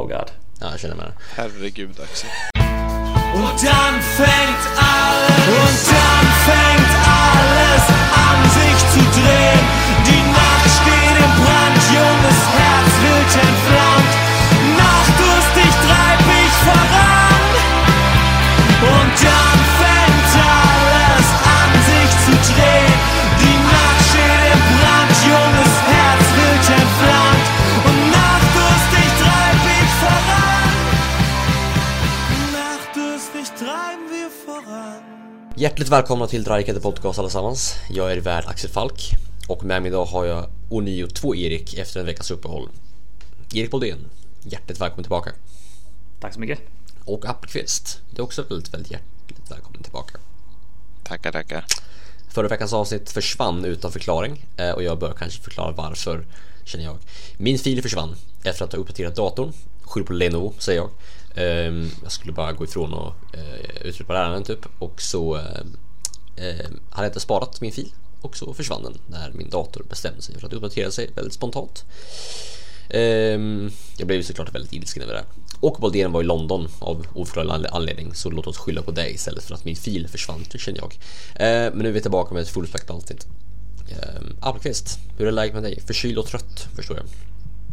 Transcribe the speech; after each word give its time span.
Oh 0.00 0.06
god. 0.06 0.30
Ja, 0.60 0.70
jag 0.70 0.80
känner 0.80 0.94
med 0.94 1.04
det. 1.06 1.12
Herregud 1.34 2.00
Axel. 2.00 2.30
Und 3.34 3.64
dann 3.64 4.02
fängt 4.02 4.64
alles, 4.76 5.46
und 5.48 5.92
dann 5.92 6.26
fängt 6.46 6.99
Hjärtligt 35.70 35.88
välkomna 35.88 36.26
till 36.26 36.44
Drajkade 36.44 36.80
Podcast 36.80 37.18
allesammans. 37.18 37.76
Jag 37.90 38.12
är 38.12 38.16
värd 38.16 38.44
Axel 38.46 38.70
Falk 38.70 39.10
och 39.48 39.64
med 39.64 39.82
mig 39.82 39.88
idag 39.88 40.04
har 40.04 40.24
jag 40.24 40.46
ånyo 40.68 41.06
två 41.06 41.34
Erik 41.34 41.74
efter 41.74 42.00
en 42.00 42.06
veckas 42.06 42.30
uppehåll. 42.30 42.68
Erik 43.54 43.70
Boldén, 43.70 44.06
hjärtligt 44.42 44.80
välkommen 44.80 45.04
tillbaka. 45.04 45.32
Tack 46.20 46.34
så 46.34 46.40
mycket. 46.40 46.58
Och 47.04 47.26
Appelqvist, 47.26 48.00
du 48.10 48.22
är 48.22 48.24
också 48.24 48.42
väldigt, 48.42 48.74
väldigt 48.74 48.92
hjärtligt 48.92 49.50
välkommen 49.50 49.82
tillbaka. 49.82 50.18
Tackar, 51.04 51.32
tackar. 51.32 51.64
Förra 52.28 52.48
veckans 52.48 52.72
avsnitt 52.72 53.10
försvann 53.10 53.64
utan 53.64 53.92
förklaring 53.92 54.46
eh, 54.56 54.70
och 54.70 54.82
jag 54.82 54.98
bör 54.98 55.12
kanske 55.12 55.42
förklara 55.42 55.72
varför 55.72 56.26
känner 56.64 56.84
jag. 56.84 56.96
Min 57.36 57.58
fil 57.58 57.82
försvann 57.82 58.16
efter 58.44 58.64
att 58.64 58.72
ha 58.72 58.78
uppdaterat 58.78 59.16
datorn. 59.16 59.52
Skyll 59.82 60.04
på 60.04 60.12
Lenovo 60.12 60.54
säger 60.58 60.80
jag. 60.80 60.90
Ehm, 61.40 61.90
jag 62.02 62.12
skulle 62.12 62.32
bara 62.32 62.52
gå 62.52 62.64
ifrån 62.64 62.94
och 62.94 63.14
utropa 63.32 63.88
utrupa 63.88 64.18
ärenden 64.18 64.44
typ 64.44 64.66
och 64.78 65.02
så 65.02 65.36
eh, 65.36 65.60
eh, 66.36 66.70
hade 66.90 67.06
jag 67.06 67.06
inte 67.06 67.20
sparat 67.20 67.60
min 67.60 67.72
fil 67.72 67.92
och 68.20 68.36
så 68.36 68.54
försvann 68.54 68.82
den 68.82 68.98
när 69.06 69.32
min 69.32 69.50
dator 69.50 69.84
bestämde 69.88 70.22
sig 70.22 70.38
för 70.38 70.46
att 70.46 70.52
uppdatera 70.52 70.90
sig 70.90 71.10
väldigt 71.14 71.34
spontant. 71.34 71.84
Ehm, 72.90 73.70
jag 73.96 74.06
blev 74.06 74.16
ju 74.16 74.22
såklart 74.22 74.54
väldigt 74.54 74.72
ilsken 74.72 75.02
över 75.02 75.14
det. 75.14 75.24
Och 75.60 75.76
Baldén 75.80 76.12
var 76.12 76.20
i 76.20 76.24
London 76.24 76.68
av 76.78 77.06
oförklarlig 77.14 77.68
anledning 77.72 78.14
så 78.14 78.30
låt 78.30 78.46
oss 78.46 78.58
skylla 78.58 78.82
på 78.82 78.90
dig 78.90 79.14
istället 79.14 79.44
för 79.44 79.54
att 79.54 79.64
min 79.64 79.76
fil 79.76 80.08
försvann, 80.08 80.44
känner 80.44 80.78
jag. 80.78 80.98
Ehm, 81.34 81.72
men 81.72 81.82
nu 81.82 81.88
är 81.88 81.92
vi 81.92 82.00
tillbaka 82.00 82.34
med 82.34 82.42
ett 82.42 82.48
fullspäckat 82.48 82.90
avsnitt. 82.90 83.26
Appelqvist, 84.40 84.98
hur 85.18 85.26
är 85.26 85.32
läget 85.32 85.54
med 85.54 85.62
dig? 85.62 85.80
Förkyld 85.86 86.18
och 86.18 86.26
trött 86.26 86.68
förstår 86.76 86.96
jag. 86.96 87.06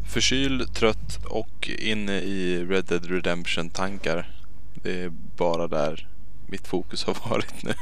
Förkyld, 0.08 0.74
trött 0.74 1.20
och 1.26 1.70
inne 1.80 2.22
i 2.22 2.66
Red 2.66 2.86
Dead 2.86 3.06
Redemption 3.06 3.70
tankar. 3.70 4.32
Det 4.74 5.02
är 5.02 5.10
bara 5.38 5.68
där 5.68 6.08
mitt 6.48 6.68
fokus 6.68 7.04
har 7.04 7.18
varit 7.30 7.64
nu. 7.64 7.74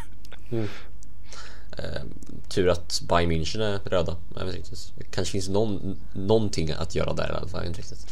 Ehm, 1.77 2.13
tur 2.49 2.69
att 2.69 3.01
Bayern 3.09 3.31
München 3.31 3.61
är 3.61 3.89
röda. 3.89 4.17
Jag 4.35 4.45
vet 4.45 4.55
inte. 4.55 4.71
Det 4.97 5.03
kanske 5.03 5.31
finns 5.31 5.49
någon, 5.49 5.97
någonting 6.13 6.71
att 6.71 6.95
göra 6.95 7.13
där 7.13 7.31
i 7.31 7.35
alla 7.35 7.47
fall. 7.47 7.65
Inte 7.65 7.79
riktigt. 7.79 8.07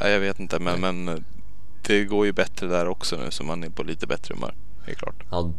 Ja, 0.00 0.08
jag 0.08 0.20
vet 0.20 0.40
inte 0.40 0.58
men, 0.58 0.80
men 0.80 1.24
det 1.86 2.04
går 2.04 2.26
ju 2.26 2.32
bättre 2.32 2.66
där 2.66 2.88
också 2.88 3.16
nu 3.16 3.30
så 3.30 3.44
man 3.44 3.64
är 3.64 3.70
på 3.70 3.82
lite 3.82 4.06
bättre 4.06 4.34
humör. 4.34 4.54
Det 4.84 4.90
är 4.90 4.94
klart. 4.94 5.22
Ja, 5.30 5.52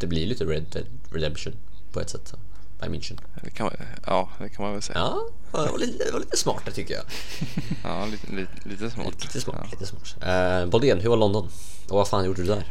det 0.00 0.06
blir 0.06 0.26
lite 0.26 0.44
Red 0.44 0.64
Dead 0.72 0.86
Redemption 1.10 1.54
på 1.92 2.00
ett 2.00 2.10
sätt. 2.10 2.34
Bayern 2.82 2.94
München. 2.94 3.18
Det 3.42 3.50
kan 3.50 3.66
man, 3.66 3.74
ja, 4.06 4.28
det 4.38 4.48
kan 4.48 4.64
man 4.64 4.72
väl 4.72 4.82
säga. 4.82 4.98
Ja, 4.98 5.26
det 5.64 5.70
var 5.70 5.78
lite, 5.78 6.04
det 6.04 6.12
var 6.12 6.20
lite 6.20 6.36
smart 6.36 6.62
det 6.64 6.70
tycker 6.72 6.94
jag. 6.94 7.04
Ja, 7.84 8.06
lite, 8.06 8.32
lite, 8.32 8.68
lite 8.68 8.90
smart. 8.90 9.22
Lite 9.22 9.40
smart. 9.40 9.56
Ja. 9.62 9.68
Lite 9.70 9.86
smart. 9.86 10.16
Uh, 10.64 10.70
Boldén, 10.70 11.00
hur 11.00 11.08
var 11.08 11.16
London? 11.16 11.48
Och 11.88 11.96
vad 11.96 12.08
fan 12.08 12.24
gjorde 12.24 12.42
du 12.42 12.48
där? 12.48 12.64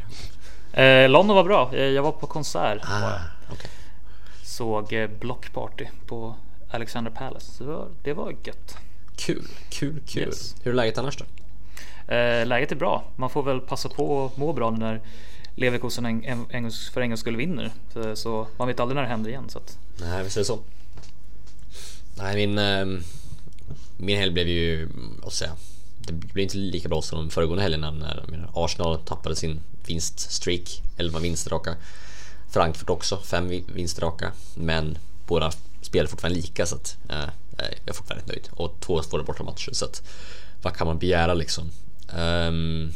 Eh, 0.74 1.10
London 1.10 1.36
var 1.36 1.44
bra. 1.44 1.72
Eh, 1.76 1.84
Jag 1.84 2.04
var 2.04 2.12
på 2.12 2.28
konsert. 2.28 2.82
Ah, 2.84 3.20
okej. 3.52 3.70
Såg 4.44 4.94
eh, 4.94 5.10
Block 5.20 5.54
Party 5.54 5.86
på 6.08 6.36
Alexander 6.72 7.12
Palace. 7.12 7.52
Så 7.52 7.64
det 7.64 7.70
var, 7.70 7.88
det 8.04 8.14
var 8.14 8.32
gött. 8.44 8.78
Kul, 9.16 9.48
kul, 9.70 10.02
kul. 10.08 10.24
Yes. 10.28 10.56
Hur 10.64 10.72
är 10.72 10.76
läget 10.76 10.98
annars 10.98 11.18
då? 11.18 11.26
Eh, 12.14 12.46
läget 12.46 12.72
är 12.72 12.76
bra. 12.76 13.04
Man 13.16 13.30
får 13.30 13.44
väl 13.44 13.60
passa 13.62 13.90
på 13.90 14.26
att 14.26 14.38
må 14.38 14.54
bra 14.54 14.70
när 14.72 15.02
Leverkusen 15.56 16.06
en, 16.06 16.24
en, 16.24 16.46
en, 16.50 16.72
för 16.94 17.02
en 17.02 17.10
gångs 17.10 17.20
skull 17.20 17.36
vinner. 17.36 17.72
Så, 17.94 18.16
så 18.16 18.48
man 18.58 18.68
vet 18.68 18.80
aldrig 18.80 18.96
när 18.96 19.02
det 19.04 19.10
händer 19.10 19.30
igen. 19.30 19.50
Så 19.50 19.58
att, 19.58 19.78
Nej, 20.02 20.24
visst 20.24 20.38
är 20.38 20.42
det 20.42 20.46
så. 20.46 20.60
Nej, 22.16 22.36
min, 22.36 22.58
ehm, 22.58 23.04
min 23.98 24.18
helg 24.18 24.32
blev 24.32 24.48
ju, 24.48 24.90
vad 25.24 25.34
säga, 25.34 25.52
det 26.00 26.14
blev 26.14 26.44
inte 26.44 26.58
lika 26.58 26.90
bra 26.90 27.02
som 27.02 27.20
de 27.20 27.30
föregående 27.30 27.62
helgerna 27.62 27.92
när 27.92 28.50
Arsenal 28.54 29.00
tappade 29.00 29.36
sin 29.36 29.60
vinststreak, 29.86 30.82
11 30.98 31.20
vinster 31.20 31.52
raka. 31.52 31.76
Frankfurt 32.52 32.90
också, 32.90 33.18
fem 33.18 33.48
vinster 33.74 34.02
raka. 34.02 34.32
Men 34.56 34.98
båda 35.28 35.52
spelar 35.82 36.08
fortfarande 36.08 36.40
lika 36.40 36.66
så 36.66 36.76
att 36.76 36.98
eh, 37.10 37.30
jag 37.58 37.90
är 37.90 37.94
fortfarande 37.94 38.28
nöjd. 38.28 38.50
Och 38.52 38.76
två 38.80 39.02
svåra 39.04 39.24
bortamatcher 39.24 39.74
så 39.74 39.86
att 39.86 40.04
vad 40.62 40.76
kan 40.76 40.88
man 40.88 41.00
begära 41.00 41.34
liksom? 41.34 41.72
Um, 42.18 42.94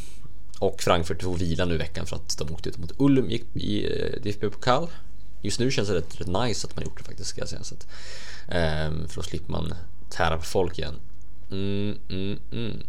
och 0.60 0.82
Frankfurt 0.82 1.24
får 1.24 1.38
vila 1.38 1.66
nu 1.66 1.76
i 1.76 1.78
veckan 1.78 2.06
för 2.06 2.16
att 2.16 2.38
de 2.38 2.54
åkte 2.54 2.70
ut 2.70 2.78
mot 2.78 2.92
Ulm 2.98 3.30
i 3.54 3.86
eh, 3.86 4.22
DFB-pokal. 4.22 4.88
Just 5.42 5.60
nu 5.60 5.72
känns 5.72 5.90
det 5.90 5.96
rätt, 5.96 6.22
rätt 6.22 6.28
nice 6.28 6.68
att 6.68 6.76
man 6.76 6.86
gjort 6.86 6.98
det 6.98 7.04
faktiskt 7.04 7.30
ska 7.30 7.42
jag 7.42 7.50
säga. 7.50 7.64
Så 7.64 7.76
att, 7.76 7.88
ehm, 8.50 9.08
för 9.08 9.16
då 9.16 9.24
slipper 9.24 9.52
man 9.52 9.74
tära 10.10 10.38
på 10.38 10.44
folk 10.44 10.80
igen. 10.80 10.96
Mm, 11.52 11.98
mm, 12.10 12.40
mm. 12.52 12.84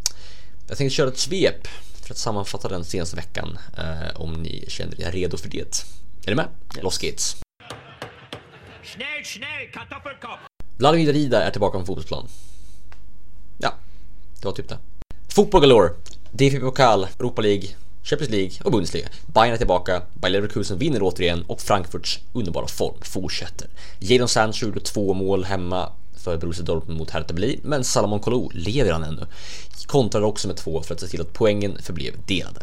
Jag 0.69 0.79
tänkte 0.79 0.95
köra 0.95 1.09
ett 1.09 1.19
svep 1.19 1.69
för 2.03 2.15
att 2.15 2.19
sammanfatta 2.19 2.69
den 2.69 2.85
senaste 2.85 3.17
veckan 3.17 3.59
eh, 3.79 4.21
om 4.21 4.33
ni 4.33 4.65
känner 4.69 5.01
er 5.01 5.13
redo 5.13 5.37
för 5.37 5.49
det. 5.49 5.85
Är 6.27 6.31
ni 6.31 6.35
med? 6.35 6.49
Los 6.83 6.99
Gates. 6.99 7.37
Vladimir 10.77 11.13
Rida 11.13 11.43
är 11.43 11.51
tillbaka 11.51 11.79
på 11.79 11.87
fotbollsplan. 11.87 12.29
Ja, 13.59 13.75
det 14.41 14.47
var 14.47 14.53
typ 14.53 14.69
det. 14.69 14.79
Fotboll 15.29 15.61
galore. 15.61 15.91
DFB 16.33 16.61
Pokal, 16.61 17.05
Europa 17.19 17.43
League, 17.43 17.69
Champions 18.07 18.31
League 18.31 18.53
och 18.65 18.73
Bundesliga. 18.73 19.09
Bayern 19.27 19.53
är 19.53 19.57
tillbaka, 19.57 20.03
Bayer 20.15 20.33
Leverkusen 20.33 20.79
vinner 20.79 21.03
återigen 21.03 21.45
och 21.47 21.61
Frankfurts 21.61 22.19
underbara 22.33 22.67
form 22.67 22.97
fortsätter. 23.03 23.69
Jadon 23.99 24.29
Sancho 24.29 24.67
gjorde 24.67 24.81
två 24.81 25.15
mål 25.15 25.45
hemma 25.45 25.93
för 26.17 26.37
Borussia 26.37 26.65
Dortmund 26.65 26.99
mot 26.99 27.11
Hertha 27.11 27.35
Berlin, 27.35 27.61
men 27.63 27.85
Salomon 27.85 28.21
Kalou 28.21 28.51
lever 28.55 28.93
han 28.93 29.05
ännu. 29.05 29.27
Kontrade 29.87 30.27
också 30.27 30.49
med 30.49 30.57
två 30.57 30.83
för 30.83 30.95
att 30.95 31.01
se 31.01 31.07
till 31.07 31.21
att 31.21 31.33
poängen 31.33 31.79
förblev 31.83 32.13
delade. 32.27 32.61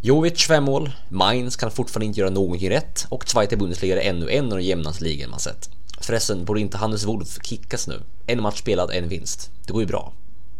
Jovic 0.00 0.46
fem 0.46 0.64
mål, 0.64 0.90
Mainz 1.08 1.56
kan 1.56 1.70
fortfarande 1.70 2.06
inte 2.06 2.20
göra 2.20 2.30
någonting 2.30 2.70
rätt 2.70 3.06
och 3.08 3.28
Zweite 3.28 3.56
Bundesliga 3.56 4.02
är 4.02 4.10
ännu 4.10 4.30
en 4.30 4.52
av 4.52 4.58
de 4.58 4.64
jämnaste 4.64 5.04
ligorna 5.04 5.30
man 5.30 5.40
sett. 5.40 5.70
Förresten, 6.00 6.44
borde 6.44 6.60
inte 6.60 6.76
Hannes 6.76 7.04
Wolf 7.04 7.38
kickas 7.42 7.88
nu? 7.88 8.02
En 8.26 8.42
match 8.42 8.58
spelad, 8.58 8.90
en 8.90 9.08
vinst. 9.08 9.50
Det 9.66 9.72
går 9.72 9.82
ju 9.82 9.86
bra. 9.86 10.12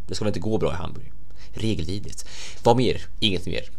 Det 0.08 0.14
ska 0.14 0.24
väl 0.24 0.30
inte 0.30 0.40
gå 0.40 0.58
bra 0.58 0.72
i 0.72 0.76
Hamburg? 0.76 1.12
Regelvidrigt. 1.54 2.24
Vad 2.62 2.76
mer? 2.76 3.02
Inget 3.20 3.46
mer. 3.46 3.75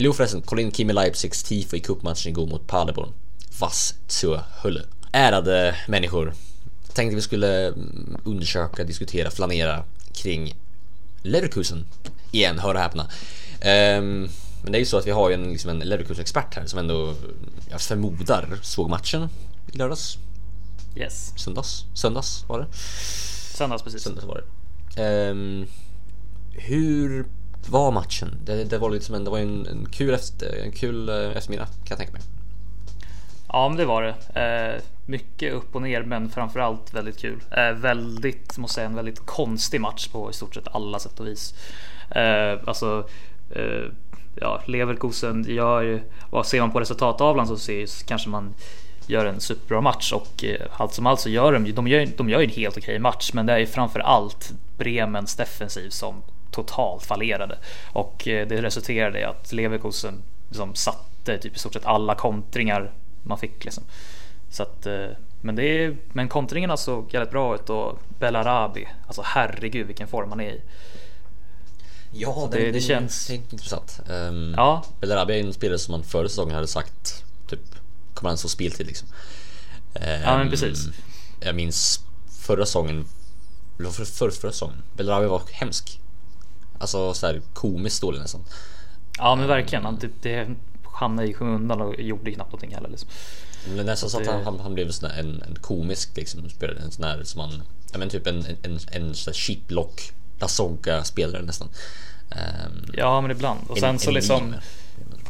Eller 0.00 0.06
jo 0.06 0.12
förresten, 0.12 0.42
kolla 0.42 0.62
in 0.62 0.72
Kimi 0.72 0.92
Leipzigs 0.92 1.42
tifo 1.42 1.76
i 1.76 1.80
cupmatchen 1.80 2.30
igår 2.30 2.46
mot 2.46 2.66
Paderborn. 2.66 3.12
Was 3.58 3.94
zur 4.06 4.40
Hölle. 4.62 4.82
Ärade 5.12 5.76
människor. 5.88 6.34
Jag 6.86 6.94
tänkte 6.94 7.16
vi 7.16 7.22
skulle 7.22 7.66
mm, 7.66 8.16
undersöka, 8.24 8.84
diskutera, 8.84 9.30
flanera 9.30 9.84
kring 10.12 10.54
Leverkusen 11.22 11.86
igen, 12.32 12.58
hör 12.58 12.74
och 12.74 12.80
häpna. 12.80 13.10
Ehm, 13.60 14.28
men 14.62 14.72
det 14.72 14.78
är 14.78 14.80
ju 14.80 14.86
så 14.86 14.96
att 14.96 15.06
vi 15.06 15.10
har 15.10 15.28
ju 15.28 15.34
en, 15.34 15.52
liksom 15.52 15.70
en 15.70 15.82
Leverkusen-expert 15.82 16.54
här 16.54 16.66
som 16.66 16.78
ändå, 16.78 17.14
jag 17.70 17.80
förmodar, 17.80 18.58
såg 18.62 18.90
matchen 18.90 19.28
i 19.72 19.76
lördags. 19.76 20.18
yes, 20.96 21.32
Söndags? 21.36 21.84
Söndags 21.94 22.44
var 22.48 22.60
det? 22.60 22.66
söndags 23.56 23.82
precis. 23.82 24.02
Söndags 24.02 24.26
var 24.26 24.42
det. 24.94 25.02
Ehm, 25.02 25.66
hur 26.52 27.26
var 27.68 27.90
matchen? 27.90 28.38
Det, 28.44 28.64
det 28.64 28.78
var 28.78 28.90
liksom 28.90 29.14
en, 29.14 29.24
det 29.24 29.30
var 29.30 29.38
en, 29.38 29.66
en 29.66 29.86
kul, 29.92 30.14
efter, 30.14 30.62
en 30.64 30.72
kul 30.72 31.08
eh, 31.08 31.36
eftermiddag 31.36 31.66
kan 31.66 31.88
jag 31.88 31.98
tänka 31.98 32.12
mig. 32.12 32.22
Ja, 33.48 33.68
men 33.68 33.78
det 33.78 33.84
var 33.84 34.02
det. 34.02 34.40
Eh, 34.40 34.82
mycket 35.06 35.52
upp 35.52 35.74
och 35.74 35.82
ner, 35.82 36.02
men 36.02 36.30
framförallt 36.30 36.94
väldigt 36.94 37.18
kul. 37.18 37.42
Eh, 37.50 37.72
väldigt, 37.72 38.58
måste 38.58 38.74
säga, 38.74 38.86
en 38.86 38.94
väldigt 38.94 39.26
konstig 39.26 39.80
match 39.80 40.08
på 40.08 40.30
i 40.30 40.32
stort 40.32 40.54
sett 40.54 40.68
alla 40.68 40.98
sätt 40.98 41.20
och 41.20 41.26
vis. 41.26 41.54
Eh, 42.10 42.58
alltså, 42.66 43.08
eh, 43.50 43.84
ja, 44.40 44.62
Leverkusen 44.66 45.44
gör, 45.48 46.02
vad 46.30 46.46
ser 46.46 46.60
man 46.60 46.72
på 46.72 46.80
resultattavlan 46.80 47.46
så 47.46 47.56
ser, 47.56 48.06
kanske 48.06 48.28
man 48.28 48.54
gör 49.06 49.24
en 49.24 49.40
superbra 49.40 49.80
match 49.80 50.12
och 50.12 50.44
eh, 50.44 50.66
allt 50.72 50.94
som 50.94 51.06
allt 51.06 51.20
så 51.20 51.28
gör 51.28 51.52
de, 51.52 51.72
de 51.72 51.88
gör, 51.88 52.06
de 52.16 52.28
gör 52.28 52.40
en 52.42 52.50
helt 52.50 52.76
okej 52.76 52.98
match, 52.98 53.30
men 53.34 53.46
det 53.46 53.52
är 53.52 53.66
framför 53.66 54.00
allt 54.00 54.52
Bremens 54.78 55.36
defensiv 55.36 55.88
som 55.90 56.22
totalt 56.50 57.02
fallerade 57.06 57.58
och 57.92 58.28
eh, 58.28 58.48
det 58.48 58.62
resulterade 58.62 59.20
i 59.20 59.24
att 59.24 59.52
Leverkusen 59.52 60.22
liksom 60.48 60.74
satte 60.74 61.38
typ 61.38 61.56
i 61.56 61.58
stort 61.58 61.72
sett 61.72 61.86
alla 61.86 62.14
kontringar 62.14 62.92
man 63.22 63.38
fick 63.38 63.64
liksom. 63.64 63.84
Så 64.50 64.62
att, 64.62 64.86
eh, 64.86 65.06
men 65.40 65.56
det 65.56 65.62
är, 65.84 65.96
men 66.12 66.28
kontringarna 66.28 66.76
såg 66.76 67.14
jävligt 67.14 67.30
bra 67.30 67.54
ut 67.54 67.70
och 67.70 67.98
Belarabi, 68.18 68.88
alltså 69.06 69.22
herregud 69.24 69.86
vilken 69.86 70.08
form 70.08 70.30
han 70.30 70.40
är 70.40 70.50
i. 70.50 70.60
Ja, 72.12 72.48
det- 72.52 72.70
det 72.72 72.80
känns- 72.80 73.26
Det 73.26 73.34
intressant. 73.34 74.00
Um, 74.08 74.54
Ja. 74.56 74.84
Belarabi 75.00 75.34
är 75.40 75.44
en 75.44 75.52
spelare 75.54 75.78
som 75.78 75.92
man 75.92 76.02
förra 76.04 76.28
säsongen 76.28 76.54
hade 76.54 76.66
sagt 76.66 77.24
typ 77.46 77.60
kommer 78.14 78.30
han 78.30 78.38
få 78.38 78.48
speltid 78.48 78.86
liksom. 78.86 79.08
Ja 79.94 80.00
men 80.24 80.40
Ehm, 80.40 80.50
precis. 80.50 80.88
Jag 81.40 81.54
minns 81.54 82.00
förra 82.40 82.66
säsongen, 82.66 83.04
eller 83.78 83.90
för, 83.90 84.04
för, 84.04 84.30
förra 84.30 84.52
säsongen, 84.52 84.82
Belarabi 84.96 85.26
var 85.26 85.42
hemsk. 85.52 86.00
Alltså 86.80 87.14
så 87.14 87.26
här 87.26 87.40
komiskt 87.54 88.00
dålig 88.02 88.18
nästan. 88.20 88.40
Ja 89.18 89.34
men 89.34 89.48
verkligen. 89.48 89.84
Han, 89.84 89.98
typ, 89.98 90.12
det 90.22 90.48
hamnade 90.84 91.28
i 91.28 91.34
skymundan 91.34 91.80
och 91.80 92.00
gjorde 92.00 92.32
knappt 92.32 92.50
någonting 92.52 92.74
heller. 92.74 92.88
Liksom. 92.88 93.08
Men 93.76 93.86
nästan 93.86 94.10
så 94.10 94.20
att 94.20 94.26
han, 94.26 94.44
han, 94.44 94.60
han 94.60 94.74
blev 94.74 94.86
en, 94.86 94.92
sån 94.92 95.10
en, 95.10 95.42
en 95.48 95.54
komisk 95.60 96.16
liksom, 96.16 96.50
spelare, 96.50 96.78
en 96.84 96.90
sån 96.90 97.04
här 97.04 97.22
som 97.24 97.38
man, 97.38 97.62
ja 97.92 97.98
men 97.98 98.08
typ 98.08 98.26
en, 98.26 98.44
en, 98.46 98.56
en, 98.62 98.78
en 98.92 99.14
sån 99.14 99.30
här 99.32 99.38
chiplock, 99.38 100.12
Lasonka 100.40 101.04
spelare 101.04 101.42
nästan. 101.42 101.68
Ehm, 102.30 102.84
Ja 102.92 103.20
men 103.20 103.30
ibland. 103.30 103.60
Och 103.68 103.76
en- 103.76 103.80
sen 103.80 103.98
så 103.98 104.10
en 104.10 104.14
liksom. 104.14 104.44
meme. 104.44 104.60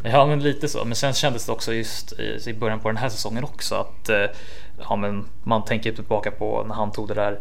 Ja 0.03 0.27
men 0.27 0.41
lite 0.43 0.69
så. 0.69 0.85
Men 0.85 0.97
sen 0.97 1.13
kändes 1.15 1.47
det 1.47 1.53
också 1.53 1.73
just 1.75 2.13
i, 2.13 2.39
i 2.47 2.55
början 2.55 2.81
på 2.81 2.89
den 2.89 2.97
här 2.97 3.09
säsongen 3.09 3.45
också 3.45 3.75
att 3.75 4.09
eh, 4.09 4.27
ja, 4.79 4.97
men 4.97 5.25
man 5.43 5.65
tänker 5.65 5.93
tillbaka 5.93 6.31
på 6.31 6.65
när 6.69 6.75
han 6.75 6.93
tog 6.93 7.09
det 7.09 7.15
där 7.15 7.41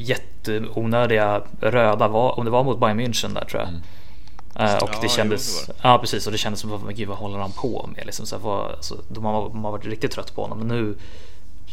jätteonödiga 0.00 1.42
röda, 1.60 2.08
var, 2.08 2.38
om 2.38 2.44
det 2.44 2.50
var 2.50 2.64
mot 2.64 2.80
Bayern 2.80 3.00
München 3.00 3.34
där 3.34 3.44
tror 3.44 3.62
jag. 3.62 3.68
Eh, 4.68 4.76
och 4.76 4.90
Ja, 4.92 5.00
det 5.00 5.02
jo, 5.02 5.08
kändes, 5.08 5.66
det 5.66 5.72
ja 5.82 5.98
precis 5.98 6.26
och 6.26 6.32
det 6.32 6.38
kändes 6.38 6.60
som 6.60 6.72
att 6.72 6.94
gud 6.94 7.08
vad 7.08 7.18
håller 7.18 7.38
han 7.38 7.52
på 7.52 7.90
med 7.96 8.06
liksom 8.06 8.26
så 8.26 8.36
här, 8.36 8.42
vad, 8.42 8.70
alltså, 8.70 8.96
de 9.08 9.24
har, 9.24 9.50
man 9.50 9.64
har 9.64 9.72
varit 9.72 9.86
riktigt 9.86 10.10
trött 10.10 10.34
på 10.34 10.42
honom 10.42 10.58
men 10.58 10.68
nu 10.68 10.96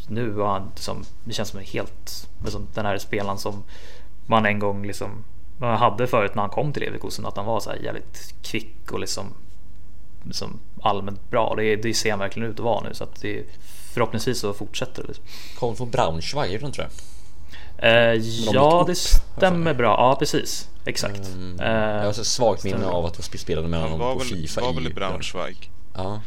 nu 0.09 0.29
var 0.29 0.47
han 0.47 0.71
liksom, 0.75 1.03
det 1.24 1.33
känns 1.33 1.50
som 1.50 1.59
en 1.59 1.65
helt, 1.65 2.27
liksom, 2.44 2.68
den 2.74 2.85
här 2.85 2.97
spelaren 2.97 3.38
som 3.38 3.63
man 4.25 4.45
en 4.45 4.59
gång 4.59 4.85
liksom 4.85 5.23
man 5.57 5.77
hade 5.77 6.07
förut 6.07 6.35
när 6.35 6.41
han 6.41 6.50
kom 6.50 6.73
till 6.73 6.83
Leverkusen 6.83 7.25
att 7.25 7.38
han 7.38 7.45
var 7.45 7.59
så 7.59 7.69
här 7.69 7.77
jävligt 7.77 8.33
kvick 8.41 8.91
och 8.91 9.00
liksom, 9.00 9.25
liksom 10.23 10.59
allmänt 10.81 11.30
bra. 11.30 11.53
Det, 11.57 11.75
det 11.75 11.94
ser 11.94 12.09
han 12.09 12.19
verkligen 12.19 12.50
ut 12.50 12.59
att 12.59 12.65
vara 12.65 12.88
nu 12.88 12.94
så 12.94 13.03
att 13.03 13.21
det, 13.21 13.44
förhoppningsvis 13.94 14.39
så 14.39 14.53
fortsätter 14.53 15.01
det. 15.01 15.07
Liksom. 15.07 15.25
Kom 15.59 15.75
från 15.75 15.89
Braunschweig, 15.89 16.59
tror 16.59 16.73
jag. 16.77 16.89
Eh, 17.77 18.13
gick 18.13 18.50
ja, 18.53 18.83
det 18.88 18.95
stämmer 18.95 19.74
bra. 19.74 19.88
Ja, 19.88 20.15
precis. 20.19 20.69
Exakt. 20.85 21.27
Mm, 21.27 21.59
Eh, 21.59 21.68
jag 21.71 22.06
har 22.06 22.13
så 22.13 22.24
svagt 22.25 22.63
minne 22.63 22.85
av 22.85 23.06
att 23.06 23.15
jag 23.31 23.39
spelade 23.39 23.68
med 23.68 23.79
Han 23.79 23.91
honom 23.91 24.13
på 24.13 24.19
väl, 24.19 24.27
Fifa 24.27 24.62
var 24.62 24.74
väl 24.74 24.88
i 24.88 24.94
Braunschweig. 24.94 25.71
Ja, 25.95 26.21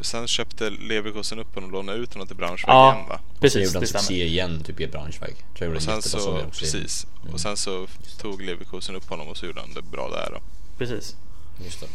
Sen 0.00 0.26
köpte 0.26 0.70
Leverkusen 0.70 1.38
upp 1.38 1.54
honom 1.54 1.70
och 1.70 1.72
lånade 1.72 1.98
ut 1.98 2.12
honom 2.14 2.26
till 2.28 2.36
Braunschweig 2.36 2.74
ja, 2.76 2.94
igen 2.94 3.08
va? 3.08 3.20
sen 3.32 3.40
precis. 3.40 3.62
gjorde 3.64 3.76
han 3.76 3.80
Det 3.80 3.86
stämmer. 3.86 4.00
succé 4.02 4.26
igen 4.26 4.62
typ 4.64 4.80
i 4.80 4.86
Braunschweig. 4.86 5.34
Tror 5.36 5.46
jag 5.58 5.68
Och 5.70 5.76
en 5.76 5.80
sen 5.80 6.02
så, 6.02 6.38
också. 6.38 6.60
precis. 6.60 7.06
Och 7.32 7.40
sen 7.40 7.56
så 7.56 7.86
tog 8.18 8.42
Leverkusen 8.42 8.96
upp 8.96 9.08
honom 9.10 9.28
och 9.28 9.36
så 9.36 9.46
gjorde 9.46 9.60
han 9.60 9.74
det 9.74 9.82
bra 9.82 10.08
där 10.10 10.30
då. 10.32 10.40
Precis. 10.78 11.16
Just 11.64 11.80
det. 11.80 11.86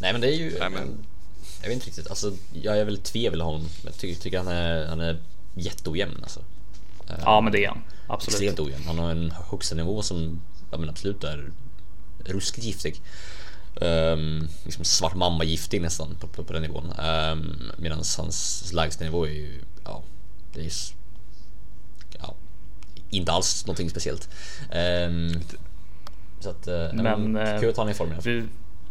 Nej 0.00 0.12
men 0.12 0.20
det 0.20 0.26
är 0.28 0.36
ju... 0.36 0.58
Nej, 0.58 0.70
men- 0.70 1.06
Jag 1.62 1.68
vet 1.68 1.74
inte 1.74 1.86
riktigt. 1.86 2.08
Alltså, 2.10 2.32
jag 2.62 2.78
är 2.78 2.84
väl 2.84 2.98
tvevel 2.98 3.40
honom. 3.40 3.68
Jag 3.84 3.98
tycker, 3.98 4.20
tycker 4.20 4.38
han 4.38 4.48
är, 4.48 4.86
han 4.86 5.00
är 5.00 5.18
jätteojämn 5.54 6.18
alltså. 6.22 6.40
Ja, 7.24 7.40
men 7.40 7.52
det 7.52 7.64
är 7.64 7.68
han. 7.68 7.82
Absolut. 8.06 8.40
Extremt 8.40 8.60
ojämn. 8.60 8.84
Han 8.86 8.98
har 8.98 9.10
en 9.10 9.32
högsta 9.50 9.74
nivå 9.74 10.02
som 10.02 10.40
ja, 10.70 10.78
men 10.78 10.88
absolut 10.88 11.24
är 11.24 11.50
ruskigt 12.24 12.66
giftig. 12.66 13.00
Um, 13.80 14.48
liksom 14.64 14.84
svart 14.84 15.14
mamma 15.14 15.44
giftig 15.44 15.82
nästan 15.82 16.16
på, 16.20 16.26
på, 16.26 16.44
på 16.44 16.52
den 16.52 16.62
nivån. 16.62 16.84
Um, 16.84 17.72
Medan 17.78 18.02
hans 18.16 18.72
lägsta 18.72 19.04
nivå 19.04 19.26
är 19.26 19.30
ju, 19.30 19.60
ja, 19.84 20.02
det 20.52 20.60
är 20.60 20.72
ja, 22.18 22.34
inte 23.10 23.32
alls 23.32 23.66
någonting 23.66 23.90
speciellt. 23.90 24.28
Um, 25.08 25.40
så 26.40 26.50
att, 26.50 26.68
uh, 26.68 26.74
Men, 26.92 27.32
men, 27.32 27.36
eh, 27.36 27.60
kul 27.60 27.70
att 27.70 27.76
han 27.76 27.88
är 27.88 27.92
i 27.92 27.94
form. 27.94 28.12
Vi, 28.22 28.44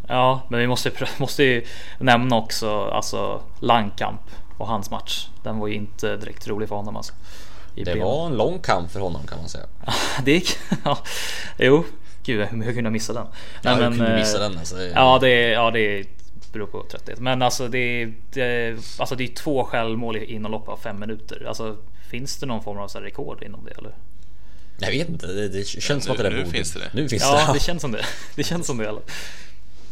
ja, 0.08 0.42
men 0.50 0.60
vi 0.60 0.68
måste, 0.68 0.92
måste 1.18 1.44
ju 1.44 1.66
nämna 2.00 2.36
också 2.36 2.82
alltså 2.82 3.42
Langkamp 3.60 4.22
och 4.58 4.68
hans 4.68 4.92
match. 4.92 5.28
Den 5.44 5.60
var 5.60 5.68
ju 5.68 5.74
inte 5.74 6.18
direkt 6.18 6.48
rolig 6.48 6.70
för 6.70 6.76
honom 6.76 6.96
alltså. 6.96 7.14
I 7.76 7.84
Det 7.84 7.92
Bremen. 7.92 8.08
var 8.08 8.26
en 8.28 8.36
lång 8.38 8.60
kamp 8.60 8.92
för 8.92 9.00
honom 9.00 9.28
kan 9.28 9.38
man 9.38 9.50
säga. 9.50 9.66
det 10.26 10.32
gick, 10.32 10.58
ja, 10.84 10.98
jo, 11.58 11.84
gud 12.24 12.48
hur 12.48 12.64
kunde 12.64 12.82
jag 12.82 12.92
missa 12.94 13.14
den? 13.14 13.28
Ja, 13.62 13.74
hur 13.74 13.82
kunde 13.84 14.06
du 14.06 14.12
eh, 14.12 14.20
missa 14.20 14.40
den? 14.40 14.58
Alltså, 14.58 14.82
Ja, 14.82 15.20
det, 15.22 15.30
är- 15.30 15.52
ja, 15.52 15.72
det 15.72 16.06
beror 16.54 16.68
på 16.68 16.84
trötthet. 16.92 17.20
Men 17.20 17.42
alltså 17.42 17.68
det, 17.68 17.78
är- 18.02 18.14
det, 18.34 18.78
alltså 19.00 19.16
det 19.16 19.24
är 19.24 19.28
två 19.36 19.64
självmål 19.64 20.18
inom 20.18 20.52
loppet 20.52 20.70
av 20.70 20.78
fem 20.78 21.00
minuter. 21.00 21.46
Alltså 21.48 21.78
finns 22.10 22.38
det 22.38 22.46
någon 22.46 22.64
form 22.64 22.78
av 22.78 22.88
så 22.88 22.98
här 22.98 23.06
rekord 23.06 23.44
inom 23.44 23.66
det 23.66 23.72
eller? 23.72 23.96
Jag 24.78 24.90
vet 24.92 25.10
inte, 25.10 25.28
det, 25.28 25.48
det 25.50 25.68
känns 25.68 26.04
som 26.04 26.12
nu- 26.12 26.12
att 26.12 26.18
det 26.18 26.24
där 26.30 26.38
nu 26.38 26.44
borde... 26.44 26.58
finns 26.58 26.74
det 26.74 26.80
det. 26.80 26.90
Nu 26.94 27.10
finns 27.10 27.24
Ja, 27.24 27.44
det. 27.48 27.54
det 27.54 27.60
känns 27.60 27.82
som 27.82 27.92
det. 27.92 28.06
Det 28.36 28.44
känns 28.44 28.68
som 28.68 28.78
det. 28.78 28.88
Eller? 28.88 29.02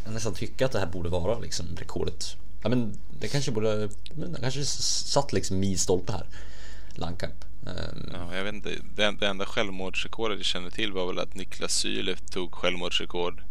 Jag 0.05 0.13
nästan 0.13 0.33
tycker 0.33 0.65
att 0.65 0.71
det 0.71 0.79
här 0.79 0.85
borde 0.87 1.09
vara 1.09 1.39
liksom 1.39 1.65
rekordet. 1.79 2.35
Ja 2.63 2.69
men 2.69 2.97
det 3.19 3.27
kanske 3.27 3.51
borde, 3.51 3.89
men 4.13 4.33
det 4.33 4.39
kanske 4.41 4.65
satt 4.65 5.33
liksom 5.33 5.59
milstolpe 5.59 6.11
här. 6.11 6.25
Langkamp. 6.95 7.33
Ehm, 7.67 8.09
Ja, 8.13 8.35
jag 8.35 8.43
vet 8.43 8.53
inte. 8.53 8.69
Det, 8.95 9.15
det 9.19 9.27
enda 9.27 9.45
självmordsrekordet 9.45 10.37
jag 10.37 10.45
känner 10.45 10.69
till 10.69 10.91
var 10.91 11.07
väl 11.07 11.19
att 11.19 11.35
Niklas 11.35 11.73
Syle 11.73 12.15
tog 12.31 12.53
självmordsrekord, 12.53 13.43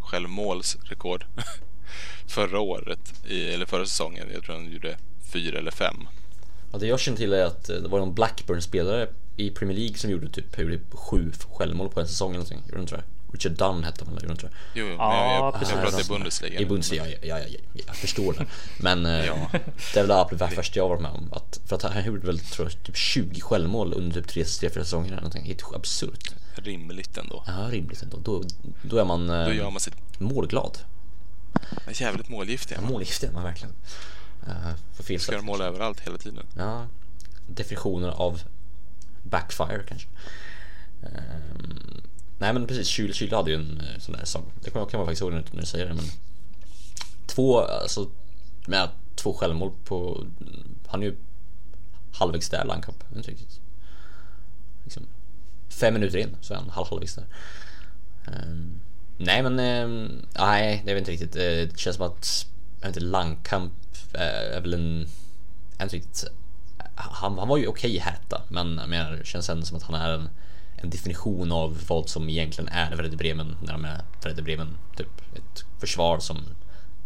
självmålsrekord 0.00 1.24
förra 2.28 2.60
året, 2.60 3.26
i, 3.28 3.48
eller 3.48 3.66
förra 3.66 3.86
säsongen. 3.86 4.26
Jag 4.34 4.42
tror 4.42 4.54
han 4.54 4.72
gjorde 4.72 4.96
fyra 5.32 5.58
eller 5.58 5.70
fem. 5.70 5.96
Ja, 6.72 6.78
det 6.78 6.86
jag 6.86 7.00
känner 7.00 7.18
till 7.18 7.32
är 7.32 7.44
att 7.44 7.68
eh, 7.68 7.76
det 7.76 7.88
var 7.88 7.98
någon 7.98 8.14
Blackburn-spelare 8.14 9.08
i 9.36 9.50
Premier 9.50 9.78
League 9.78 9.96
som 9.98 10.10
gjorde 10.10 10.28
typ 10.28 10.56
sju 10.92 11.32
självmål 11.58 11.88
på 11.88 12.00
en 12.00 12.08
säsong 12.08 12.30
eller 12.30 12.38
någonting. 12.38 12.62
Gjorde 12.68 12.80
inte 12.80 12.96
det? 12.96 13.02
Richard 13.32 13.52
Dunn 13.52 13.84
hette 13.84 14.04
han 14.04 14.14
väl? 14.14 14.36
Det? 14.36 14.50
Jo, 14.74 14.86
jo, 14.86 14.86
Ja, 14.98 15.08
men 15.08 15.34
jag, 15.34 15.44
jag, 15.44 15.54
precis. 15.58 15.74
jag 15.74 15.82
pratar 15.82 16.00
i 16.00 16.08
Bundesliga. 16.08 16.60
I 16.60 16.66
Bundesliga, 16.66 17.08
ja, 17.08 17.16
ja, 17.22 17.38
ja, 17.38 17.46
ja, 17.72 17.82
jag 17.86 17.96
förstår 17.96 18.32
det. 18.32 18.46
Men 18.80 19.06
eh, 19.06 19.26
Ja. 19.26 19.50
det 19.52 19.98
är 19.98 20.02
väl 20.02 20.08
det 20.08 20.20
absolut 20.20 20.58
värsta 20.58 20.78
jag 20.78 20.88
varit 20.88 21.00
med 21.02 21.10
om. 21.10 21.32
Att, 21.32 21.60
för 21.66 21.76
att 21.76 21.82
han 21.82 22.04
gjorde 22.04 22.26
väl 22.26 22.38
tror 22.38 22.68
jag, 22.68 22.82
typ 22.84 22.96
20 22.96 23.40
självmål 23.40 23.92
under 23.96 24.22
typ 24.22 24.46
3-4 24.46 24.68
säsonger 24.74 25.06
eller 25.06 25.16
någonting. 25.16 25.44
Helt 25.44 25.62
absurt. 25.74 26.34
Rimligt 26.54 27.16
ändå. 27.16 27.44
Ja, 27.46 27.52
rimligt 27.70 28.02
ändå. 28.02 28.16
Då, 28.18 28.42
då 28.82 28.98
är 28.98 29.04
man, 29.04 29.30
eh, 29.30 29.44
Då 29.46 29.52
gör 29.52 29.70
man 29.70 29.80
sitt 29.80 29.94
målglad. 30.20 30.78
jävligt 31.92 32.28
målgiftig. 32.28 32.76
Ja, 32.76 32.80
målgiftig 32.80 33.28
är 33.28 33.32
man 33.32 33.44
verkligen. 33.44 33.74
Uh, 34.48 35.18
Ska 35.18 35.32
göra 35.32 35.42
mål 35.42 35.60
överallt 35.60 36.00
hela 36.00 36.18
tiden. 36.18 36.46
Ja, 36.56 36.86
definitioner 37.46 38.08
av 38.08 38.40
backfire 39.22 39.82
kanske. 39.88 40.08
Ehm, 41.02 42.00
nej 42.38 42.52
men 42.52 42.66
precis, 42.66 42.88
Kyle, 42.88 43.14
Kyle 43.14 43.36
hade 43.36 43.50
ju 43.50 43.56
en 43.56 43.80
eh, 43.80 43.98
sån 43.98 44.14
där 44.14 44.24
sång. 44.24 44.52
Det 44.62 44.70
kan, 44.70 44.86
kan 44.86 44.98
man 44.98 45.06
faktiskt 45.06 45.22
ihåg 45.22 45.32
när 45.32 45.44
du 45.52 45.66
säger 45.66 45.86
det 45.86 45.94
men 45.94 46.04
Två, 47.26 47.60
alltså 47.60 48.10
med 48.66 48.88
två 49.16 49.34
självmål 49.34 49.72
på 49.84 50.26
Han 50.86 51.02
är 51.02 51.06
ju 51.06 51.16
halvvägs 52.12 52.48
där 52.48 52.64
Landkamp, 52.64 53.04
inte 53.16 53.30
riktigt. 53.30 53.60
Liksom, 54.84 55.06
fem 55.68 55.94
minuter 55.94 56.18
in 56.18 56.36
så 56.40 56.54
är 56.54 56.58
han 56.58 56.70
halv, 56.70 56.86
halvvägs 56.88 57.14
där. 57.14 57.26
Um, 58.26 58.80
nej 59.16 59.42
men, 59.42 59.58
Um, 59.58 60.26
nej 60.38 60.82
det 60.84 60.90
är 60.90 60.94
väl 60.94 60.98
inte 60.98 61.10
riktigt. 61.10 61.36
Eh, 61.36 61.42
det 61.42 61.78
känns 61.78 61.96
som 61.96 62.06
att, 62.06 62.46
jag 62.80 62.88
vet 62.88 62.96
inte, 62.96 63.06
Landkamp 63.08 63.72
eh, 64.14 64.56
är 64.56 64.60
väl 64.60 64.74
en, 64.74 65.08
Är 65.78 65.82
inte 65.82 65.96
riktigt 65.96 66.24
han, 66.94 67.38
han 67.38 67.48
var 67.48 67.56
ju 67.56 67.66
okej 67.66 67.96
i 67.96 67.98
Hertha, 67.98 68.42
men 68.48 68.78
jag 68.78 68.88
menar, 68.88 69.12
det 69.12 69.26
känns 69.26 69.48
ändå 69.48 69.66
som 69.66 69.76
att 69.76 69.82
han 69.82 69.94
är 69.94 70.10
en, 70.10 70.28
en 70.82 70.90
definition 70.90 71.52
av 71.52 71.78
vad 71.88 72.08
som 72.08 72.28
egentligen 72.28 72.68
är 72.68 72.96
Werder 72.96 73.16
Bremen 73.16 73.56
när 73.62 73.72
de 73.72 73.84
är 73.84 74.00
Werder 74.24 74.42
Bremen. 74.42 74.76
Typ 74.96 75.08
ett 75.34 75.64
försvar 75.80 76.18
som 76.18 76.38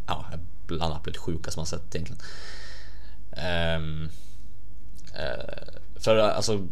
ja, 0.06 0.26
är 0.32 0.38
bland 0.66 0.94
absolut 0.94 1.16
sjukaste 1.16 1.58
man 1.58 1.66
sett 1.66 1.94
egentligen. 1.94 2.22
Um, 3.76 4.08
för 5.96 6.16
alltså, 6.16 6.68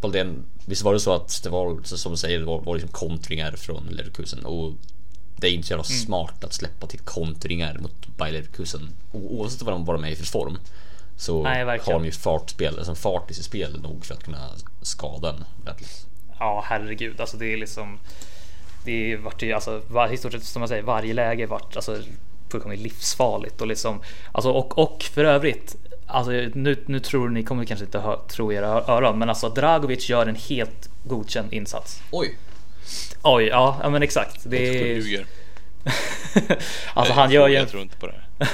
Boldén, 0.00 0.46
visst 0.66 0.82
var 0.82 0.92
det 0.92 1.00
så 1.00 1.12
att 1.12 1.40
det 1.42 1.50
var, 1.50 1.80
som 1.84 2.12
du 2.12 2.18
säger, 2.18 2.38
det 2.38 2.44
var, 2.44 2.60
var 2.60 2.74
liksom 2.74 2.90
kontringar 2.90 3.52
från 3.52 3.86
Leverkusen 3.86 4.44
och 4.44 4.72
det 5.36 5.48
är 5.48 5.52
inte 5.52 5.68
så 5.68 5.72
jävla 5.72 5.84
Mm. 5.84 5.98
smart 6.06 6.44
att 6.44 6.52
släppa 6.52 6.86
till 6.86 7.00
kontringar 7.00 7.78
mot 7.78 8.16
Bayer 8.16 8.32
Leverkusen 8.32 8.90
oavsett 9.12 9.62
vad 9.62 9.74
de 9.74 9.84
var 9.84 9.98
med 9.98 10.12
i 10.12 10.16
för 10.16 10.26
form. 10.26 10.58
Så 11.16 11.42
Nej, 11.42 11.64
har 11.64 11.92
de 11.92 12.04
ju 12.04 12.12
fartspel, 12.12 12.78
alltså 12.78 12.94
fart 12.94 13.30
i 13.30 13.34
sitt 13.34 13.44
spel 13.44 13.80
nog 13.80 14.04
för 14.04 14.14
att 14.14 14.24
kunna 14.24 14.50
skada 14.82 15.30
en. 15.30 15.44
Ja, 16.38 16.64
herregud. 16.66 17.20
Alltså 17.20 17.36
det 17.36 17.52
är 17.52 17.56
liksom. 17.56 17.98
Det 18.84 19.16
vart 19.16 19.42
ju 19.42 19.52
alltså 19.52 19.82
var, 19.88 20.12
i 20.12 20.16
stort 20.16 20.32
sett 20.32 20.44
som 20.44 20.60
man 20.60 20.68
säger 20.68 20.82
varje 20.82 21.14
läge 21.14 21.46
vart 21.46 21.76
alltså 21.76 21.96
fullkomligt 22.50 22.80
livsfarligt 22.80 23.60
och 23.60 23.66
liksom 23.66 24.00
alltså 24.32 24.50
och 24.50 24.78
och 24.78 25.02
för 25.02 25.24
övrigt. 25.24 25.76
Alltså 26.06 26.30
nu, 26.30 26.76
nu 26.86 27.00
tror 27.00 27.28
ni 27.28 27.42
kommer 27.42 27.64
kanske 27.64 27.84
inte 27.84 27.98
hö, 27.98 28.16
tro 28.28 28.52
era 28.52 28.66
öron, 28.68 29.18
men 29.18 29.28
alltså 29.28 29.48
Dragovic 29.48 30.08
gör 30.08 30.26
en 30.26 30.34
helt 30.34 30.90
godkänd 31.04 31.52
insats. 31.52 32.02
Oj! 32.10 32.38
Oj, 33.22 33.44
ja, 33.44 33.80
ja 33.82 33.90
men 33.90 34.02
exakt. 34.02 34.40
Det 34.44 34.92
är, 34.92 35.26
alltså 36.94 37.14
Nej, 37.14 37.22
han 37.22 37.30
gör 37.30 37.48
ju 37.48 37.54
Jag 37.54 37.68
tror 37.68 37.82
inte 37.82 37.96
på 37.96 38.06
det 38.06 38.12
här. 38.12 38.48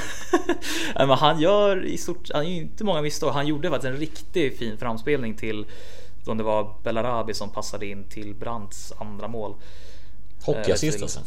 Men 1.06 1.10
han 1.10 1.40
gör 1.40 1.84
i 1.84 1.98
stort 1.98 2.30
han 2.34 2.48
gör 2.48 2.62
inte 2.62 2.84
många 2.84 3.02
misstag. 3.02 3.32
Han 3.32 3.46
gjorde 3.46 3.70
faktiskt 3.70 3.94
en 3.94 4.00
riktigt 4.00 4.58
fin 4.58 4.78
framspelning 4.78 5.34
till 5.34 5.66
om 6.28 6.38
det 6.38 6.44
var 6.44 6.74
Belarabi 6.82 7.34
som 7.34 7.50
passade 7.50 7.86
in 7.86 8.04
till 8.04 8.34
Brandts 8.34 8.92
andra 8.98 9.28
mål. 9.28 9.54
Hockeyassist 10.44 10.96
till- 10.96 11.02
alltså. 11.04 11.20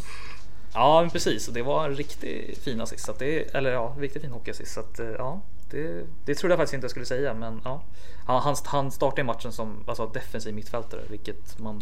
Ja 0.73 1.01
men 1.01 1.09
precis, 1.09 1.45
det 1.47 1.61
var 1.63 1.85
en 1.85 1.95
riktigt 1.95 2.57
fin 2.57 2.81
assist. 2.81 3.05
Så 3.05 3.13
det, 3.19 3.55
eller 3.55 3.71
ja, 3.71 3.95
riktigt 3.99 4.21
fin 4.21 4.31
hockeyassist. 4.31 4.73
Så 4.73 4.79
att, 4.79 4.99
eh, 4.99 5.07
ja, 5.07 5.41
det, 5.69 6.05
det 6.25 6.35
trodde 6.35 6.51
jag 6.51 6.59
faktiskt 6.59 6.73
inte 6.73 6.85
jag 6.85 6.91
skulle 6.91 7.05
säga. 7.05 7.33
Men 7.33 7.61
ja, 7.63 7.81
han, 8.25 8.41
han, 8.41 8.55
han 8.65 8.91
startade 8.91 9.23
matchen 9.23 9.51
som 9.51 9.83
alltså, 9.87 10.07
defensiv 10.07 10.53
mittfältare, 10.55 11.01
vilket 11.09 11.59
man 11.59 11.81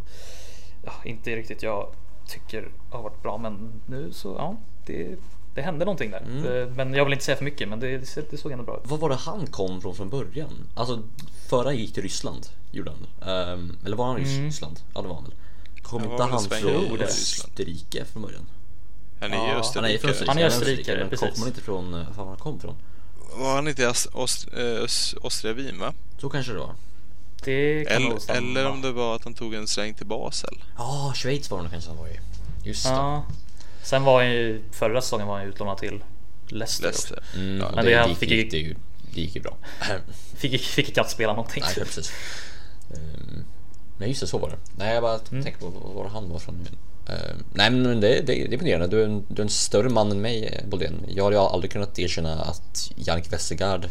ja, 0.84 0.92
inte 1.04 1.36
riktigt 1.36 1.64
jag 1.64 1.90
tycker 2.28 2.70
har 2.90 3.02
varit 3.02 3.22
bra. 3.22 3.38
Men 3.38 3.82
nu 3.86 4.14
så 4.14 4.36
ja, 4.38 4.58
det, 4.86 5.16
det 5.56 5.62
hände 5.62 5.86
någonting 5.86 6.12
där. 6.12 6.22
Eh, 6.62 6.68
Men 6.70 6.94
jag 6.94 7.06
vill 7.06 7.14
inte 7.14 7.26
säga 7.26 7.38
för 7.38 7.46
mycket, 7.46 7.70
men 7.70 7.80
det, 7.80 7.98
det, 8.32 8.38
såg 8.38 8.52
ändå 8.52 8.64
bra 8.64 8.78
ut. 8.84 8.90
Var 8.92 8.98
var 8.98 9.10
det 9.10 9.16
han 9.16 9.48
kom 9.48 9.82
från 9.82 9.96
från 9.96 10.10
början? 10.10 10.54
Alltså 10.76 11.02
förra 11.50 11.74
gick 11.74 11.94
till 11.94 12.04
Ryssland, 12.04 12.48
gjorde 12.72 12.92
han. 12.92 13.30
Ehm, 13.30 13.78
eller 13.86 13.98
var 13.98 14.06
han 14.06 14.18
i 14.22 14.24
Ryssland? 14.46 14.80
Ja 14.94 15.02
det 15.02 15.08
var 15.08 15.16
han 15.16 15.24
väl. 15.24 15.34
Kom 15.82 16.04
inte 16.04 16.24
han 16.24 16.44
från. 16.44 17.02
Österrike 17.02 18.06
från 18.06 18.22
början? 18.22 18.48
Han 19.22 19.34
är 19.34 19.36
ju 19.48 19.52
Ja, 19.54 19.60
Österrike. 19.60 20.14
Han 20.28 20.38
är 20.38 20.46
österrikare, 20.46 21.00
men 21.00 21.10
precis. 21.10 21.28
Kommer 21.30 21.40
han 21.40 21.48
inte 21.48 21.62
från, 21.62 21.94
eh, 21.94 22.18
var 22.18 22.26
han 22.26 22.38
kom 22.38 22.60
från? 22.60 22.76
Var 23.38 23.56
han 23.56 23.68
inte 23.68 23.82
i 23.82 23.86
eh, 23.86 23.92
Öst- 23.92 25.16
Östra 25.24 25.54
Wien 25.54 25.80
va? 25.80 25.94
Så 26.18 26.30
kanske 26.30 26.52
det 26.52 26.60
var. 26.60 26.76
Det 27.44 27.86
kan 27.88 27.96
Eller, 28.04 28.32
eller 28.32 28.68
om 28.68 28.82
det 28.82 28.92
var 28.92 29.16
att 29.16 29.24
han 29.24 29.34
tog 29.34 29.54
en 29.54 29.68
sväng 29.68 29.94
till 29.94 30.06
Basel. 30.06 30.64
Ja, 30.78 31.14
Schweiz 31.16 31.52
var 31.52 31.64
det 31.64 31.70
kanske 31.70 31.90
han 31.90 31.98
var 31.98 32.08
i. 32.08 32.20
Just 32.64 32.86
det. 32.86 33.22
Ja. 33.86 33.90
Sen 33.90 34.04
var 34.04 34.24
han 34.24 34.32
ju 34.32 34.62
förra 34.72 35.02
säsongen 35.02 35.28
var 35.28 35.38
han 35.38 35.48
utlånad 35.48 35.78
till 35.78 36.04
Leicester. 36.48 36.84
Leicester. 36.84 37.24
Mm, 37.36 37.58
Ja, 37.58 37.66
och 37.68 37.76
men 37.76 37.86
det, 37.86 37.92
det- 37.92 37.98
han 37.98 38.10
gick, 38.10 38.18
fick 38.18 38.30
gick, 38.32 38.52
det, 38.52 38.58
ju, 38.58 38.76
det 39.14 39.22
gick 39.22 39.36
ju 39.36 39.42
bra. 39.42 39.58
Fick, 40.38 40.62
fick 40.62 40.94
knappt 40.94 41.10
spela 41.12 41.34
någonting. 41.34 41.64
Nej, 41.66 41.74
typ. 41.76 41.84
precis. 41.84 42.12
Um, 42.90 43.44
nej, 43.98 44.10
just 44.10 44.22
det, 44.22 44.28
så 44.28 44.38
var 44.38 44.50
det. 44.50 44.56
Nej, 44.78 44.94
jag 44.94 45.04
bara 45.04 45.20
Mm. 45.32 45.44
tänker 45.44 45.60
på 45.60 45.70
var 45.70 46.10
han 46.10 46.30
var 46.30 46.40
från. 46.40 46.68
Ehm, 47.08 47.44
nej, 47.54 47.70
men 47.72 47.84
det, 48.02 48.08
det, 48.08 48.22
det 48.22 48.42
är 48.42 48.54
imponerande. 48.54 48.88
Du 48.88 49.02
är, 49.02 49.06
en, 49.06 49.26
du 49.30 49.42
är 49.42 49.46
en 49.46 49.50
större 49.50 49.90
man 49.90 50.12
än 50.12 50.22
mig, 50.22 50.46
eh, 50.46 50.66
Boldén. 50.70 51.06
Jag 51.08 51.24
hade 51.24 51.36
ju 51.36 51.42
aldrig 51.42 51.72
kunnat 51.72 52.00
erkänna 52.00 52.34
att 52.42 52.92
Jannik 52.96 53.34
Westergaard 53.34 53.90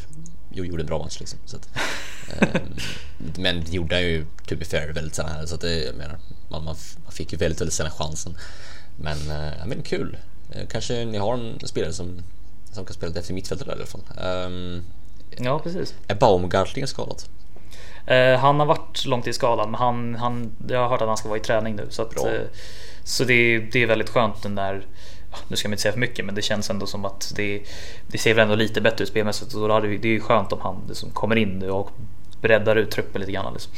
jo, 0.52 0.64
gjorde 0.64 0.82
en 0.82 0.86
bra 0.86 0.98
match 0.98 1.16
liksom. 1.20 1.38
Så 1.46 1.56
att, 1.56 1.68
ehm, 2.40 2.62
men 3.38 3.64
det 3.64 3.72
gjorde 3.72 3.94
han 3.94 4.04
ju, 4.04 4.26
to 4.46 4.56
be 4.56 4.64
fair, 4.64 4.92
väldigt 4.92 5.14
sällan. 5.14 5.48
Så 5.48 5.54
att 5.54 5.60
det, 5.60 5.84
jag 5.84 5.94
menar, 5.94 6.18
man, 6.48 6.64
man 6.64 6.76
fick 7.12 7.32
ju 7.32 7.38
väldigt, 7.38 7.60
väldigt 7.60 7.74
sällan 7.74 7.92
chansen. 7.92 8.36
Men, 8.96 9.30
eh, 9.30 9.52
ja, 9.58 9.66
men 9.66 9.82
kul. 9.82 10.16
Eh, 10.52 10.66
Kanske 10.70 11.04
ni 11.04 11.18
har 11.18 11.34
en 11.34 11.58
spelare 11.64 11.92
som, 11.92 12.22
som 12.72 12.84
kan 12.84 12.94
spela 12.94 13.18
efter 13.18 13.34
mittfältet 13.34 13.66
där 13.66 13.74
i 13.74 13.76
alla 13.76 13.86
fall. 13.86 14.02
Um, 14.46 14.82
Ja, 15.38 15.58
precis. 15.58 15.94
är 16.08 16.14
Baumgartling 16.14 16.86
skadad? 16.86 17.22
Eh, 18.06 18.38
han 18.38 18.60
har 18.60 18.66
varit 18.66 19.04
långtidsskadad 19.06 19.68
men 19.68 19.80
han, 19.80 20.14
han, 20.14 20.52
jag 20.68 20.78
har 20.78 20.88
hört 20.88 21.00
att 21.02 21.08
han 21.08 21.16
ska 21.16 21.28
vara 21.28 21.38
i 21.38 21.42
träning 21.42 21.76
nu. 21.76 21.86
Så, 21.90 22.02
att, 22.02 22.10
Bra. 22.10 22.34
eh, 22.34 22.40
så 23.04 23.24
det, 23.24 23.58
det 23.58 23.82
är 23.82 23.86
väldigt 23.86 24.08
skönt 24.10 24.42
den 24.42 24.54
där, 24.54 24.86
nu 25.48 25.56
ska 25.56 25.68
man 25.68 25.72
inte 25.72 25.82
säga 25.82 25.92
för 25.92 26.00
mycket 26.00 26.24
men 26.24 26.34
det 26.34 26.42
känns 26.42 26.70
ändå 26.70 26.86
som 26.86 27.04
att 27.04 27.32
det, 27.36 27.62
det 28.06 28.18
ser 28.18 28.34
väl 28.34 28.42
ändå 28.42 28.54
lite 28.54 28.80
bättre 28.80 29.02
ut 29.02 29.08
spelmässigt. 29.08 29.54
Och 29.54 29.68
då 29.68 29.74
hade 29.74 29.88
vi, 29.88 29.96
det 29.98 30.08
är 30.08 30.12
ju 30.12 30.20
skönt 30.20 30.52
om 30.52 30.60
han 30.60 30.82
liksom 30.88 31.10
kommer 31.10 31.36
in 31.36 31.48
nu 31.58 31.70
och 31.70 31.90
breddar 32.40 32.76
ut 32.76 32.90
truppen 32.90 33.20
lite 33.20 33.32
grann. 33.32 33.52
Liksom. 33.52 33.72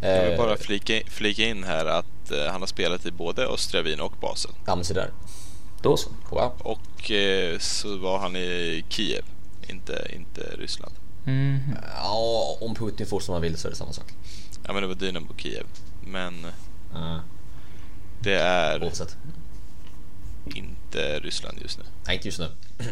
Jag 0.00 0.28
vill 0.28 0.38
bara 0.38 0.56
flika, 0.56 1.00
flika 1.10 1.42
in 1.42 1.64
här 1.64 1.86
att 1.86 2.06
eh, 2.30 2.52
han 2.52 2.60
har 2.60 2.66
spelat 2.66 3.06
i 3.06 3.10
både 3.10 3.46
Östra 3.46 3.82
Wien 3.82 4.00
och 4.00 4.14
Basel. 4.20 4.50
Ja 4.66 4.74
men 4.76 4.84
så 4.84 4.94
där. 4.94 5.10
Då 5.82 5.96
så. 5.96 6.10
Wow. 6.30 6.52
Och 6.58 7.10
eh, 7.10 7.58
så 7.58 7.96
var 7.96 8.18
han 8.18 8.36
i 8.36 8.84
Kiev, 8.88 9.24
inte, 9.68 10.10
inte 10.14 10.40
Ryssland. 10.40 10.94
Mm. 11.26 11.58
Ja, 11.96 12.56
om 12.60 12.74
Putin 12.74 13.06
får 13.06 13.20
som 13.20 13.32
han 13.32 13.42
vill 13.42 13.56
så 13.56 13.68
är 13.68 13.70
det 13.70 13.76
samma 13.76 13.92
sak. 13.92 14.14
Ja 14.66 14.72
men 14.72 14.82
det 14.82 14.88
var 14.88 14.94
Dynamo 14.94 15.34
Kiev. 15.36 15.66
Men 16.06 16.46
Uh, 16.94 17.18
det 18.20 18.34
är 18.34 18.84
oavsett. 18.84 19.16
inte 20.54 21.18
Ryssland 21.18 21.58
just 21.62 21.78
nu. 21.78 21.84
Nej, 22.06 22.16
inte 22.16 22.28
just 22.28 22.38
nu. 22.38 22.48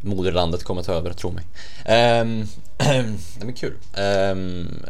Moderlandet 0.00 0.64
kommer 0.64 0.82
ta 0.82 0.92
över, 0.92 1.12
tro 1.12 1.32
mig. 1.32 1.44
Um, 2.20 2.48
nej 2.78 3.18
men 3.40 3.54
kul. 3.54 3.74
Ehm, 3.94 4.68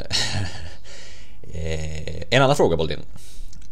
eh, 1.52 2.22
en 2.30 2.42
annan 2.42 2.56
fråga 2.56 2.76
Boldin. 2.76 3.00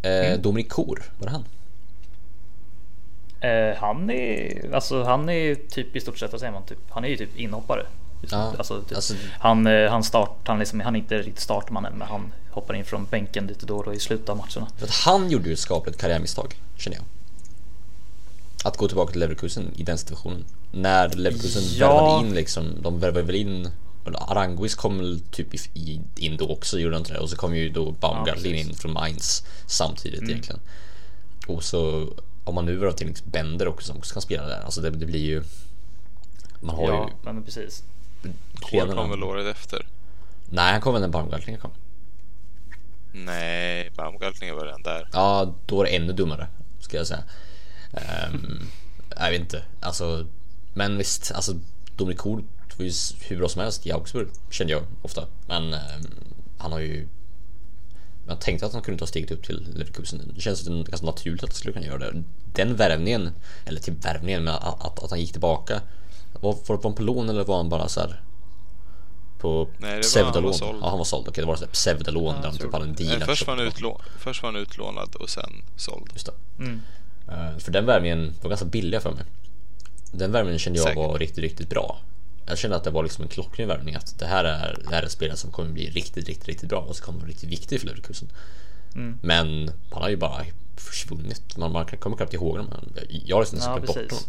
Uh, 0.06 0.40
Dominik 0.40 0.68
Kor, 0.68 1.02
var 1.18 1.26
det 1.26 1.32
han? 1.32 1.44
Eh, 3.40 3.76
han 3.76 4.10
är, 4.10 4.70
alltså 4.74 5.02
han 5.02 5.28
är 5.28 5.54
typ 5.54 5.96
i 5.96 6.00
stort 6.00 6.18
sett, 6.18 6.32
vad 6.32 6.40
säger 6.40 6.52
man, 6.52 6.62
typ, 6.66 6.78
han 6.88 7.04
är 7.04 7.08
ju 7.08 7.16
typ 7.16 7.36
inhoppare. 7.36 7.86
Ja, 8.30 8.52
alltså, 8.58 8.82
typ, 8.82 8.96
alltså- 8.96 9.14
han, 9.38 9.66
eh, 9.66 9.90
han 9.90 10.04
start, 10.04 10.38
han, 10.44 10.58
liksom, 10.58 10.80
han 10.80 10.96
är 10.96 10.98
inte 10.98 11.18
riktigt 11.18 11.40
startman 11.40 11.84
än, 11.84 11.92
men 11.92 12.08
han 12.08 12.32
hoppar 12.50 12.74
in 12.74 12.84
från 12.84 13.04
bänken 13.04 13.46
lite 13.46 13.66
då 13.66 13.76
och 13.76 13.84
då 13.84 13.94
i 13.94 13.98
slutet 14.00 14.28
av 14.28 14.36
matcherna. 14.36 14.68
För 14.76 14.86
att 14.86 14.92
han 14.94 15.30
gjorde 15.30 15.46
ju 15.48 15.52
ett 15.52 15.58
skapligt 15.58 16.00
karriärmisstag, 16.00 16.54
känner 16.76 16.96
jag. 16.96 17.04
Att 18.64 18.76
gå 18.76 18.88
tillbaka 18.88 19.10
till 19.12 19.20
Leverkusen 19.20 19.72
i 19.76 19.82
den 19.82 19.98
situationen. 19.98 20.44
När 20.72 21.08
Leverkusen 21.08 21.62
Ja. 21.76 21.94
värvade 21.94 22.26
in 22.28 22.34
liksom, 22.34 22.82
de 22.82 23.00
värvade 23.00 23.26
väl 23.26 23.34
in 23.34 23.70
eller 24.06 24.30
Aranguis 24.32 24.74
kom 24.74 24.98
väl 24.98 25.20
typ 25.30 25.54
i- 25.54 26.00
in 26.16 26.36
då 26.36 26.48
också, 26.48 26.78
gjorde 26.78 26.96
inte 26.96 27.12
det? 27.12 27.18
Och 27.18 27.30
så 27.30 27.36
kom 27.36 27.56
ju 27.56 27.68
då 27.68 27.90
Baumgartling 27.92 28.52
precis. 28.52 28.68
in 28.70 28.74
från 28.74 28.92
Mainz 28.92 29.44
samtidigt 29.66 30.22
egentligen. 30.22 30.60
Och 31.46 31.64
så 31.64 32.08
om 32.44 32.54
man 32.54 32.64
nu 32.66 32.76
värvar 32.76 32.92
till 32.92 33.06
liksom 33.06 33.30
Bender 33.30 33.68
också 33.68 33.86
som 33.86 33.96
också 33.96 34.12
kan 34.12 34.22
spela 34.22 34.46
där, 34.46 34.60
alltså 34.60 34.80
det, 34.80 34.90
det 34.90 35.06
blir 35.06 35.20
ju... 35.24 35.42
Man 36.60 36.76
har 36.76 36.88
Ja, 36.88 37.08
ju... 37.08 37.32
men 37.32 37.42
precis. 37.42 37.82
Kåre 38.60 38.92
kom 38.94 39.10
väl 39.10 39.22
året 39.22 39.56
efter? 39.56 39.86
Nej, 40.50 40.72
han 40.72 40.80
kom 40.80 40.92
väl 40.92 41.02
när 41.02 41.08
Baumgartling 41.08 41.56
kom. 41.58 41.70
Nej, 43.12 43.90
Baumgartling 43.96 44.54
var 44.54 44.64
redan 44.64 44.82
där. 44.82 45.08
Ja, 45.12 45.54
då 45.66 45.80
är 45.80 45.84
det 45.84 45.96
ännu 45.96 46.12
dummare, 46.12 46.46
ska 46.80 46.96
jag 46.96 47.06
säga. 47.06 47.22
Um, 47.92 48.60
jag 49.16 49.30
vet 49.30 49.40
inte, 49.40 49.62
alltså. 49.80 50.26
Men 50.74 50.98
visst, 50.98 51.32
alltså 51.34 51.54
Dominik 51.96 52.18
Kohl 52.18 52.44
var 52.78 52.84
ju 52.84 52.92
hur 53.28 53.38
bra 53.38 53.48
som 53.48 53.62
helst 53.62 53.86
i 53.86 53.92
Augsburg, 53.92 54.28
kände 54.50 54.72
jag 54.72 54.82
ofta. 55.02 55.26
Men 55.46 55.74
ehm, 55.74 55.80
han 56.58 56.72
har 56.72 56.80
ju... 56.80 57.08
Man 58.26 58.38
tänkte 58.38 58.66
att 58.66 58.72
han 58.72 58.82
kunde 58.82 58.98
ta 59.00 59.06
steget 59.06 59.30
upp 59.30 59.42
till 59.44 59.68
Leverkusen. 59.74 60.32
Det 60.34 60.40
känns 60.40 60.68
ganska 60.68 61.06
naturligt 61.06 61.42
att 61.44 61.48
han 61.50 61.54
skulle 61.54 61.72
kunna 61.72 61.86
göra 61.86 61.98
det. 61.98 62.22
Den 62.54 62.76
värvningen, 62.76 63.30
eller 63.64 63.80
till 63.80 63.92
värvningen, 63.94 64.44
men 64.44 64.54
att, 64.54 64.84
att, 64.84 65.02
att 65.04 65.10
han 65.10 65.20
gick 65.20 65.32
tillbaka. 65.32 65.80
Var, 66.40 66.56
var 66.66 66.80
han 66.82 66.94
på 66.94 67.02
lån 67.02 67.28
eller 67.28 67.44
var 67.44 67.56
han 67.56 67.68
bara 67.68 67.88
så 67.88 68.00
här 68.00 68.20
på 69.38 69.68
Nej, 69.78 69.88
det 69.90 69.94
han 69.94 70.02
pseudolån? 70.02 70.54
såld. 70.54 70.78
Ja, 70.82 70.88
han 70.88 70.98
var 70.98 71.04
såld. 71.04 71.28
Okej, 71.28 71.42
det 71.42 71.48
var 71.48 71.56
så 71.56 71.66
pseudolån 71.66 72.34
där 72.42 72.50
de 72.50 72.58
typ 72.58 72.72
hade 72.72 72.84
en 72.84 72.94
deal. 72.94 73.18
Nej, 73.18 73.26
först, 73.26 73.46
var 73.46 73.56
han 73.56 73.66
utlå- 73.68 74.00
först 74.18 74.42
var 74.42 74.52
han 74.52 74.60
utlånad 74.62 75.14
och 75.14 75.30
sen 75.30 75.50
såld. 75.76 76.10
Just 76.12 76.26
det. 76.26 76.32
Mm. 76.64 76.80
Eh, 77.28 77.58
För 77.58 77.72
den 77.72 77.86
värvningen 77.86 78.32
var 78.42 78.48
ganska 78.48 78.66
billig 78.66 79.02
för 79.02 79.12
mig. 79.12 79.24
Den 80.12 80.32
värvningen 80.32 80.58
kände 80.58 80.78
jag 80.78 80.88
Säkert. 80.88 80.98
var 80.98 81.18
riktigt, 81.18 81.38
riktigt 81.38 81.68
bra. 81.68 81.98
Jag 82.46 82.58
kände 82.58 82.76
att 82.76 82.84
det 82.84 82.90
var 82.90 83.02
liksom 83.02 83.22
en 83.22 83.28
klockren 83.28 83.68
värvning. 83.68 83.94
Att 83.94 84.18
det 84.18 84.26
här 84.26 84.44
är, 84.44 84.78
det 84.88 84.94
här 84.94 85.02
är 85.02 85.08
spelare 85.08 85.36
som 85.36 85.50
kommer 85.50 85.70
bli 85.70 85.90
riktigt, 85.90 86.28
riktigt, 86.28 86.48
riktigt 86.48 86.68
bra 86.68 86.80
och 86.80 86.96
så 86.96 87.04
kommer 87.04 87.18
vara 87.18 87.28
riktigt 87.28 87.50
viktig 87.50 87.80
för 87.80 87.86
Leverkusen. 87.86 88.28
Mm. 88.94 89.18
Men 89.22 89.70
han 89.90 90.02
har 90.02 90.08
ju 90.08 90.16
bara 90.16 90.44
försvunnit. 90.76 91.56
Man, 91.56 91.72
man 91.72 91.86
kommer 91.86 92.16
knappt 92.16 92.34
ihåg 92.34 92.56
honom. 92.56 92.74
Jag 93.08 93.36
har 93.36 93.42
liksom 93.42 93.58
Ja, 93.62 93.72
glömt 93.72 93.86
bort 93.86 93.96
precis. 93.96 94.28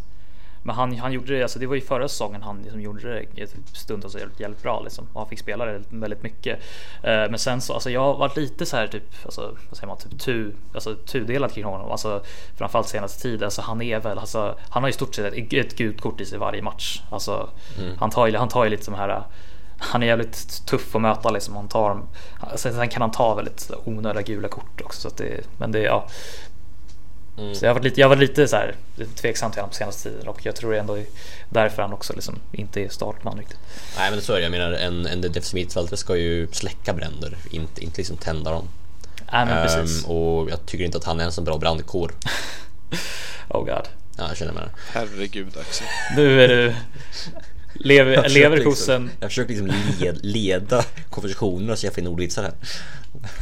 Men 0.65 0.75
han, 0.75 0.97
han 0.97 1.11
gjorde 1.11 1.37
det, 1.37 1.43
alltså 1.43 1.59
det 1.59 1.67
var 1.67 1.75
ju 1.75 1.81
förra 1.81 2.07
säsongen 2.07 2.41
han 2.43 2.61
liksom 2.61 2.81
gjorde 2.81 3.13
det 3.13 3.41
ett 3.41 3.55
stund 3.73 4.11
så 4.11 4.17
jävligt, 4.17 4.39
jävligt 4.39 4.63
bra 4.63 4.81
liksom. 4.83 5.07
Och 5.13 5.21
han 5.21 5.29
fick 5.29 5.39
spela 5.39 5.65
det 5.65 5.81
väldigt 5.89 6.23
mycket. 6.23 6.59
Eh, 7.03 7.29
men 7.29 7.39
sen 7.39 7.61
så, 7.61 7.73
alltså 7.73 7.89
jag 7.89 8.01
har 8.01 8.17
varit 8.17 8.37
lite 8.37 8.65
så 8.65 8.77
här 8.77 8.87
typ, 8.87 9.03
alltså 9.25 9.55
vad 9.69 9.77
säger 9.77 9.87
man, 9.87 9.97
typ 9.97 10.19
tu, 10.19 10.55
alltså 10.73 10.95
tudelad 10.95 11.51
kring 11.51 11.65
honom. 11.65 11.91
Alltså 11.91 12.23
framförallt 12.57 12.87
senaste 12.87 13.21
tiden. 13.21 13.43
Alltså 13.43 13.61
han 13.61 13.81
är 13.81 13.99
väl, 13.99 14.17
alltså 14.17 14.57
han 14.69 14.83
har 14.83 14.89
i 14.89 14.93
stort 14.93 15.15
sett 15.15 15.33
ett, 15.33 15.53
ett 15.53 15.77
gult 15.77 16.01
kort 16.01 16.21
i 16.21 16.25
sig 16.25 16.39
varje 16.39 16.61
match. 16.61 17.01
Alltså 17.09 17.49
han 17.97 18.09
tar 18.09 18.27
ju, 18.27 18.37
han 18.37 18.49
tar 18.49 18.63
ju 18.63 18.69
lite 18.69 18.85
de 18.91 18.97
här 18.97 19.23
han 19.77 20.03
är 20.03 20.07
jävligt 20.07 20.65
tuff 20.65 20.95
att 20.95 21.01
möta 21.01 21.29
liksom. 21.29 21.55
Han 21.55 21.67
tar, 21.67 22.01
sen, 22.55 22.73
sen 22.73 22.89
kan 22.89 23.01
han 23.01 23.11
ta 23.11 23.35
väldigt 23.35 23.71
onödiga 23.85 24.21
gula 24.21 24.47
kort 24.47 24.81
också. 24.81 25.09
Så 25.09 25.15
det, 25.15 25.47
men 25.57 25.71
det, 25.71 25.79
ja. 25.79 26.07
Så 27.35 27.65
jag 27.65 27.69
har 27.69 27.73
varit 27.73 27.83
lite, 27.83 28.01
jag 28.01 28.09
var 28.09 28.15
lite 28.15 28.47
så 28.47 28.55
här, 28.55 28.75
tveksam 29.15 29.51
till 29.51 29.59
honom 29.59 29.69
på 29.69 29.75
senaste 29.75 30.09
tiden 30.09 30.27
och 30.27 30.45
jag 30.45 30.55
tror 30.55 30.71
det 30.71 30.79
ändå 30.79 30.97
är 30.97 31.05
därför 31.49 31.81
han 31.81 31.93
också 31.93 32.13
liksom 32.13 32.39
inte 32.51 32.81
är 32.81 32.89
startman 32.89 33.37
riktigt. 33.37 33.59
Nej 33.97 34.11
men 34.11 34.21
så 34.21 34.33
är 34.33 34.37
det. 34.37 34.43
Jag 34.43 34.51
menar 34.51 34.71
en, 34.71 35.05
en 35.05 35.21
defensiv 35.21 35.55
mittfältare 35.55 35.97
ska 35.97 36.17
ju 36.17 36.47
släcka 36.51 36.93
bränder. 36.93 37.37
Inte, 37.51 37.83
inte 37.83 37.97
liksom 37.97 38.17
tända 38.17 38.51
dem. 38.51 38.67
Nej 39.31 39.45
men 39.45 39.67
precis. 39.67 40.05
Ehm, 40.05 40.11
och 40.11 40.49
jag 40.49 40.65
tycker 40.65 40.85
inte 40.85 40.97
att 40.97 41.03
han 41.03 41.19
är 41.19 41.25
en 41.25 41.31
så 41.31 41.41
bra 41.41 41.57
brandkår. 41.57 42.11
Oh 43.47 43.59
god. 43.59 43.87
Ja, 44.17 44.27
jag 44.27 44.37
känner 44.37 44.53
med 44.53 44.63
det. 44.63 44.69
Herregud 44.91 45.57
Axel. 45.57 45.87
Nu 46.15 46.43
är 46.43 46.47
du 46.47 46.75
lever, 47.73 48.29
Leverkusen, 48.29 49.03
Liksom, 49.03 49.09
jag 49.19 49.29
försöker 49.29 49.53
liksom 49.53 49.71
led, 49.99 50.19
leda 50.25 50.83
konversationerna 51.09 51.75
så 51.75 51.85
jag 51.85 51.93
får 51.93 52.01
in 52.03 52.07
ordvitsar 52.07 52.43
här. 52.43 52.53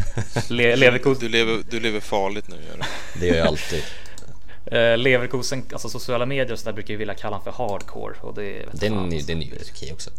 le, 0.49 0.75
Leverkusen, 0.75 1.19
Du 1.23 1.29
lever, 1.29 1.63
du 1.69 1.79
lever 1.79 1.99
farligt 1.99 2.47
nu 2.47 2.55
gör 2.55 2.77
du. 2.77 3.19
Det 3.19 3.27
gör 3.27 3.35
jag 3.35 3.47
alltid. 3.47 3.83
eh, 4.65 4.97
Leverkusen, 4.97 5.63
alltså 5.73 5.89
sociala 5.89 6.25
medier 6.25 6.51
och 6.53 6.59
så 6.59 6.65
där 6.65 6.73
brukar 6.73 6.91
ju 6.93 6.97
vilja 6.97 7.13
kalla 7.13 7.37
honom 7.37 7.53
för 7.53 7.63
hardcore 7.67 8.15
och 8.21 8.33
det 8.35 8.65
Den, 8.71 8.93
fan, 8.93 9.13
är- 9.13 9.21
den 9.23 9.41
är 9.41 9.45
ju 9.45 9.51
okej 9.71 9.93
också. 9.93 10.09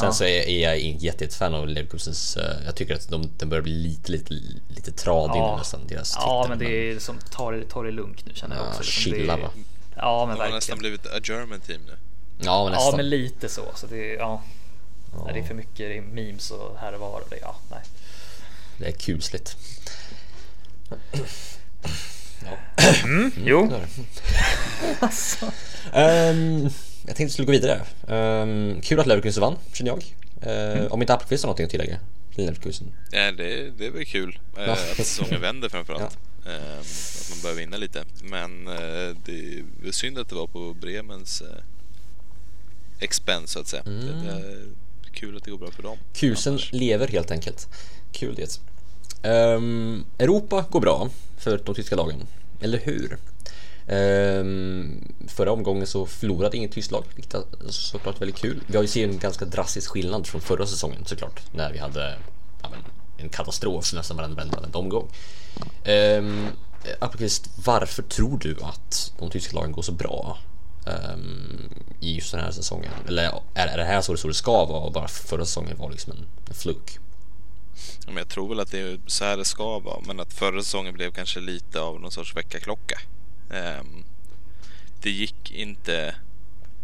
Sen 0.00 0.14
så 0.14 0.24
är, 0.24 0.48
är 0.48 0.62
jag 0.62 0.78
jätte, 0.80 1.04
jätte 1.24 1.36
fan 1.36 1.54
av 1.54 1.68
Leverkusens, 1.68 2.36
eh, 2.36 2.56
jag 2.66 2.74
tycker 2.76 2.94
att 2.94 3.08
de, 3.08 3.30
den 3.38 3.48
börjar 3.48 3.62
bli 3.62 3.72
lite, 3.72 4.12
lite, 4.12 4.34
lite 4.68 4.92
tradig 4.92 5.40
nu 5.40 5.56
nästan, 5.56 5.80
deras 5.88 6.12
ja 6.16 6.42
titel, 6.42 6.58
men 6.58 6.58
det 6.68 6.90
är 6.90 6.98
som 6.98 7.18
tar 7.30 7.52
det, 7.52 7.64
tar 7.64 7.84
det 7.84 7.90
lugnt 7.90 8.26
nu 8.26 8.32
känner 8.34 8.56
jag 8.56 8.64
Ja, 8.64 8.68
också. 8.68 8.80
Liksom 8.82 9.12
chilla, 9.12 9.36
va? 9.36 9.50
Ja 9.96 10.26
men 10.26 10.36
De 10.36 10.42
har 10.42 10.50
nästan 10.50 10.78
verkligen. 10.78 10.78
blivit 10.78 11.06
a 11.06 11.20
German 11.24 11.60
team 11.60 11.80
nu. 11.86 11.92
Ja, 12.44 12.64
men 12.64 12.72
nästan. 12.72 12.90
Ja 12.90 12.96
men 12.96 13.08
lite 13.08 13.48
så. 13.48 13.62
så 13.74 13.86
det, 13.86 14.06
ja. 14.14 14.42
Ja. 15.12 15.30
det 15.32 15.38
är 15.38 15.42
för 15.44 15.54
mycket 15.54 15.76
det 15.76 15.96
är 15.98 16.02
memes 16.02 16.50
och 16.50 16.76
här 16.80 16.94
och 16.94 17.00
var. 17.00 17.20
Och 17.20 17.26
det, 17.30 17.38
ja, 17.42 17.56
nej. 17.70 17.80
Det 18.78 18.86
är 18.86 18.92
kusligt. 18.92 19.56
Jo. 23.44 23.66
Det 23.68 23.74
är 23.76 23.80
det. 25.00 25.48
Ehm, 25.92 26.62
jag 27.06 27.16
tänkte 27.16 27.24
vi 27.24 27.30
skulle 27.30 27.46
gå 27.46 27.52
vidare. 27.52 27.80
Ehm, 28.08 28.80
kul 28.82 29.00
att 29.00 29.06
Leverkusen 29.06 29.40
vann, 29.40 29.56
känner 29.72 29.90
jag. 29.90 30.04
Uh, 30.46 30.86
Om 30.92 31.00
inte 31.02 31.14
Appelqvist 31.14 31.44
har 31.44 31.48
någonting 31.48 31.64
att 31.64 31.70
tillägga 31.70 31.98
till 32.34 32.44
Leverkusen. 32.44 32.92
Ja, 33.10 33.32
det, 33.32 33.70
det 33.70 33.86
är 33.86 33.90
väl 33.90 34.04
kul 34.06 34.38
Ja. 34.56 34.72
att 34.72 34.78
säsongen 34.96 35.40
vänder 35.40 35.68
framförallt. 35.68 36.18
Eh, 36.46 36.78
att 36.80 37.30
man 37.30 37.40
börjar 37.42 37.56
vinna 37.56 37.76
lite. 37.76 38.04
Men 38.22 38.68
eh, 38.68 39.16
det 39.26 39.62
är 39.88 39.92
synd 39.92 40.18
att 40.18 40.28
det 40.28 40.34
var 40.34 40.46
på 40.46 40.74
Bremens 40.74 41.40
eh, 41.40 41.62
expense 43.00 43.52
så 43.52 43.60
att 43.60 43.66
säga. 43.68 43.82
Mm. 43.86 44.06
Det, 44.06 44.12
det 44.12 45.08
är 45.08 45.12
kul 45.12 45.36
att 45.36 45.44
det 45.44 45.50
går 45.50 45.58
bra 45.58 45.70
för 45.70 45.82
dem. 45.82 45.98
Kusen 46.14 46.52
Annars- 46.52 46.72
lever 46.72 47.08
helt 47.08 47.30
enkelt. 47.30 47.68
Kul 48.14 48.34
det. 48.34 48.60
Um, 49.28 50.04
Europa 50.18 50.64
går 50.70 50.80
bra 50.80 51.08
för 51.38 51.60
de 51.64 51.74
tyska 51.74 51.96
lagen, 51.96 52.26
eller 52.60 52.78
hur? 52.78 53.18
Um, 53.86 55.14
förra 55.28 55.52
omgången 55.52 55.86
så 55.86 56.06
förlorade 56.06 56.56
inget 56.56 56.72
tyskt 56.72 56.90
lag, 56.90 57.04
vilket 57.14 57.34
är 57.34 57.44
såklart 57.68 58.20
väldigt 58.20 58.36
kul. 58.36 58.60
Vi 58.66 58.76
har 58.76 58.82
ju 58.82 58.88
sett 58.88 59.10
en 59.10 59.18
ganska 59.18 59.44
drastisk 59.44 59.90
skillnad 59.90 60.26
från 60.26 60.40
förra 60.40 60.66
säsongen 60.66 61.04
såklart, 61.04 61.40
när 61.52 61.72
vi 61.72 61.78
hade 61.78 62.16
ja, 62.62 62.68
men, 62.70 62.80
en 63.16 63.28
katastrof 63.28 63.92
nästan 63.92 64.16
varenda, 64.16 64.44
varenda 64.56 64.78
omgång. 64.78 65.08
Ehm, 65.84 66.26
um, 66.26 66.48
Appelqvist, 67.00 67.50
varför 67.64 68.02
tror 68.02 68.38
du 68.38 68.56
att 68.62 69.12
de 69.18 69.30
tyska 69.30 69.56
lagen 69.56 69.72
går 69.72 69.82
så 69.82 69.92
bra 69.92 70.38
um, 70.86 71.74
i 72.00 72.14
just 72.14 72.32
den 72.32 72.40
här 72.40 72.50
säsongen? 72.50 72.90
Eller 73.08 73.22
är, 73.54 73.66
är 73.66 73.76
det 73.76 73.84
här 73.84 74.00
så, 74.00 74.16
så 74.16 74.28
det 74.28 74.34
ska 74.34 74.64
vara 74.64 74.80
och 74.80 74.92
bara 74.92 75.08
förra 75.08 75.44
säsongen 75.44 75.78
var 75.78 75.90
liksom 75.90 76.12
en, 76.12 76.26
en 76.48 76.54
fluk? 76.54 76.98
Men 78.06 78.16
jag 78.16 78.28
tror 78.28 78.48
väl 78.48 78.60
att 78.60 78.70
det 78.70 78.78
är 78.78 79.00
så 79.06 79.24
här 79.24 79.36
det 79.36 79.44
ska 79.44 79.78
vara. 79.78 80.00
Men 80.06 80.20
att 80.20 80.32
förra 80.32 80.62
säsongen 80.62 80.94
blev 80.94 81.10
kanske 81.10 81.40
lite 81.40 81.80
av 81.80 82.00
någon 82.00 82.10
sorts 82.10 82.36
väckarklocka. 82.36 83.00
Ehm, 83.50 84.04
det 85.02 85.10
gick 85.10 85.50
inte 85.50 86.14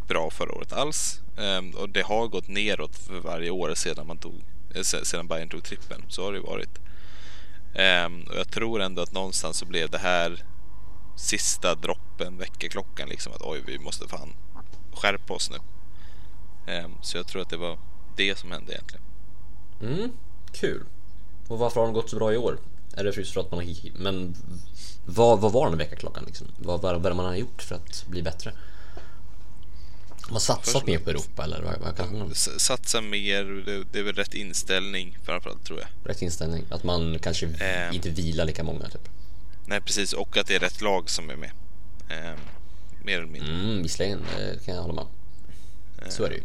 bra 0.09 0.31
förra 0.31 0.53
året 0.53 0.73
alls. 0.73 1.21
Ehm, 1.39 1.71
och 1.71 1.89
det 1.89 2.03
har 2.03 2.29
gått 2.29 2.49
neråt 2.49 2.97
för 2.97 3.21
varje 3.21 3.51
år 3.51 3.75
sedan, 3.75 4.07
man 4.07 4.19
tog, 4.19 4.35
eh, 4.75 4.83
sedan 4.83 5.29
Bayern 5.29 5.49
tog 5.49 5.65
trippen. 5.65 6.05
Så 6.09 6.25
har 6.25 6.33
det 6.33 6.39
ju 6.39 6.45
varit. 6.45 6.79
Ehm, 7.75 8.23
och 8.23 8.37
jag 8.37 8.51
tror 8.51 8.81
ändå 8.81 9.03
att 9.03 9.13
någonstans 9.13 9.57
så 9.57 9.67
blev 9.67 9.91
det 9.91 9.99
här 9.99 10.45
sista 11.17 11.75
droppen, 11.75 12.39
väckarklockan 12.39 13.09
liksom. 13.09 13.33
Att 13.33 13.43
oj, 13.43 13.63
vi 13.67 13.79
måste 13.79 14.09
fan 14.09 14.35
skärpa 14.93 15.35
oss 15.35 15.51
nu. 15.51 15.57
Så 17.03 17.17
jag 17.17 17.29
tror 17.29 17.43
att 17.43 17.51
det 17.51 17.57
var 17.57 17.79
det 18.17 18.39
som 18.39 18.51
hände 18.51 18.73
egentligen. 18.73 19.05
Mm, 19.83 20.13
kul. 20.53 20.85
Och 21.49 21.59
varför 21.59 21.81
har 21.81 21.87
de 21.87 21.95
gått 21.95 22.11
så 22.11 22.17
bra 22.17 22.33
i 22.33 22.37
år? 22.37 22.59
Är 22.97 23.05
det 23.05 23.17
just 23.17 23.33
för 23.33 23.41
att 23.41 23.51
man 23.51 23.61
har... 23.61 23.99
Men 24.03 24.37
vad, 25.07 25.41
vad 25.41 25.53
var 25.53 25.69
den 25.69 25.79
väckarklockan 25.79 26.25
liksom? 26.27 26.47
Vad, 26.59 26.85
är 26.85 27.09
det 27.11 27.15
man 27.15 27.27
har 27.27 27.35
gjort 27.35 27.63
för 27.63 27.75
att 27.75 28.07
bli 28.07 28.23
bättre? 28.23 28.53
Har 30.23 30.31
man 30.33 30.41
satsat 30.41 30.73
Först- 30.75 30.87
mer 30.87 30.99
på 30.99 31.11
Europa 31.11 31.45
eller 31.45 31.63
vad, 31.63 31.79
vad 31.81 31.97
kan 31.97 32.19
man 32.19 32.35
Satsa 32.35 33.01
mer, 33.01 33.45
det, 33.45 33.85
det 33.93 33.99
är 33.99 34.03
väl 34.03 34.15
rätt 34.15 34.35
inställning 34.35 35.19
framförallt 35.25 35.65
tror 35.65 35.79
jag. 35.81 35.89
Rätt 36.11 36.23
inställning? 36.23 36.65
Att 36.71 36.85
man 36.85 37.19
kanske 37.23 37.47
Ehm. 37.47 37.95
inte 37.95 38.11
vilar 38.11 38.45
lika 38.45 38.65
många 38.65 38.89
typ? 38.89 39.09
Nej 39.67 39.81
precis, 39.81 40.13
och 40.13 40.37
att 40.37 40.47
det 40.47 40.55
är 40.55 40.59
rätt 40.59 40.81
lag 40.81 41.11
som 41.11 41.31
är 41.31 41.37
med. 41.37 41.51
Ehm, 42.11 42.39
mer 43.05 43.17
eller 43.19 43.27
mindre. 43.27 43.55
Mm, 43.55 43.83
visserligen 43.83 44.21
eh, 44.39 44.59
kan 44.65 44.75
jag 44.75 44.83
hålla 44.83 44.95
med. 44.95 45.07
Så 46.13 46.25
är 46.25 46.29
det 46.29 46.35
ju. 46.37 46.43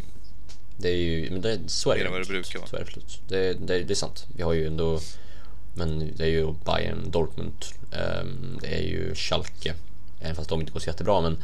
Det 0.77 0.89
är 0.89 0.95
ju, 0.95 1.31
men 1.31 1.41
det, 1.41 1.59
så 1.67 1.91
är 1.91 1.95
det 1.95 1.99
Mer 1.99 2.05
än 2.05 2.11
vad 2.11 2.21
det 2.21 2.27
brukar 2.27 2.59
vara. 2.59 2.69
Så 2.69 2.75
är 2.75 2.79
det 2.79 2.85
absolut. 2.85 3.21
Det, 3.27 3.53
det, 3.53 3.83
det 3.83 3.93
är 3.93 3.95
sant. 3.95 4.25
Vi 4.35 4.43
har 4.43 4.53
ju 4.53 4.67
ändå, 4.67 4.99
men 5.73 6.11
det 6.15 6.23
är 6.23 6.27
ju 6.27 6.53
Bayern, 6.65 7.11
Dortmund, 7.11 7.65
ehm, 7.91 8.59
det 8.61 8.67
är 8.67 8.81
ju 8.81 9.15
Schalke. 9.15 9.73
Även 10.19 10.35
fast 10.35 10.49
de 10.49 10.59
inte 10.59 10.73
går 10.73 10.79
så 10.79 10.89
jättebra, 10.89 11.21
men 11.21 11.37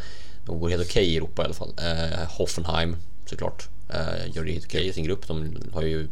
de 0.45 0.59
går 0.59 0.69
helt 0.69 0.87
okej 0.87 1.05
i 1.05 1.17
Europa 1.17 1.41
i 1.41 1.45
alla 1.45 1.53
fall. 1.53 1.73
Eh, 1.77 2.27
Hoffenheim 2.27 2.95
såklart, 3.25 3.69
eh, 3.89 4.35
gör 4.35 4.43
det 4.43 4.51
helt 4.51 4.65
okej 4.65 4.87
i 4.87 4.93
sin 4.93 5.03
grupp. 5.03 5.27
De 5.27 5.57
har 5.73 5.81
ju, 5.81 6.07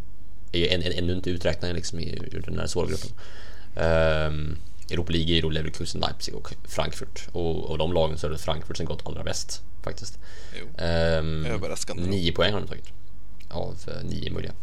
är 0.52 0.60
ju 0.60 0.68
än, 0.68 0.82
än, 0.82 0.92
ännu 0.92 1.14
inte 1.14 1.30
uträknade 1.30 1.74
liksom 1.74 2.00
i, 2.00 2.18
ur 2.32 2.42
den 2.42 2.60
här 2.60 2.68
svåra 2.68 2.88
gruppen. 2.88 3.10
Um, 3.76 4.58
Europa 4.92 5.12
League 5.12 5.38
är 5.38 5.42
då 5.42 5.50
Leverkusen, 5.50 6.02
Leipzig 6.02 6.36
och 6.36 6.54
Frankfurt. 6.68 7.28
Och 7.32 7.72
av 7.72 7.78
de 7.78 7.94
lagen 7.94 8.18
så 8.18 8.28
är 8.28 8.32
det 8.32 8.38
Frankfurt 8.38 8.78
som 8.78 8.86
gått 8.86 9.08
allra 9.08 9.24
bäst 9.24 9.62
faktiskt. 9.84 10.20
Jo. 10.60 10.66
Ehm, 10.78 11.46
Överraskande. 11.46 12.04
Nio 12.04 12.32
poäng 12.32 12.54
har 12.54 12.60
de 12.60 12.68
tagit. 12.68 12.88
Av 13.50 13.76
eh, 13.88 14.04
nio 14.04 14.32
möjliga. 14.32 14.54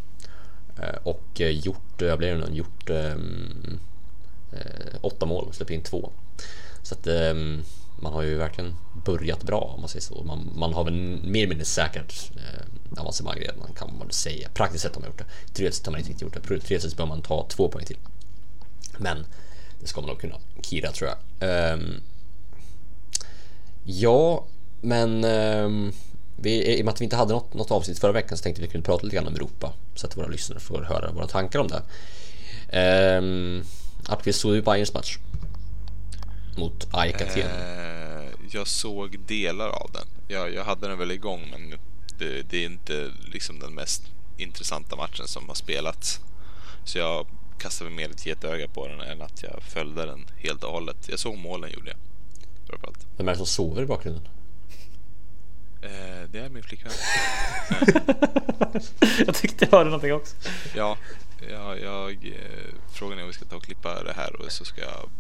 Eh, 0.82 0.96
och 1.02 1.40
eh, 1.40 1.50
gjort, 1.50 2.00
jag 2.00 2.18
blir 2.18 2.34
det 2.34 2.48
nu? 2.48 2.56
Gjort 2.56 2.90
um, 2.90 3.80
åtta 5.00 5.26
mål 5.26 5.44
och 5.44 5.54
släppt 5.54 5.70
in 5.70 5.82
två. 5.82 6.10
Så 6.82 6.94
att 6.94 7.06
um, 7.06 7.62
man 7.96 8.12
har 8.12 8.22
ju 8.22 8.34
verkligen 8.34 8.74
börjat 9.04 9.42
bra 9.42 9.60
om 9.60 9.80
man 9.80 9.88
säger 9.88 10.02
så. 10.02 10.22
Man, 10.24 10.50
man 10.54 10.74
har 10.74 10.84
väl 10.84 10.94
mer 11.22 11.40
eller 11.40 11.48
mindre 11.48 11.64
säkert 11.64 12.30
eh, 12.36 13.00
avancemang 13.00 13.36
redan 13.36 13.72
kan 13.76 13.98
man 13.98 14.10
säga. 14.10 14.48
Praktiskt 14.54 14.82
sett 14.82 14.94
har 14.94 15.00
man 15.00 15.10
gjort 15.10 15.18
det. 15.18 15.54
Teoretiskt 15.54 15.86
har 15.86 15.92
man 15.92 15.98
inte 15.98 16.10
riktigt 16.10 16.22
gjort 16.22 16.48
det. 16.48 16.60
Teoretiskt 16.60 16.96
bör 16.96 17.06
man 17.06 17.22
ta 17.22 17.46
två 17.48 17.68
poäng 17.68 17.84
till. 17.84 17.98
Men 18.98 19.26
det 19.80 19.86
ska 19.86 20.00
man 20.00 20.08
nog 20.08 20.20
kunna 20.20 20.36
kira 20.62 20.92
tror 20.92 21.10
jag. 21.10 21.74
Um, 21.74 22.00
ja, 23.84 24.44
men 24.80 25.24
um, 25.24 25.92
vi, 26.36 26.78
i 26.78 26.80
och 26.80 26.84
med 26.84 26.92
att 26.92 27.00
vi 27.00 27.04
inte 27.04 27.16
hade 27.16 27.32
något, 27.32 27.54
något 27.54 27.70
avsnitt 27.70 27.98
förra 27.98 28.12
veckan 28.12 28.38
så 28.38 28.42
tänkte 28.42 28.62
vi 28.62 28.68
kunde 28.68 28.84
prata 28.84 29.04
lite 29.04 29.16
grann 29.16 29.26
om 29.26 29.34
Europa 29.34 29.72
så 29.94 30.06
att 30.06 30.16
våra 30.16 30.26
lyssnare 30.26 30.60
får 30.60 30.82
höra 30.82 31.12
våra 31.12 31.26
tankar 31.26 31.58
om 31.58 31.68
det. 31.68 31.82
Appelqvist 34.08 34.40
såg 34.40 34.54
ju 34.54 34.62
Bayerns 34.62 34.94
match 34.94 35.18
mot 36.56 36.86
AIK 36.90 37.14
Aten. 37.14 37.42
Eh, 37.42 38.28
jag 38.50 38.66
såg 38.66 39.18
delar 39.26 39.68
av 39.68 39.90
den. 39.92 40.06
Jag, 40.28 40.54
jag 40.54 40.64
hade 40.64 40.88
den 40.88 40.98
väl 40.98 41.10
igång 41.10 41.48
men 41.50 41.78
det, 42.18 42.42
det 42.42 42.56
är 42.56 42.66
inte 42.66 43.10
liksom 43.32 43.58
den 43.58 43.74
mest 43.74 44.02
intressanta 44.36 44.96
matchen 44.96 45.28
som 45.28 45.48
har 45.48 45.54
spelats. 45.54 46.20
Så 46.84 46.98
jag 46.98 47.26
kastade 47.58 47.90
mer 47.90 48.10
ett 48.10 48.26
getöga 48.26 48.68
på 48.68 48.88
den 48.88 49.00
än 49.00 49.22
att 49.22 49.42
jag 49.42 49.62
följde 49.62 50.06
den 50.06 50.26
helt 50.38 50.64
och 50.64 50.72
hållet. 50.72 51.08
Jag 51.08 51.18
såg 51.18 51.36
målen 51.36 51.70
gjorde 51.70 51.90
jag. 51.90 51.98
Vem 53.16 53.28
är 53.28 53.32
det 53.32 53.36
som 53.36 53.46
sover 53.46 53.82
i 53.82 53.86
bakgrunden? 53.86 54.28
Eh, 55.86 56.28
det 56.32 56.38
är 56.38 56.48
min 56.48 56.62
flickvän. 56.62 56.92
jag 59.26 59.34
tyckte 59.34 59.64
jag 59.64 59.78
hörde 59.78 59.90
någonting 59.90 60.12
också. 60.12 60.36
Ja, 60.76 60.96
jag, 61.50 61.80
jag 61.80 62.10
eh, 62.10 62.74
frågan 62.92 63.18
är 63.18 63.22
om 63.22 63.28
vi 63.28 63.34
ska 63.34 63.44
ta 63.44 63.56
och 63.56 63.64
klippa 63.64 64.02
det 64.02 64.12
här 64.12 64.36
och 64.42 64.52
så 64.52 64.64
ska 64.64 64.80
jag 64.80 65.10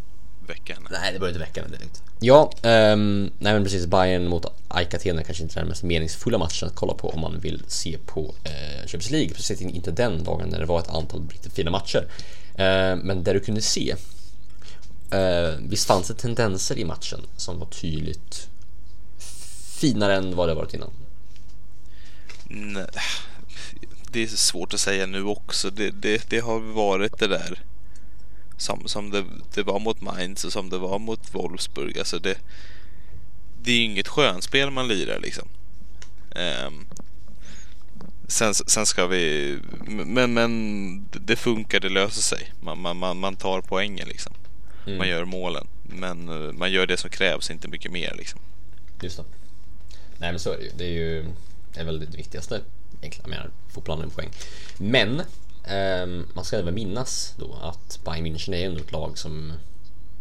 väcka 0.46 0.74
henne. 0.74 0.88
Nej, 0.92 1.12
det 1.12 1.18
börjar 1.18 1.30
inte 1.34 1.44
väcka 1.44 1.62
mig 1.62 1.70
direkt. 1.70 2.02
Ja, 2.20 2.52
ehm, 2.62 3.30
nej 3.38 3.52
men 3.52 3.64
precis. 3.64 3.86
Bayern 3.86 4.28
mot 4.28 4.46
AIK 4.68 4.94
Aten 4.94 5.18
är 5.18 5.22
kanske 5.22 5.42
inte 5.42 5.60
den 5.60 5.68
mest 5.68 5.82
meningsfulla 5.82 6.38
matchen 6.38 6.68
att 6.68 6.74
kolla 6.74 6.94
på 6.94 7.10
om 7.10 7.20
man 7.20 7.40
vill 7.40 7.62
se 7.68 7.98
på 8.06 8.34
eh, 8.44 8.80
Champions 8.80 9.10
League. 9.10 9.34
Precis 9.34 9.60
inte 9.60 9.90
den 9.90 10.24
dagen 10.24 10.48
när 10.48 10.58
det 10.58 10.66
var 10.66 10.80
ett 10.80 10.88
antal 10.88 11.28
riktigt 11.28 11.52
fina 11.52 11.70
matcher. 11.70 12.08
Eh, 12.54 12.96
men 12.96 13.24
där 13.24 13.34
du 13.34 13.40
kunde 13.40 13.62
se 13.62 13.94
eh, 15.10 15.54
Visst 15.60 15.86
fanns 15.86 16.08
det 16.08 16.14
tendenser 16.14 16.78
i 16.78 16.84
matchen 16.84 17.20
som 17.36 17.58
var 17.58 17.66
tydligt 17.66 18.48
finare 19.76 20.16
än 20.16 20.36
vad 20.36 20.48
det 20.48 20.54
varit 20.54 20.74
innan? 20.74 20.90
Nej, 22.48 22.86
det 24.10 24.22
är 24.22 24.26
svårt 24.26 24.74
att 24.74 24.80
säga 24.80 25.06
nu 25.06 25.24
också. 25.24 25.70
Det, 25.70 25.90
det, 25.90 26.30
det 26.30 26.40
har 26.40 26.60
varit 26.60 27.18
det 27.18 27.26
där 27.26 27.62
som, 28.56 28.88
som 28.88 29.10
det, 29.10 29.24
det 29.54 29.62
var 29.62 29.78
mot 29.78 30.00
Mainz 30.00 30.44
och 30.44 30.52
som 30.52 30.70
det 30.70 30.78
var 30.78 30.98
mot 30.98 31.34
Wolfsburg. 31.34 31.98
Alltså 31.98 32.18
det, 32.18 32.38
det 33.62 33.72
är 33.72 33.84
inget 33.84 34.08
skönspel 34.08 34.70
man 34.70 34.88
lirar 34.88 35.20
liksom. 35.20 35.48
Ehm, 36.36 36.86
sen, 38.28 38.54
sen 38.54 38.86
ska 38.86 39.06
vi... 39.06 39.58
Men, 39.86 40.34
men 40.34 41.08
det 41.10 41.36
funkar, 41.36 41.80
det 41.80 41.88
löser 41.88 42.22
sig. 42.22 42.52
Man, 42.60 42.80
man, 42.80 42.96
man, 42.96 43.18
man 43.18 43.36
tar 43.36 43.60
poängen 43.60 44.08
liksom. 44.08 44.32
Mm. 44.86 44.98
Man 44.98 45.08
gör 45.08 45.24
målen. 45.24 45.66
Men 45.82 46.28
eh, 46.28 46.52
man 46.52 46.72
gör 46.72 46.86
det 46.86 46.96
som 46.96 47.10
krävs, 47.10 47.50
inte 47.50 47.68
mycket 47.68 47.92
mer 47.92 48.14
liksom. 48.18 48.40
Just 49.02 49.16
det. 49.16 49.24
Nej 50.18 50.32
men 50.32 50.40
så 50.40 50.52
är 50.52 50.56
det 50.56 50.64
ju. 50.64 50.70
Det 50.76 50.84
är 50.84 50.90
ju 50.90 51.24
det 51.76 51.80
är 51.80 51.84
väl 51.84 52.00
det 52.00 52.16
viktigaste 52.16 52.60
egentligen. 53.00 53.30
Jag 53.30 53.30
menar, 53.30 53.50
fotbollen 53.68 54.00
är 54.00 54.04
en 54.04 54.10
poäng. 54.10 54.30
Men 54.78 55.22
ehm, 55.64 56.26
man 56.34 56.44
ska 56.44 56.56
även 56.56 56.74
minnas 56.74 57.34
då 57.38 57.54
att 57.62 57.98
Bayern 58.04 58.26
München 58.26 58.54
är 58.54 58.66
ändå 58.66 58.80
ett 58.80 58.92
lag 58.92 59.18
som 59.18 59.52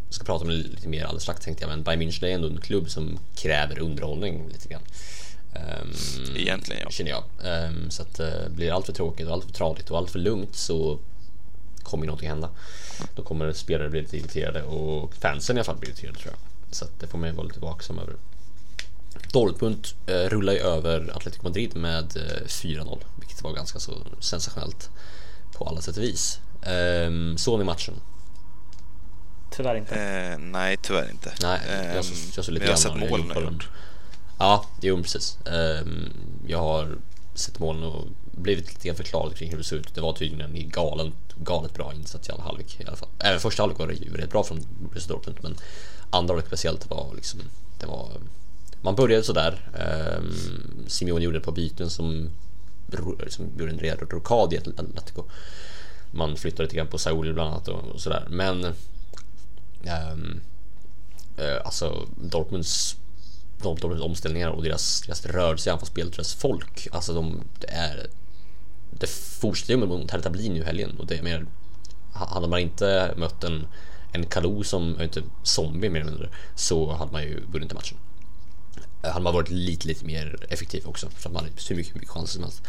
jag 0.06 0.14
ska 0.14 0.24
prata 0.24 0.44
om 0.44 0.50
det 0.50 0.56
lite 0.56 0.88
mer 0.88 1.04
alldeles 1.04 1.22
strax 1.22 1.44
tänkte 1.44 1.64
jag 1.64 1.68
men 1.68 1.82
Bayern 1.82 2.02
München 2.02 2.24
är 2.24 2.28
ändå 2.28 2.48
en 2.48 2.60
klubb 2.60 2.90
som 2.90 3.18
kräver 3.36 3.78
underhållning 3.78 4.48
lite 4.48 4.68
grann. 4.68 4.82
Ehm, 5.54 6.36
Egentligen 6.36 6.82
ja. 6.84 6.90
Känner 6.90 7.10
jag. 7.10 7.24
Ehm, 7.44 7.90
så 7.90 8.02
att 8.02 8.14
det 8.14 8.48
blir 8.50 8.72
allt 8.72 8.86
för 8.86 8.92
tråkigt 8.92 9.26
och 9.26 9.32
allt 9.32 9.44
för 9.44 9.52
tradigt 9.52 9.90
och 9.90 9.98
allt 9.98 10.10
för 10.10 10.18
lugnt 10.18 10.56
så 10.56 10.98
kommer 11.82 12.04
ju 12.04 12.06
någonting 12.06 12.28
hända. 12.28 12.50
Då 13.14 13.22
kommer 13.22 13.52
spelare 13.52 13.88
bli 13.90 14.00
lite 14.00 14.16
irriterade 14.16 14.62
och 14.62 15.14
fansen 15.14 15.56
i 15.56 15.58
alla 15.58 15.64
fall 15.64 15.76
bli 15.76 15.88
irriterade 15.88 16.18
tror 16.18 16.32
jag. 16.32 16.74
Så 16.74 16.84
att 16.84 17.00
det 17.00 17.06
får 17.06 17.18
man 17.18 17.28
ju 17.28 17.34
vara 17.34 17.46
lite 17.46 17.60
vaksam 17.60 17.98
över. 17.98 18.14
Dortmund 19.32 19.86
eh, 20.06 20.14
rullar 20.14 20.52
ju 20.52 20.58
över 20.58 21.12
Atletico 21.16 21.42
Madrid 21.44 21.76
med 21.76 22.16
eh, 22.16 22.46
4-0, 22.46 22.98
vilket 23.16 23.42
var 23.42 23.52
ganska 23.52 23.78
så 23.78 23.92
sensationellt 24.20 24.90
på 25.52 25.64
alla 25.64 25.80
sätt 25.80 25.96
och 25.96 26.02
vis. 26.02 26.38
Ehm, 26.62 27.38
såg 27.38 27.58
ni 27.58 27.64
matchen? 27.64 27.94
Tyvärr 29.50 29.74
inte. 29.76 29.94
Eh, 29.94 30.38
nej, 30.38 30.76
tyvärr 30.82 31.10
inte. 31.10 31.32
Nej, 31.42 31.60
Ehm, 31.68 31.96
jag, 31.96 32.04
så, 32.04 32.14
jag 32.36 32.44
såg 32.44 32.54
lite 32.54 32.66
men 32.66 32.70
jag 32.70 32.76
har 32.76 32.82
grann 32.82 33.00
sett 33.00 33.10
målen 33.10 33.26
Jag 33.28 33.36
jag 33.36 33.52
gjort. 33.52 33.68
Ja, 34.38 34.64
jo 34.80 35.02
precis. 35.02 35.38
Ehm, 35.46 36.12
jag 36.46 36.58
har 36.58 36.98
sett 37.34 37.58
målen 37.58 37.82
och 37.82 38.04
blivit 38.32 38.68
lite 38.68 38.88
grann 38.88 38.96
förklarad 38.96 39.36
kring 39.36 39.50
hur 39.50 39.58
det 39.58 39.64
ser 39.64 39.76
ut. 39.76 39.94
Det 39.94 40.00
var 40.00 40.12
tydligen 40.12 40.56
en 40.56 40.70
galen, 40.70 41.12
galet 41.36 41.74
bra 41.74 41.92
insats 41.94 42.28
i 42.28 42.32
alla 42.32 42.42
halvlek 42.42 42.80
i 42.80 42.86
alla 42.86 42.96
fall. 42.96 43.08
Även 43.18 43.40
första 43.40 43.62
halvlek 43.62 43.78
var 43.78 43.86
det 43.86 43.94
ju 43.94 44.16
rätt 44.16 44.30
bra 44.30 44.44
från 44.44 44.66
Borussia 44.80 45.08
Dortmund 45.08 45.38
men 45.42 45.56
andra 46.10 46.32
halvlek 46.32 46.46
speciellt 46.46 46.90
var 46.90 47.14
liksom, 47.14 47.40
det 47.80 47.86
var 47.86 48.10
man 48.86 48.94
började 48.94 49.24
sådär. 49.24 49.70
Ehm, 49.74 50.24
um, 50.24 50.88
Simeone 50.88 51.24
gjorde 51.24 51.38
ett 51.38 51.44
par 51.44 51.52
byten 51.52 51.90
som, 51.90 52.30
som 53.28 53.50
gjorde 53.58 53.72
en 53.72 53.78
rejäl 53.78 53.98
rokad 53.98 54.52
i 54.52 54.58
Atletico. 54.58 55.24
Man 56.10 56.36
flyttade 56.36 56.62
lite 56.62 56.76
grann 56.76 56.86
på 56.86 56.98
Saul 56.98 57.34
bland 57.34 57.50
annat 57.50 57.68
och, 57.68 57.84
och 57.84 58.00
sådär. 58.00 58.26
Men 58.30 58.64
um, 58.64 60.40
uh, 61.38 61.60
alltså 61.64 62.06
Dortmunds 62.16 62.96
Dortmunds 63.62 64.02
omställningar 64.02 64.48
och 64.48 64.62
deras, 64.62 65.00
deras 65.00 65.26
rörelse 65.26 65.70
i 65.70 65.72
anfallsspelet, 65.72 66.12
deras 66.12 66.34
folk. 66.34 66.88
Alltså 66.92 67.14
de, 67.14 67.40
det 67.60 67.70
är 67.70 68.06
det 68.90 69.10
fortsätter 69.40 69.74
ju 69.74 69.86
mot 69.86 70.10
Hertha 70.10 70.30
Berlin 70.30 70.54
nu 70.54 70.60
i 70.60 70.64
helgen 70.64 70.96
och 70.98 71.06
det 71.06 71.18
är 71.18 71.22
mer 71.22 71.46
hade 72.12 72.48
man 72.48 72.60
inte 72.60 73.14
mött 73.16 73.44
en 73.44 73.66
en 74.12 74.26
Kalou 74.26 74.64
som, 74.64 75.00
inte, 75.00 75.22
zombie 75.42 75.90
mer 75.90 76.00
eller 76.00 76.10
mindre 76.10 76.28
så 76.54 76.92
hade 76.92 77.12
man 77.12 77.22
ju 77.22 77.40
vunnit 77.52 77.74
matchen. 77.74 77.98
Eh, 79.06 79.12
hade 79.12 79.22
man 79.24 79.34
varit 79.34 79.50
lite, 79.50 79.88
lite 79.88 80.04
mer 80.04 80.36
effektiv 80.48 80.86
också 80.86 81.10
för 81.10 81.28
att 81.28 81.32
man 81.34 81.44
hade 81.44 81.54
hur 81.68 81.76
mycket, 81.76 81.94
mycket 81.94 82.10
chanser 82.10 82.34
som 82.34 82.42
helst. 82.42 82.62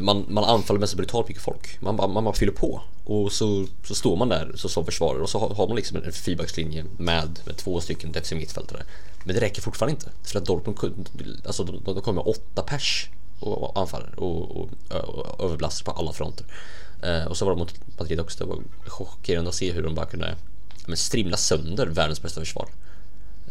Man, 0.00 0.24
man 0.28 0.44
anfaller 0.44 0.80
med 0.80 0.88
så 0.88 0.96
brutalt 0.96 1.28
mycket 1.28 1.42
folk. 1.42 1.78
Man, 1.80 1.96
bara- 1.96 2.08
man 2.20 2.34
fyller 2.34 2.52
på 2.52 2.82
och 3.04 3.32
så, 3.32 3.66
så 3.84 3.94
står 3.94 4.16
man 4.16 4.28
där 4.28 4.52
så 4.54 4.68
som 4.68 4.84
försvarare 4.84 5.22
och 5.22 5.30
så 5.30 5.38
har, 5.38 5.54
har 5.54 5.66
man 5.66 5.76
liksom 5.76 5.96
en 5.96 6.12
feedbackslinje 6.12 6.84
med, 6.98 7.40
med 7.46 7.56
två 7.56 7.80
stycken 7.80 8.12
defensiva 8.12 8.38
mittfältare. 8.38 8.82
Men 9.24 9.34
det 9.34 9.40
räcker 9.40 9.62
fortfarande 9.62 9.92
inte 9.92 10.10
för 10.22 10.38
att 10.38 10.46
Dortmund 10.46 10.78
kunde, 10.78 11.10
alltså 11.46 11.64
de, 11.64 11.82
de 11.84 12.00
kommer 12.00 12.22
med 12.24 12.34
åtta 12.34 12.62
pers 12.62 13.08
och, 13.40 13.78
anfaller 13.80 14.20
och, 14.20 14.56
och, 14.56 14.68
och 14.90 15.44
överbelastar 15.44 15.84
på 15.92 15.98
alla 15.98 16.12
fronter. 16.12 16.46
Eh, 17.02 17.24
och 17.24 17.36
så 17.36 17.44
var 17.44 17.52
det 17.52 17.58
mot 17.58 17.74
Madrid 17.98 18.20
också. 18.20 18.38
Det 18.38 18.50
var 18.50 18.58
chockerande 18.86 19.48
att 19.48 19.54
se 19.56 19.72
hur 19.72 19.82
de 19.82 19.94
bara 19.94 20.06
kunde 20.06 20.34
men 20.86 20.96
strimla 20.96 21.36
sönder 21.36 21.86
världens 21.86 22.22
bästa 22.22 22.40
försvar. 22.40 22.68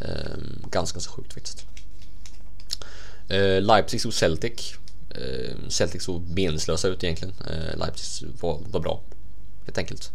Eh, 0.02 0.38
ganska, 0.72 0.96
ganska 0.96 1.12
sjukt 1.12 1.34
faktiskt. 1.34 1.66
Eh, 3.30 3.62
Leipzig 3.62 4.06
och 4.06 4.14
Celtic. 4.14 4.74
Eh, 5.10 5.70
Celtic 5.70 6.04
såg 6.04 6.30
meningslösa 6.30 6.88
ut 6.88 7.04
egentligen. 7.04 7.34
Eh, 7.48 7.78
Leipzig 7.78 8.28
var, 8.42 8.60
var 8.72 8.80
bra, 8.80 9.02
helt 9.66 9.78
enkelt. 9.78 10.12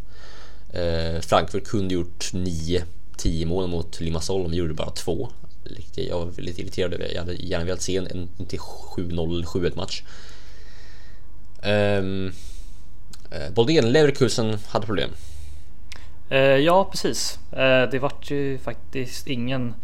Eh, 0.73 1.21
Frankfurt 1.21 1.65
kunde 1.65 1.95
gjort 1.95 2.33
9-10 2.33 3.47
mål 3.47 3.69
mot 3.69 4.01
Limassol, 4.01 4.51
de 4.51 4.57
gjorde 4.57 4.75
bara 4.75 4.91
två. 4.91 5.29
Jag 5.95 6.19
var 6.19 6.43
lite 6.43 6.63
irriterad 6.63 6.95
över 6.95 7.05
det. 7.05 7.13
Jag 7.13 7.21
hade 7.21 7.35
gärna 7.35 7.65
velat 7.65 7.83
se 7.83 7.97
en, 7.97 8.07
en, 8.07 8.29
en 8.39 8.47
till 8.47 8.59
7-0, 8.59 9.45
7-1 9.45 9.77
match. 9.77 10.03
Um, 11.67 12.33
Boldén 13.55 13.93
Leverkusen 13.93 14.59
hade 14.69 14.87
problem. 14.87 15.11
Eh, 16.31 16.39
ja, 16.39 16.85
precis. 16.91 17.39
Eh, 17.53 17.91
det 17.91 17.99
vart 17.99 18.31
ju 18.31 18.59
faktiskt 18.59 19.27
ingen, 19.27 19.75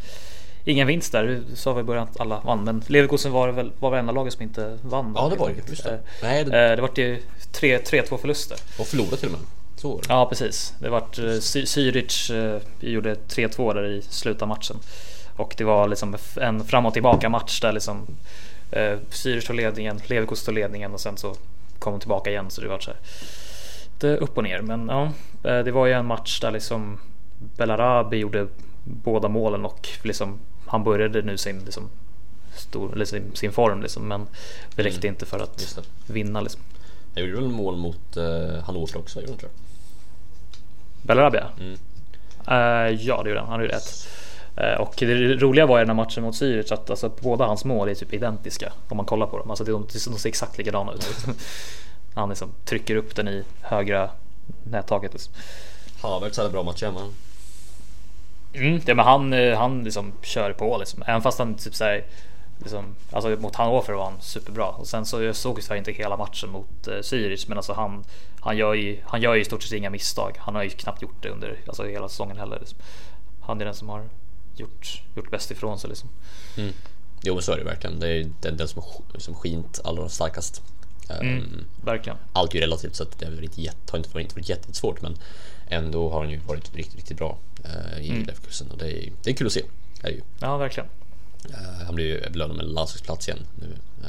ingen 0.70 0.86
vinst 0.86 1.12
där. 1.12 1.24
Du 1.24 1.56
sa 1.56 1.72
väl 1.72 1.80
i 1.84 1.86
början 1.86 2.08
att 2.10 2.20
alla 2.20 2.40
vann, 2.40 2.64
men 2.64 2.82
Leverkusen 2.86 3.32
var 3.32 3.48
väl 3.48 3.72
var 3.78 3.96
enda 3.96 4.12
laget 4.12 4.32
som 4.32 4.42
inte 4.42 4.78
vann. 4.82 5.12
Ja, 5.16 5.28
det 5.28 5.36
var 5.36 5.48
det. 5.48 5.70
Just 5.70 5.84
det. 5.84 5.90
enkelt. 5.90 6.22
Nej, 6.22 6.40
Eh, 6.40 6.46
det 6.46 6.70
eh, 6.70 6.76
det 6.76 6.82
vart 6.82 6.98
ju 6.98 7.22
3 7.52 7.78
3-2 7.78 8.16
förluster. 8.18 8.58
var 8.78 8.84
förlorat 8.84 9.18
till 9.18 9.28
och 9.28 9.32
med. 9.32 9.40
Så. 9.76 10.00
Ja, 10.08 10.26
precis. 10.28 10.74
Det 10.78 10.88
vart 10.88 11.18
eh, 11.18 11.22
Zürich 11.22 12.34
eh, 12.54 12.60
gjorde 12.80 13.14
3-2 13.14 13.74
där 13.74 13.86
i 13.86 14.02
slutet 14.02 14.42
av 14.42 14.48
matchen. 14.48 14.76
Och 15.36 15.54
det 15.58 15.64
var 15.64 15.88
liksom 15.88 16.16
en 16.40 16.64
fram 16.64 16.86
och 16.86 16.92
tillbaka 16.92 17.28
match 17.28 17.60
där 17.60 17.72
liksom 17.72 18.06
eh, 18.72 18.96
Zürich 19.10 19.46
tog 19.46 19.56
ledningen, 19.56 20.00
Leverkusen 20.06 20.46
tog 20.46 20.54
ledningen 20.54 20.92
och 20.92 21.00
sen 21.00 21.16
så 21.16 21.34
kom 21.78 21.92
de 21.92 22.00
tillbaka 22.00 22.30
igen 22.30 22.50
så 22.50 22.60
det 22.60 22.68
var 22.68 22.78
så 22.78 22.90
här 22.90 23.00
lite 24.00 24.16
upp 24.16 24.36
och 24.36 24.44
ner. 24.44 24.60
Men 24.60 24.88
ja, 24.88 25.02
eh, 25.50 25.64
det 25.64 25.72
var 25.72 25.86
ju 25.86 25.92
en 25.92 26.06
match 26.06 26.40
där 26.40 26.50
liksom 26.50 26.98
Belarabi 27.38 28.16
gjorde 28.16 28.46
båda 28.84 29.28
målen 29.28 29.64
och 29.64 29.88
liksom 30.02 30.38
han 30.70 30.84
började 30.84 31.22
nu 31.22 31.38
sin 31.38 31.64
liksom 31.64 31.90
stor, 32.56 32.92
eller 32.92 33.04
sin, 33.04 33.36
sin 33.36 33.52
form 33.52 33.82
liksom, 33.82 34.08
men 34.08 34.26
det 34.74 34.82
räckte 34.82 35.06
inte 35.06 35.26
för 35.26 35.38
att 35.38 35.78
vinna 36.06 36.40
liksom. 36.40 36.60
Jag 37.14 37.26
gjorde 37.26 37.40
väl 37.40 37.50
mål 37.50 37.76
mot 37.76 38.16
uh, 38.16 38.60
Hannover 38.62 38.96
också, 38.96 39.20
gjorde 39.20 39.42
jag. 39.42 39.50
Bellarabia? 41.02 41.48
Mm. 41.60 41.78
Eh, 42.46 43.00
ja, 43.06 43.22
det 43.22 43.28
gjorde 43.28 43.40
han. 43.40 43.48
Han 43.48 43.60
gjorde 43.60 43.74
ett. 43.74 44.08
Eh, 44.56 44.80
och 44.80 44.94
det 44.98 45.34
roliga 45.34 45.66
var 45.66 45.78
i 45.78 45.82
den 45.82 45.88
här 45.88 45.94
matchen 45.94 46.22
mot 46.22 46.34
Zürich 46.34 46.72
att 46.72 46.90
alltså, 46.90 47.12
båda 47.20 47.46
hans 47.46 47.64
mål 47.64 47.88
är 47.88 47.94
typ 47.94 48.14
identiska 48.14 48.72
om 48.88 48.96
man 48.96 49.06
kollar 49.06 49.26
på 49.26 49.38
dem. 49.38 49.50
Alltså, 49.50 49.64
de, 49.64 49.86
de 49.92 49.98
ser 49.98 50.28
exakt 50.28 50.58
likadana 50.58 50.92
ut. 50.92 51.24
han 52.14 52.28
liksom 52.28 52.48
trycker 52.64 52.96
upp 52.96 53.16
den 53.16 53.28
i 53.28 53.44
högra 53.60 54.10
nättaket. 54.62 55.12
Liksom. 55.12 55.34
Havertz 56.02 56.38
hade 56.38 56.50
bra 56.50 56.62
match 56.62 56.82
hemma. 56.82 57.00
Mm, 58.52 58.80
ja, 58.86 58.94
men 58.94 59.04
han, 59.04 59.32
eh, 59.32 59.58
han 59.58 59.84
liksom 59.84 60.12
kör 60.22 60.52
på 60.52 60.78
liksom. 60.78 61.02
Även 61.06 61.22
fast 61.22 61.38
han 61.38 61.54
typ 61.54 61.74
såhär 61.74 62.04
liksom, 62.58 62.84
alltså 63.12 63.28
mot 63.28 63.56
Hannover 63.56 63.92
var 63.92 64.04
han 64.04 64.20
superbra 64.20 64.66
och 64.66 64.86
sen 64.86 65.06
så 65.06 65.22
jag 65.22 65.36
såg 65.36 65.60
jag 65.68 65.78
inte 65.78 65.92
hela 65.92 66.16
matchen 66.16 66.50
mot 66.50 66.88
eh, 66.88 66.92
Zürich 66.92 67.44
men 67.48 67.56
alltså 67.56 67.72
han 67.72 68.04
han 68.40 68.56
gör 68.56 68.74
ju 68.74 68.98
han 69.04 69.22
gör 69.22 69.34
ju 69.34 69.40
i 69.40 69.44
stort 69.44 69.62
sett 69.62 69.72
inga 69.72 69.90
misstag. 69.90 70.36
Han 70.38 70.54
har 70.54 70.62
ju 70.62 70.70
knappt 70.70 71.02
gjort 71.02 71.22
det 71.22 71.28
under 71.28 71.58
alltså 71.66 71.84
hela 71.84 72.08
säsongen 72.08 72.36
heller. 72.36 72.58
Liksom. 72.58 72.78
Han 73.40 73.60
är 73.60 73.64
den 73.64 73.74
som 73.74 73.88
har 73.88 74.08
gjort 74.56 75.02
gjort 75.16 75.30
bäst 75.30 75.50
ifrån 75.50 75.78
sig 75.78 75.90
liksom. 75.90 76.08
Jo 77.22 77.34
men 77.34 77.42
så 77.42 77.52
är 77.52 77.58
det 77.58 77.64
verkligen. 77.64 78.00
Det 78.00 78.08
är 78.08 78.30
den, 78.40 78.56
den 78.56 78.68
som 78.68 78.82
har 78.82 79.20
som 79.20 79.34
skint 79.34 79.80
allra 79.84 80.08
starkast. 80.08 80.62
Um, 81.20 81.66
Verkligen. 81.84 82.18
Allt 82.32 82.50
är 82.50 82.54
ju 82.54 82.60
relativt 82.60 82.96
så 82.96 83.02
att 83.02 83.18
det 83.18 83.26
inte, 83.26 83.72
har 83.90 83.98
inte 83.98 84.10
varit, 84.14 84.24
inte 84.24 84.34
varit 84.34 84.48
jättesvårt 84.48 85.02
men 85.02 85.16
ändå 85.68 86.10
har 86.10 86.20
han 86.20 86.30
ju 86.30 86.38
varit 86.38 86.74
riktigt, 86.74 86.96
riktigt 86.96 87.16
bra 87.18 87.38
uh, 87.64 88.00
i 88.06 88.08
Leverkusen 88.08 88.70
och 88.70 88.78
det 88.78 88.86
är, 89.06 89.12
det 89.22 89.30
är 89.30 89.34
kul 89.34 89.46
att 89.46 89.52
se. 89.52 89.60
Är 90.02 90.08
det 90.08 90.14
ju. 90.14 90.20
Ja, 90.40 90.56
verkligen. 90.56 90.88
Eh, 91.50 91.84
han 91.86 91.94
blev 91.94 92.06
ju 92.06 92.30
belönad 92.30 92.56
med 92.56 92.66
landslagsplats 92.66 93.28
igen 93.28 93.46
nu. 93.60 93.66
Uh, 93.66 94.08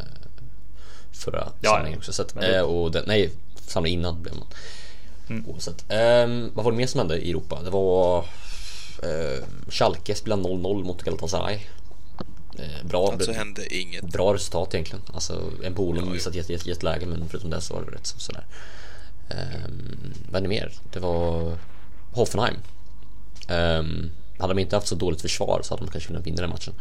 förra 1.12 1.52
Ja, 1.62 1.70
samlingen 1.76 2.00
också. 2.00 2.14
Så 2.14 2.22
att, 2.22 2.34
det- 2.36 2.56
eh, 2.58 2.62
och 2.64 2.92
den, 2.92 3.04
nej, 3.08 3.30
samlingen 3.68 4.00
innan 4.00 4.22
blev 4.22 4.36
man. 4.36 4.48
Mm. 5.30 5.46
Oavsett. 5.50 5.86
Ehm, 5.90 6.52
vad 6.54 6.66
var 6.66 6.72
det 6.72 6.78
mer 6.78 6.88
som 6.88 7.00
hände 7.00 7.18
i 7.20 7.30
Europa? 7.30 7.62
Det 7.64 7.70
var 7.70 8.20
uh, 9.04 9.44
Schalke 9.70 10.16
spelade 10.16 10.42
0-0 10.44 10.84
mot 10.84 11.04
Galatasaray. 11.04 11.56
Uh, 12.60 12.88
bra, 12.88 13.12
Alltså 13.12 13.32
hände 13.32 13.76
inget. 13.76 14.04
bra 14.06 14.34
resultat 14.34 14.74
egentligen. 14.74 15.02
Alltså 15.14 15.42
en 15.64 15.74
Bolen 15.74 16.12
missat 16.12 16.36
jätte, 16.36 16.52
jätte, 16.54 16.70
jätteläge 16.70 17.06
men 17.06 17.30
förutom 17.30 17.50
det 17.50 17.62
så 17.62 17.74
var 17.74 17.82
det 17.82 17.92
rätt 17.92 18.08
så, 18.08 18.20
sådär. 18.20 18.46
Um, 19.30 20.14
vad 20.32 20.36
är 20.36 20.42
det 20.42 20.48
mer? 20.50 20.74
Det 20.94 21.00
var 21.00 21.58
Hoffenheim. 22.12 22.56
Um, 23.52 24.12
hade 24.40 24.54
de 24.54 24.62
inte 24.62 24.76
haft 24.76 24.88
så 24.88 24.96
dåligt 24.96 25.22
försvar 25.22 25.62
så 25.64 25.74
hade 25.74 25.86
de 25.86 25.92
kanske 25.92 26.08
kunnat 26.08 26.28
vinna 26.28 26.42
den 26.42 26.50
matchen. 26.50 26.74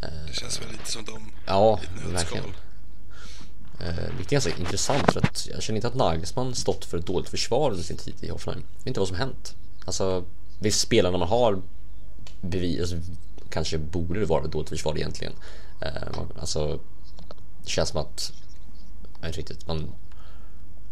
Det 0.00 0.34
känns 0.34 0.60
väl 0.60 0.72
lite 0.72 0.90
som 0.90 1.04
de 1.04 1.32
Ja, 1.46 1.80
verkligen. 2.12 2.44
Uh, 2.44 4.16
vilket 4.16 4.32
är 4.32 4.32
ganska 4.32 4.56
intressant 4.56 5.12
för 5.12 5.20
att 5.20 5.46
jag 5.50 5.62
känner 5.62 5.76
inte 5.76 5.88
att 5.88 5.94
Nagelsmann 5.94 6.54
stått 6.54 6.84
för 6.84 6.98
ett 6.98 7.06
dåligt 7.06 7.28
försvar 7.28 7.70
under 7.70 7.84
sin 7.84 7.96
tid 7.96 8.14
i 8.20 8.28
Hoffenheim. 8.28 8.64
Jag 8.72 8.78
vet 8.78 8.86
inte 8.86 9.00
vad 9.00 9.08
som 9.08 9.16
hänt. 9.16 9.54
Alltså, 9.84 10.24
visst 10.60 10.80
spelarna 10.80 11.18
man 11.18 11.28
har 11.28 11.62
bevis, 12.40 12.80
alltså, 12.80 12.96
kanske 13.50 13.78
borde 13.78 14.20
det 14.20 14.26
vara 14.26 14.44
ett 14.44 14.52
dåligt 14.52 14.68
försvar 14.68 14.96
egentligen. 14.96 15.32
Man- 16.16 16.32
alltså, 16.40 16.80
det 17.62 17.70
känns 17.70 17.88
som 17.88 18.00
att, 18.00 18.32
jag 19.20 19.28
vet 19.28 19.38
inte 19.38 19.52
riktigt, 19.52 19.66
man 19.66 19.92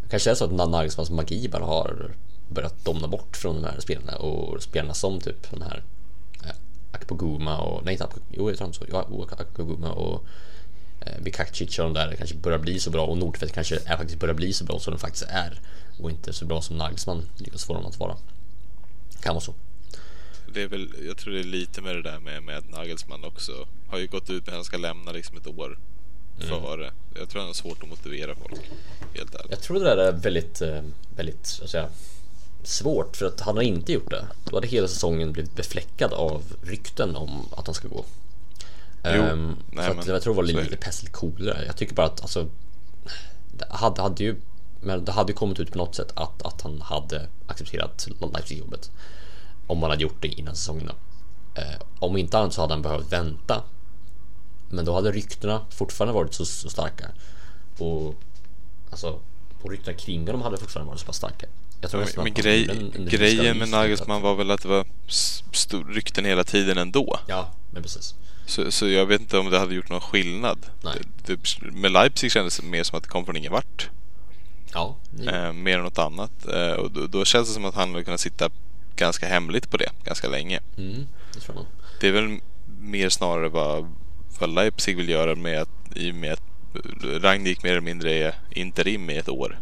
kanske 0.09 0.31
är 0.31 0.35
så 0.35 0.45
att 0.45 0.69
Nagelsmanns 0.69 1.09
magi 1.09 1.49
bara 1.49 1.65
har 1.65 2.15
börjat 2.51 2.85
domna 2.85 3.07
bort 3.07 3.37
från 3.37 3.55
de 3.55 3.63
här 3.67 3.79
spelarna 3.79 4.15
och 4.17 4.63
spelarna 4.63 4.93
som 4.93 5.19
typ 5.19 5.51
de 5.51 5.61
här 5.61 5.83
eh, 6.43 6.51
Akpoguma 6.91 7.57
och, 7.61 7.85
nej 7.85 7.91
inte 7.93 8.03
Akpoguma, 8.03 8.27
jo 8.37 8.49
jag 8.49 8.57
tror 8.57 8.65
han 8.67 8.73
så, 8.73 8.85
ja, 8.91 9.03
o- 9.09 9.27
Akpoguma 9.37 9.91
och 9.91 10.25
eh, 11.05 11.17
Vikacic 11.23 11.79
och 11.79 11.85
de 11.85 11.93
där 11.93 12.15
kanske 12.15 12.35
börjar 12.35 12.59
bli 12.59 12.79
så 12.79 12.89
bra 12.89 13.05
och 13.05 13.17
Nordfeldt 13.17 13.53
kanske 13.53 13.75
är 13.85 13.97
faktiskt 13.97 14.19
börjar 14.19 14.35
bli 14.35 14.53
så 14.53 14.63
bra 14.65 14.79
som 14.79 14.93
de 14.93 14.99
faktiskt 14.99 15.25
är 15.29 15.59
och 15.99 16.09
inte 16.11 16.33
så 16.33 16.45
bra 16.45 16.61
som 16.61 16.77
Nagelsmann 16.77 17.23
lyckas 17.37 17.63
få 17.65 17.73
dem 17.73 17.85
att 17.85 17.99
vara. 17.99 18.15
Kan 19.21 19.33
vara 19.35 19.41
så. 19.43 19.53
det 20.53 20.61
är 20.63 20.67
väl, 20.67 20.89
jag 21.07 21.17
tror 21.17 21.33
det 21.33 21.39
är 21.39 21.43
lite 21.43 21.81
med 21.81 21.95
det 21.95 22.01
där 22.01 22.19
med, 22.19 22.43
med 22.43 22.63
Nagelsmann 22.69 23.23
också 23.23 23.51
har 23.87 23.97
ju 23.99 24.07
gått 24.07 24.29
ut 24.29 24.45
med 24.45 24.53
att 24.53 24.55
han 24.57 24.63
ska 24.65 24.77
lämna 24.77 25.11
liksom 25.11 25.37
ett 25.37 25.47
år 25.47 25.77
före. 26.39 26.91
Jag 27.19 27.29
tror 27.29 27.39
han 27.39 27.47
har 27.49 27.53
svårt 27.53 27.83
att 27.83 27.89
motivera 27.89 28.35
folk, 28.35 28.61
helt 29.15 29.35
ärligt. 29.35 29.51
Jag 29.51 29.61
tror 29.61 29.79
det 29.79 29.85
där 29.85 29.97
är 29.97 30.11
väldigt, 30.11 30.61
eh, 30.61 30.81
väldigt 31.15 31.45
så 31.47 31.63
att 31.63 31.69
säga, 31.69 31.89
svårt 32.63 33.17
för 33.17 33.25
att 33.25 33.41
han 33.41 33.55
har 33.55 33.63
inte 33.63 33.93
gjort 33.93 34.09
det. 34.09 34.25
Då 34.43 34.57
hade 34.57 34.67
hela 34.67 34.87
säsongen 34.87 35.31
blivit 35.31 35.55
befläckad 35.55 36.13
av 36.13 36.43
rykten 36.61 37.15
om 37.15 37.45
att 37.57 37.67
han 37.67 37.75
ska 37.75 37.87
gå. 37.87 38.05
Ehm, 39.03 39.57
nej, 39.71 39.85
så 39.85 39.91
att 39.91 39.97
men 39.97 40.07
jag 40.07 40.21
tror 40.21 40.33
det 40.33 40.37
var 40.37 40.43
lite 40.43 40.63
det. 40.63 40.77
pest 40.77 41.01
eller 41.01 41.11
kolera. 41.11 41.65
Jag 41.65 41.77
tycker 41.77 41.95
bara 41.95 42.05
att 42.05 42.21
alltså, 42.21 42.47
det 43.51 43.65
hade, 43.69 44.01
hade 44.01 44.23
ju 44.23 44.35
men 44.81 45.05
det 45.05 45.11
hade 45.11 45.31
ju 45.31 45.35
kommit 45.35 45.59
ut 45.59 45.71
på 45.71 45.77
något 45.77 45.95
sätt 45.95 46.11
att, 46.15 46.41
att 46.41 46.61
han 46.61 46.81
hade 46.81 47.27
accepterat 47.47 48.07
Leipzig-jobbet. 48.33 48.91
Om 49.67 49.81
han 49.81 49.91
hade 49.91 50.03
gjort 50.03 50.21
det 50.21 50.27
innan 50.27 50.55
säsongen. 50.55 50.91
Eh, 51.55 51.81
om 51.99 52.17
inte 52.17 52.37
annat 52.37 52.53
så 52.53 52.61
hade 52.61 52.73
han 52.73 52.81
behövt 52.81 53.11
vänta. 53.11 53.63
Men 54.69 54.85
då 54.85 54.93
hade 54.93 55.11
ryktena 55.11 55.61
fortfarande 55.69 56.13
varit 56.13 56.33
så, 56.33 56.45
så 56.45 56.69
starka. 56.69 57.07
Och 57.77 58.15
alltså, 58.89 59.19
och 59.61 59.71
ryktena 59.71 59.97
kring 59.97 60.27
honom 60.27 60.41
hade 60.41 60.57
fortfarande 60.57 60.89
varit 60.89 60.99
så 60.99 61.05
pass 61.05 61.17
starka. 61.17 61.47
Jag 61.81 61.91
tror 61.91 62.01
Men, 62.15 62.23
men 62.23 62.33
grej, 62.33 62.67
grejen 63.09 63.57
med 63.57 63.69
Nagelsmann 63.69 64.21
var 64.21 64.35
väl 64.35 64.51
att 64.51 64.61
det 64.61 64.67
var 64.67 64.85
stor, 65.51 65.85
rykten 65.85 66.25
hela 66.25 66.43
tiden 66.43 66.77
ändå. 66.77 67.19
Ja, 67.27 67.53
men 67.71 67.83
precis. 67.83 68.15
Så, 68.45 68.71
så 68.71 68.87
jag 68.87 69.05
vet 69.05 69.21
inte 69.21 69.37
om 69.37 69.49
det 69.49 69.59
hade 69.59 69.75
gjort 69.75 69.89
någon 69.89 70.01
skillnad. 70.01 70.65
Nej. 70.83 70.97
Det, 71.25 71.33
det, 71.33 71.71
med 71.71 71.91
Leipzig 71.91 72.31
kändes 72.31 72.57
det 72.57 72.65
mer 72.65 72.83
som 72.83 72.97
att 72.97 73.03
det 73.03 73.09
kom 73.09 73.25
från 73.25 73.37
ingen 73.37 73.51
vart. 73.51 73.89
Ja, 74.73 74.97
Eh, 75.27 75.53
mer 75.53 75.77
än 75.77 75.83
något 75.83 75.97
annat. 75.97 76.47
Eh, 76.47 76.71
och 76.71 76.91
då, 76.91 77.07
då 77.07 77.25
känns 77.25 77.47
det 77.47 77.53
som 77.53 77.65
att 77.65 77.75
han 77.75 77.91
hade 77.91 78.03
kunnat 78.03 78.19
sitta 78.19 78.49
ganska 78.95 79.27
hemligt 79.27 79.69
på 79.69 79.77
det 79.77 79.89
ganska 80.03 80.27
länge. 80.27 80.59
mm, 80.77 81.07
det. 81.47 81.65
Det 81.99 82.07
är 82.07 82.11
väl 82.11 82.39
mer 82.79 83.09
snarare 83.09 83.49
vad, 83.49 83.95
vad 84.39 84.49
Leipzig 84.49 84.97
vill 84.97 85.09
göra 85.09 85.35
med 85.35 85.61
att, 85.61 85.69
i 85.95 86.11
och 86.11 86.15
med 86.15 86.33
att 86.33 86.43
Rangnick 87.03 87.63
mer 87.63 87.71
eller 87.71 87.81
mindre 87.81 88.35
interim 88.51 89.09
i 89.09 89.17
ett 89.17 89.29
år. 89.29 89.59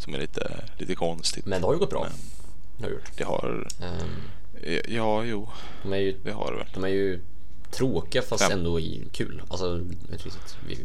Som 0.00 0.14
är 0.14 0.18
lite, 0.18 0.64
lite 0.78 0.94
konstigt. 0.94 1.46
Men 1.46 1.60
det 1.60 1.66
har 1.66 1.74
ju 1.74 1.78
gått 1.78 1.90
bra. 1.90 2.06
Men 2.76 2.84
har 2.84 2.90
gjort. 2.90 3.10
det 3.16 3.24
har... 3.24 3.68
Ehm, 3.82 4.22
Ja, 4.88 5.24
jo, 5.24 5.48
de 5.82 5.92
är 5.92 5.96
ju 5.96 6.16
det 6.24 6.32
har 6.32 6.52
det 6.52 6.58
väl. 6.58 6.66
De 6.74 6.84
är 6.84 6.88
ju 6.88 7.20
tråkiga 7.70 8.22
fast 8.22 8.42
Fem. 8.44 8.52
ändå 8.58 8.80
i 8.80 9.04
kul. 9.12 9.42
Alltså. 9.48 9.80
Vi, 10.66 10.78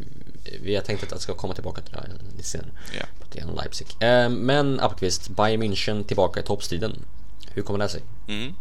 vi 0.60 0.74
har 0.74 0.82
tänkt 0.82 1.02
att 1.02 1.10
jag 1.10 1.20
ska 1.20 1.34
komma 1.34 1.54
tillbaka 1.54 1.82
till 1.82 1.92
det 1.92 2.00
här 2.00 2.08
lite 2.36 2.48
senare. 2.48 2.70
Ja. 2.98 3.06
På 3.20 3.26
det 3.32 3.44
om 3.44 3.54
Leipzig. 3.56 3.86
Eh, 4.00 4.28
men 4.28 4.80
Appelqvist, 4.80 5.28
Bayern 5.28 5.62
München 5.62 6.04
tillbaka 6.04 6.40
i 6.40 6.42
toppstriden. 6.42 7.04
Hur 7.50 7.62
kommer 7.62 7.78
det 7.78 7.88
sig? 7.88 8.02
Mm. 8.28 8.54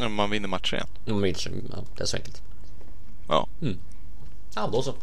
Ja, 0.00 0.08
Man 0.08 0.30
vinner 0.30 0.48
matcher 0.48 0.74
igen. 0.74 0.86
Mm, 1.06 1.24
München, 1.24 1.52
ja, 1.76 1.84
det 1.96 2.02
är 2.02 2.06
så 2.06 2.16
enkelt. 2.16 2.42
Ja. 3.28 3.48
Ja, 4.54 4.68
då 4.72 4.82
så. 4.82 4.94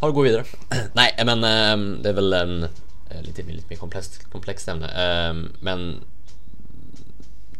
Ja, 0.00 0.06
då 0.06 0.12
går 0.12 0.22
vi 0.22 0.28
vidare. 0.28 0.44
Nej, 0.92 1.14
men 1.26 1.44
ehm, 1.44 2.02
det 2.02 2.08
är 2.08 2.12
väl 2.14 2.32
en 2.32 2.62
eh, 2.62 2.70
lite, 3.22 3.42
lite 3.42 3.66
mer 3.68 3.76
komplext, 3.76 4.24
komplext 4.32 4.68
ämne. 4.68 4.88
Ehm, 4.88 5.52
men 5.60 6.00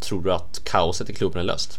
tror 0.01 0.23
du 0.23 0.33
att 0.33 0.61
kaoset 0.65 1.11
i 1.11 1.15
klubben 1.15 1.41
är 1.41 1.45
löst? 1.45 1.79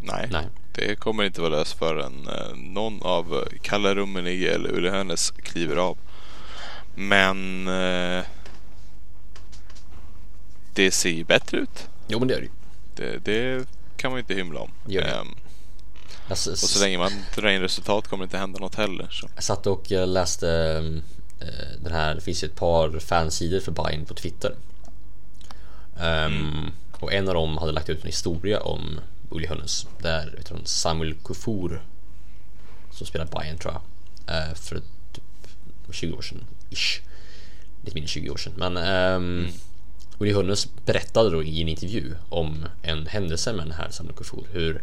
Nej. 0.00 0.28
Nej. 0.32 0.46
Det 0.74 0.96
kommer 0.96 1.24
inte 1.24 1.40
vara 1.40 1.50
löst 1.50 1.72
förrän 1.78 2.28
eh, 2.28 2.56
någon 2.56 3.02
av 3.02 3.34
eh, 3.34 3.58
Kalle 3.62 3.94
Rummenigge 3.94 4.54
eller 4.54 4.70
Ulle 4.72 4.90
Hönes 4.90 5.30
kliver 5.30 5.76
av. 5.76 5.98
Men 6.94 7.68
eh, 7.68 8.24
det 10.74 10.90
ser 10.90 11.10
ju 11.10 11.24
bättre 11.24 11.58
ut. 11.58 11.88
Jo, 12.08 12.18
men 12.18 12.28
det 12.28 12.34
gör 12.34 12.40
det 12.40 12.46
ju. 12.46 12.50
Det, 12.96 13.24
det 13.24 13.66
kan 13.96 14.10
man 14.10 14.18
ju 14.18 14.20
inte 14.20 14.34
hymla 14.34 14.60
om. 14.60 14.70
Gör 14.86 15.02
det. 15.02 15.10
Ehm, 15.10 15.28
s- 16.30 16.46
och 16.46 16.58
så 16.58 16.80
länge 16.84 16.98
man 16.98 17.12
drar 17.36 17.48
in 17.50 17.60
resultat 17.60 18.08
kommer 18.08 18.24
det 18.24 18.26
inte 18.26 18.38
hända 18.38 18.58
något 18.58 18.74
heller. 18.74 19.08
Så. 19.10 19.28
Jag 19.34 19.44
satt 19.44 19.66
och 19.66 19.92
eh, 19.92 20.06
läste 20.06 20.50
eh, 20.50 21.02
den 21.82 21.92
här, 21.92 22.14
det 22.14 22.20
finns 22.20 22.44
ju 22.44 22.46
ett 22.46 22.56
par 22.56 22.98
fansidor 22.98 23.60
för 23.60 23.72
Bayern 23.72 24.04
på 24.06 24.14
Twitter. 24.14 24.54
Ehm, 26.00 26.70
Och 27.00 27.12
en 27.12 27.28
av 27.28 27.34
dem 27.34 27.58
hade 27.58 27.72
lagt 27.72 27.88
ut 27.88 28.00
en 28.00 28.06
historia 28.06 28.60
om 28.60 29.00
Uli 29.30 29.46
Hönnes 29.46 29.86
där 30.02 30.38
Samuel 30.64 31.14
Kufur 31.24 31.82
som 32.90 33.06
spelar 33.06 33.26
Bayern 33.26 33.58
tror 33.58 33.74
jag 33.74 34.36
eh, 34.36 34.54
för 34.54 34.80
typ 35.12 35.24
20 35.90 36.12
år 36.12 36.22
sedan 36.22 36.44
ish. 36.70 37.00
Lite 37.84 37.94
mindre 37.94 38.04
än 38.04 38.08
20 38.08 38.30
år 38.30 38.36
sedan. 38.36 38.52
Men 38.56 38.76
um, 38.76 39.48
Uli 40.18 40.32
Hönnes 40.32 40.68
berättade 40.86 41.30
då 41.30 41.42
i 41.42 41.62
en 41.62 41.68
intervju 41.68 42.14
om 42.28 42.64
en 42.82 43.06
händelse 43.06 43.52
med 43.52 43.66
den 43.66 43.72
här 43.74 43.90
Samuel 43.90 44.16
Kufur. 44.16 44.44
Hur 44.52 44.82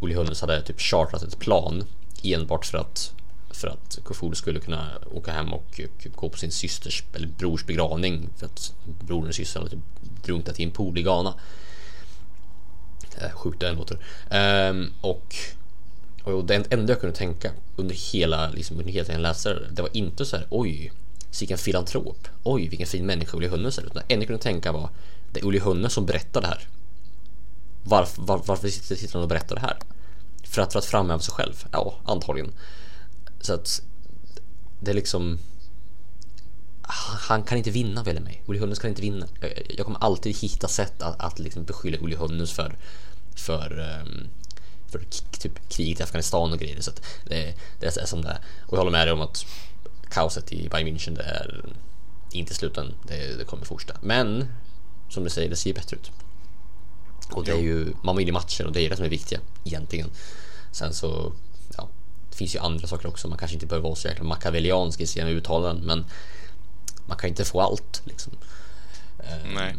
Uli 0.00 0.14
Hönnes 0.14 0.40
hade 0.40 0.62
typ 0.62 0.80
chartrat 0.80 1.22
ett 1.22 1.38
plan 1.38 1.84
enbart 2.22 2.66
för 2.66 2.78
att 2.78 3.12
för 3.56 3.68
att 3.68 3.98
Kufur 4.04 4.34
skulle 4.34 4.60
kunna 4.60 4.90
åka 5.12 5.32
hem 5.32 5.52
och, 5.52 5.80
gå 6.14 6.28
på 6.28 6.38
sin 6.38 6.52
systers 6.52 7.04
eller 7.12 7.28
brors 7.28 7.64
begravning 7.64 8.28
för 8.36 8.46
att 8.46 8.74
brodern 8.84 9.28
och 9.28 9.34
systern 9.34 9.62
hade 9.62 9.76
typ 9.76 9.84
drunknat 10.24 10.60
i 10.60 10.64
en 10.64 10.70
pool 10.70 10.98
i 10.98 11.02
Ghana. 11.02 11.34
Sjukt 13.32 13.60
det 13.60 13.72
låter. 13.72 13.98
Ehm, 14.30 14.92
och, 15.00 15.34
och 16.24 16.44
det 16.44 16.72
enda 16.72 16.92
jag 16.92 17.00
kunde 17.00 17.16
tänka 17.16 17.50
under 17.76 17.94
hela, 18.12 18.50
liksom, 18.50 18.78
under 18.78 18.92
hela 18.92 19.04
tiden 19.04 19.22
jag 19.22 19.28
läste 19.28 19.54
det, 19.54 19.68
det 19.70 19.82
var 19.82 19.96
inte 19.96 20.24
så 20.24 20.36
här 20.36 20.46
oj, 20.50 20.92
vilken 21.40 21.58
filantrop, 21.58 22.28
oj 22.42 22.68
vilken 22.68 22.86
fin 22.86 23.06
människa 23.06 23.36
Uli 23.36 23.48
Hönnes 23.48 23.78
är. 23.78 23.82
Utan 23.82 24.02
det 24.06 24.14
enda 24.14 24.22
jag 24.22 24.26
kunde 24.26 24.42
tänka 24.42 24.72
var 24.72 24.90
det 25.32 25.40
är 25.40 25.44
Uli 25.44 25.58
Hönnes 25.58 25.92
som 25.92 26.06
berättar 26.06 26.40
det 26.40 26.46
här. 26.46 26.68
Varför, 27.84 28.22
var, 28.22 28.42
varför 28.46 28.68
sitter, 28.68 28.96
sitter 28.96 29.14
han 29.14 29.22
och 29.22 29.28
berättar 29.28 29.54
det 29.54 29.60
här? 29.60 29.76
För 30.44 30.62
att, 30.62 30.72
för 30.72 30.78
att 30.78 30.84
framhäva 30.84 31.20
sig 31.20 31.34
själv? 31.34 31.64
Ja, 31.72 31.94
antagligen. 32.04 32.52
Så 33.40 33.54
att 33.54 33.82
det 34.80 34.90
är 34.90 34.94
liksom 34.94 35.38
han 37.28 37.42
kan 37.42 37.58
inte 37.58 37.70
vinna 37.70 38.02
väl 38.02 38.20
mig. 38.20 38.42
Uli 38.46 38.58
Hönnes 38.58 38.78
kan 38.78 38.90
inte 38.90 39.02
vinna. 39.02 39.26
Jag- 39.68 39.86
kommer 39.86 39.98
alltid 40.04 40.36
hitta 40.36 40.68
sätt 40.68 41.02
att, 41.02 41.20
att 41.20 41.38
liksom 41.38 41.64
beskylla 41.64 41.98
Uli 41.98 42.16
Hönnes 42.16 42.52
för 42.52 42.76
för, 43.36 43.78
ehm, 43.78 44.28
för 44.88 45.04
typ 45.38 45.68
kriget 45.68 46.00
i 46.00 46.02
Afghanistan 46.02 46.52
och 46.52 46.58
grejer. 46.58 46.80
Så 46.80 46.90
att 46.90 47.02
det, 47.24 47.54
det 47.80 47.86
är 47.96 48.06
som 48.06 48.22
det 48.22 48.28
är. 48.28 48.38
Och 48.66 48.72
jag 48.72 48.78
håller 48.78 48.90
med 48.90 49.06
dig 49.06 49.12
om 49.12 49.20
att 49.20 49.46
kaoset 50.10 50.52
i 50.52 50.68
Bayern 50.68 50.88
München 50.96 51.14
det 51.16 51.22
är 51.22 51.64
inte 52.32 52.54
slut 52.54 52.78
än. 52.78 52.94
Det, 53.08 53.38
det 53.38 53.44
kommer 53.44 53.64
fortsätta. 53.64 53.98
Men 54.02 54.48
som 55.10 55.24
du 55.24 55.30
säger, 55.30 55.50
det 55.50 55.56
ser 55.56 55.70
ju 55.70 55.74
bättre 55.74 55.96
ut. 55.96 56.10
Och 57.32 57.44
det 57.44 57.52
är 57.52 57.62
ju, 57.62 57.92
man 58.04 58.16
vinner 58.16 58.32
matcher 58.32 58.64
och 58.66 58.72
det 58.72 58.80
är 58.80 58.90
det 58.90 58.96
som 58.96 59.04
är 59.04 59.08
viktiga 59.08 59.40
egentligen. 59.64 60.10
Sen 60.72 60.94
så, 60.94 61.32
det 62.36 62.38
finns 62.38 62.54
ju 62.54 62.58
andra 62.58 62.86
saker 62.86 63.08
också. 63.08 63.28
Man 63.28 63.38
kanske 63.38 63.54
inte 63.54 63.66
behöver 63.66 63.88
vara 63.88 63.96
så 63.96 64.08
jäkla 64.08 64.24
makavelliansk 64.24 65.00
i 65.00 65.06
sina 65.06 65.28
uttalanden, 65.30 65.86
men 65.86 66.04
man 67.06 67.16
kan 67.16 67.30
inte 67.30 67.44
få 67.44 67.60
allt 67.60 68.02
liksom. 68.04 68.32
Nej. 69.54 69.74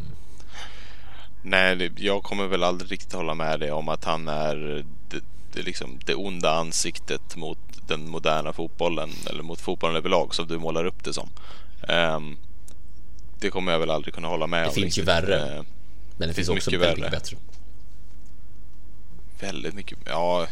Nej, 1.43 1.75
det, 1.75 1.91
jag 1.97 2.23
kommer 2.23 2.47
väl 2.47 2.63
aldrig 2.63 2.91
riktigt 2.91 3.13
hålla 3.13 3.33
med 3.33 3.59
dig 3.59 3.71
om 3.71 3.89
att 3.89 4.03
han 4.03 4.27
är 4.27 4.55
det, 5.09 5.19
det, 5.53 5.61
liksom, 5.61 5.99
det 6.05 6.15
onda 6.15 6.51
ansiktet 6.55 7.35
mot 7.35 7.57
den 7.87 8.09
moderna 8.09 8.53
fotbollen 8.53 9.09
eller 9.29 9.43
mot 9.43 9.59
fotbollen 9.61 9.95
överlag 9.95 10.35
som 10.35 10.47
du 10.47 10.57
målar 10.59 10.85
upp 10.85 11.03
det 11.03 11.13
som. 11.13 11.29
Ehm, 11.89 12.37
det 13.39 13.49
kommer 13.49 13.71
jag 13.71 13.79
väl 13.79 13.89
aldrig 13.91 14.13
kunna 14.13 14.27
hålla 14.27 14.47
med 14.47 14.63
Det 14.63 14.67
om. 14.67 14.73
finns 14.73 14.97
ju 14.97 15.03
värre. 15.03 15.39
Ehm, 15.57 15.65
Men 16.17 16.27
det 16.27 16.33
finns 16.33 16.47
finns 16.47 16.49
också 16.57 16.69
mycket 16.71 16.81
väldigt 16.87 17.03
värre. 17.03 17.11
mycket 17.11 17.23
bättre. 17.23 17.37
väldigt 19.47 19.73
mycket. 19.73 19.97
Ja. 20.05 20.47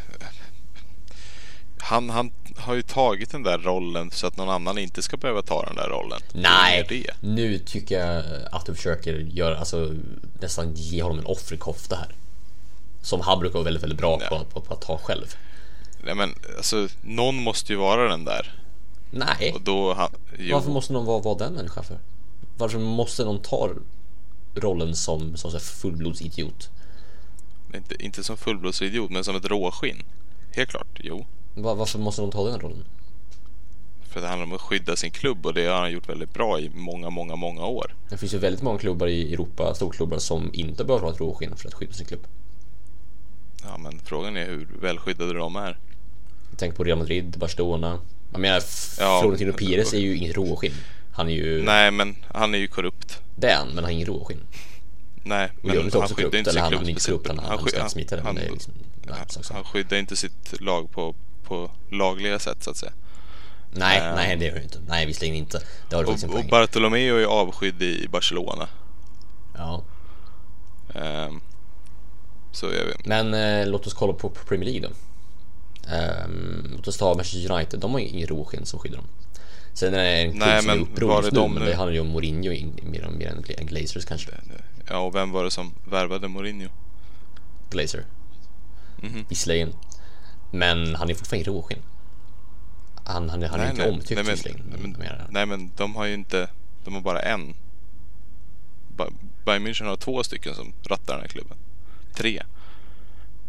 Han, 1.85 2.09
han 2.09 2.31
har 2.57 2.73
ju 2.75 2.81
tagit 2.81 3.31
den 3.31 3.43
där 3.43 3.57
rollen 3.57 4.11
så 4.11 4.27
att 4.27 4.37
någon 4.37 4.49
annan 4.49 4.77
inte 4.77 5.01
ska 5.01 5.17
behöva 5.17 5.41
ta 5.41 5.65
den 5.65 5.75
där 5.75 5.89
rollen. 5.89 6.19
Nej, 6.33 7.05
nu 7.19 7.59
tycker 7.59 7.99
jag 7.99 8.23
att 8.51 8.65
du 8.65 8.75
försöker 8.75 9.13
göra, 9.13 9.57
alltså 9.57 9.93
nästan 10.41 10.73
ge 10.75 11.03
honom 11.03 11.19
en 11.19 11.25
offerkofta 11.25 11.95
här. 11.95 12.15
Som 13.01 13.21
han 13.21 13.39
brukar 13.39 13.53
vara 13.53 13.63
väldigt, 13.63 13.83
väldigt 13.83 13.99
bra 13.99 14.17
Ja. 14.21 14.27
på, 14.29 14.45
på, 14.45 14.61
på 14.61 14.73
att 14.73 14.81
ta 14.81 14.97
själv. 14.97 15.35
Nej, 16.03 16.15
men 16.15 16.35
alltså, 16.57 16.87
någon 17.01 17.35
måste 17.35 17.73
ju 17.73 17.77
vara 17.79 18.09
den 18.09 18.25
där. 18.25 18.53
Nej, 19.11 19.51
Och 19.55 19.61
då... 19.61 19.93
Han, 19.93 20.09
varför 20.51 20.69
måste 20.71 20.93
någon 20.93 21.05
vara, 21.05 21.19
vara 21.21 21.37
den 21.37 21.53
människan 21.53 21.83
för? 21.83 21.99
Varför 22.57 22.79
måste 22.79 23.23
någon 23.25 23.41
ta 23.41 23.69
rollen 24.55 24.95
som, 24.95 25.37
som 25.37 25.59
fullblodsidiot? 25.59 26.69
Inte, 27.75 28.03
inte 28.03 28.23
som 28.23 28.37
fullblodsidiot, 28.37 29.11
men 29.11 29.23
som 29.23 29.35
ett 29.35 29.45
råskinn. 29.45 30.03
Helt 30.51 30.69
klart, 30.69 30.99
jo. 31.03 31.25
Va- 31.55 31.73
Varför 31.73 31.99
måste 31.99 32.21
någon 32.21 32.31
ta 32.31 32.49
den 32.49 32.59
rollen? 32.59 32.83
För 34.09 34.21
det 34.21 34.27
handlar 34.27 34.45
om 34.45 34.53
att 34.53 34.61
skydda 34.61 34.95
sin 34.95 35.11
klubb 35.11 35.45
och 35.45 35.53
det 35.53 35.65
har 35.65 35.79
han 35.79 35.91
gjort 35.91 36.09
väldigt 36.09 36.33
bra 36.33 36.59
i 36.59 36.71
många, 36.75 37.09
många, 37.09 37.35
många 37.35 37.65
år. 37.65 37.95
Det 38.09 38.17
finns 38.17 38.33
ju 38.33 38.37
väldigt 38.37 38.61
många 38.61 38.79
klubbar 38.79 39.07
i 39.07 39.33
Europa, 39.33 39.73
storklubbar, 39.75 40.17
som 40.17 40.49
inte 40.53 40.83
behöver 40.83 41.05
ha 41.05 41.13
ett 41.13 41.19
råskinn 41.19 41.55
för 41.55 41.67
att 41.67 41.73
skydda 41.73 41.93
sin 41.93 42.05
klubb. 42.05 42.27
Ja, 43.63 43.77
men 43.77 43.99
frågan 43.99 44.37
är 44.37 44.45
hur 44.45 44.67
välskyddade 44.81 45.33
de 45.33 45.55
är. 45.55 45.77
Tänk 46.57 46.75
på 46.75 46.83
Real 46.83 46.97
Madrid, 46.97 47.35
Barcelona. 47.39 47.99
Jag 48.31 48.41
menar, 48.41 48.61
Ja. 48.99 49.19
Florentino 49.21 49.53
Pires 49.53 49.93
är 49.93 49.97
ju 49.99 50.15
inget 50.17 50.35
råskinn. 50.35 50.73
Han 51.13 51.29
är 51.29 51.33
ju 51.33 51.63
Nej, 51.63 51.91
men 51.91 52.15
han 52.33 52.53
är 52.53 52.57
ju 52.57 52.67
korrupt. 52.67 53.19
den, 53.35 53.67
men 53.67 53.75
han 53.75 53.83
har 53.83 53.91
ingen 53.91 54.07
råskinn. 54.07 54.39
Nej, 55.23 55.49
men 55.61 55.75
han 55.77 55.83
skyddar 55.91 56.07
korrupt, 56.15 56.35
inte 56.35 56.51
sin 56.51 56.61
han 56.61 56.69
klubb 56.69 56.79
han 56.79 56.89
är 56.89 56.93
han, 57.79 58.25
han, 58.25 58.25
han- 58.25 58.35
Det 58.35 58.41
är 58.41 58.51
liksom, 58.51 58.73
nej, 59.05 59.15
han, 59.19 59.29
sak, 59.29 59.45
sak. 59.45 59.55
han 59.55 59.63
skyddar 59.65 59.97
inte 59.97 60.15
sitt 60.15 60.61
lag 60.61 60.91
på, 60.91 61.15
på 61.47 61.71
lagliga 61.91 62.39
sätt 62.39 62.63
så 62.63 62.69
att 62.71 62.77
säga. 62.77 62.91
nej, 63.71 63.97
eh, 63.97 64.15
nej, 64.15 64.35
det 64.35 64.45
gör 64.45 64.55
det 64.55 64.63
inte. 64.63 64.79
Nej, 64.87 65.05
visserligen 65.05 65.35
inte. 65.35 65.61
Det 65.89 65.95
har 65.95 66.03
du 66.03 66.07
faktiskt 66.07 66.23
Och, 66.25 66.29
och 66.29 66.35
poäng. 66.35 66.49
Bartolomeo 66.49 67.15
är 67.17 67.25
avskydd 67.25 67.81
i 67.81 68.07
Barcelona. 68.07 68.67
Ja. 69.57 69.83
Ehm, 70.95 71.41
så 72.51 72.65
jag 72.65 72.85
vet 72.85 73.05
Men 73.05 73.33
eh, 73.33 73.67
låt 73.67 73.87
oss 73.87 73.93
kolla 73.93 74.13
på 74.13 74.29
på 74.29 74.45
Premier 74.45 74.71
League 74.71 74.89
då. 74.89 74.93
Ehm, 75.95 76.71
låt 76.75 76.87
oss 76.87 76.97
ta 76.97 77.13
Manchester 77.15 77.51
United. 77.51 77.79
De 77.79 77.91
har 77.91 77.99
ju 77.99 78.05
ingen 78.07 78.27
råsken 78.27 78.65
som 78.65 78.79
skyddar 78.79 78.97
dem. 78.97 79.07
Sen 79.73 79.93
är 79.93 79.97
det 79.97 80.09
en 80.09 80.31
klubb 80.31 80.39
Nej, 80.47 80.61
som 80.61 80.69
är 80.69 80.75
men 80.75 80.83
uppror 80.83 81.15
just 81.15 81.29
det 81.29 81.35
nu, 81.35 81.41
de 81.41 81.53
men 81.53 81.63
nu? 81.63 81.69
det 81.69 81.75
handlar 81.75 81.93
ju 81.93 81.99
om 81.99 82.07
Mourinho 82.07 82.51
in- 82.51 82.79
mer, 82.83 83.09
mer 83.09 83.37
än 83.57 83.65
Glazers 83.65 84.05
kanske. 84.05 84.31
Ja, 84.89 84.97
och 84.97 85.15
vem 85.15 85.31
var 85.31 85.43
det 85.43 85.51
som 85.51 85.73
värvade 85.89 86.27
Mourinho? 86.27 86.69
Glazer. 87.69 88.05
Mhm. 88.97 89.25
Visserligen. 89.29 89.73
Men 90.51 90.95
han 90.95 91.09
är 91.09 91.13
fortfarande 91.13 91.49
ingen 91.49 91.61
råsken. 91.61 91.79
Han, 93.03 93.29
han, 93.29 93.43
han 93.43 93.59
är 93.59 93.69
inte 93.69 93.89
omtyckt 93.89 94.25
nej, 94.25 94.37
men, 94.79 94.95
nej, 94.99 95.07
men- 95.07 95.21
nej 95.29 95.45
men 95.45 95.71
de 95.77 95.95
har 95.95 96.05
ju 96.05 96.13
inte, 96.13 96.49
de 96.85 96.93
har 96.93 97.01
bara 97.01 97.19
en. 97.21 97.53
Ba- 98.97 99.09
Bayern 99.45 99.67
München 99.67 99.85
har 99.85 99.95
två 99.95 100.23
stycken 100.23 100.55
som 100.55 100.73
rattar 100.83 101.13
den 101.13 101.21
här 101.21 101.27
klubben. 101.27 101.57
Tre. 102.15 102.41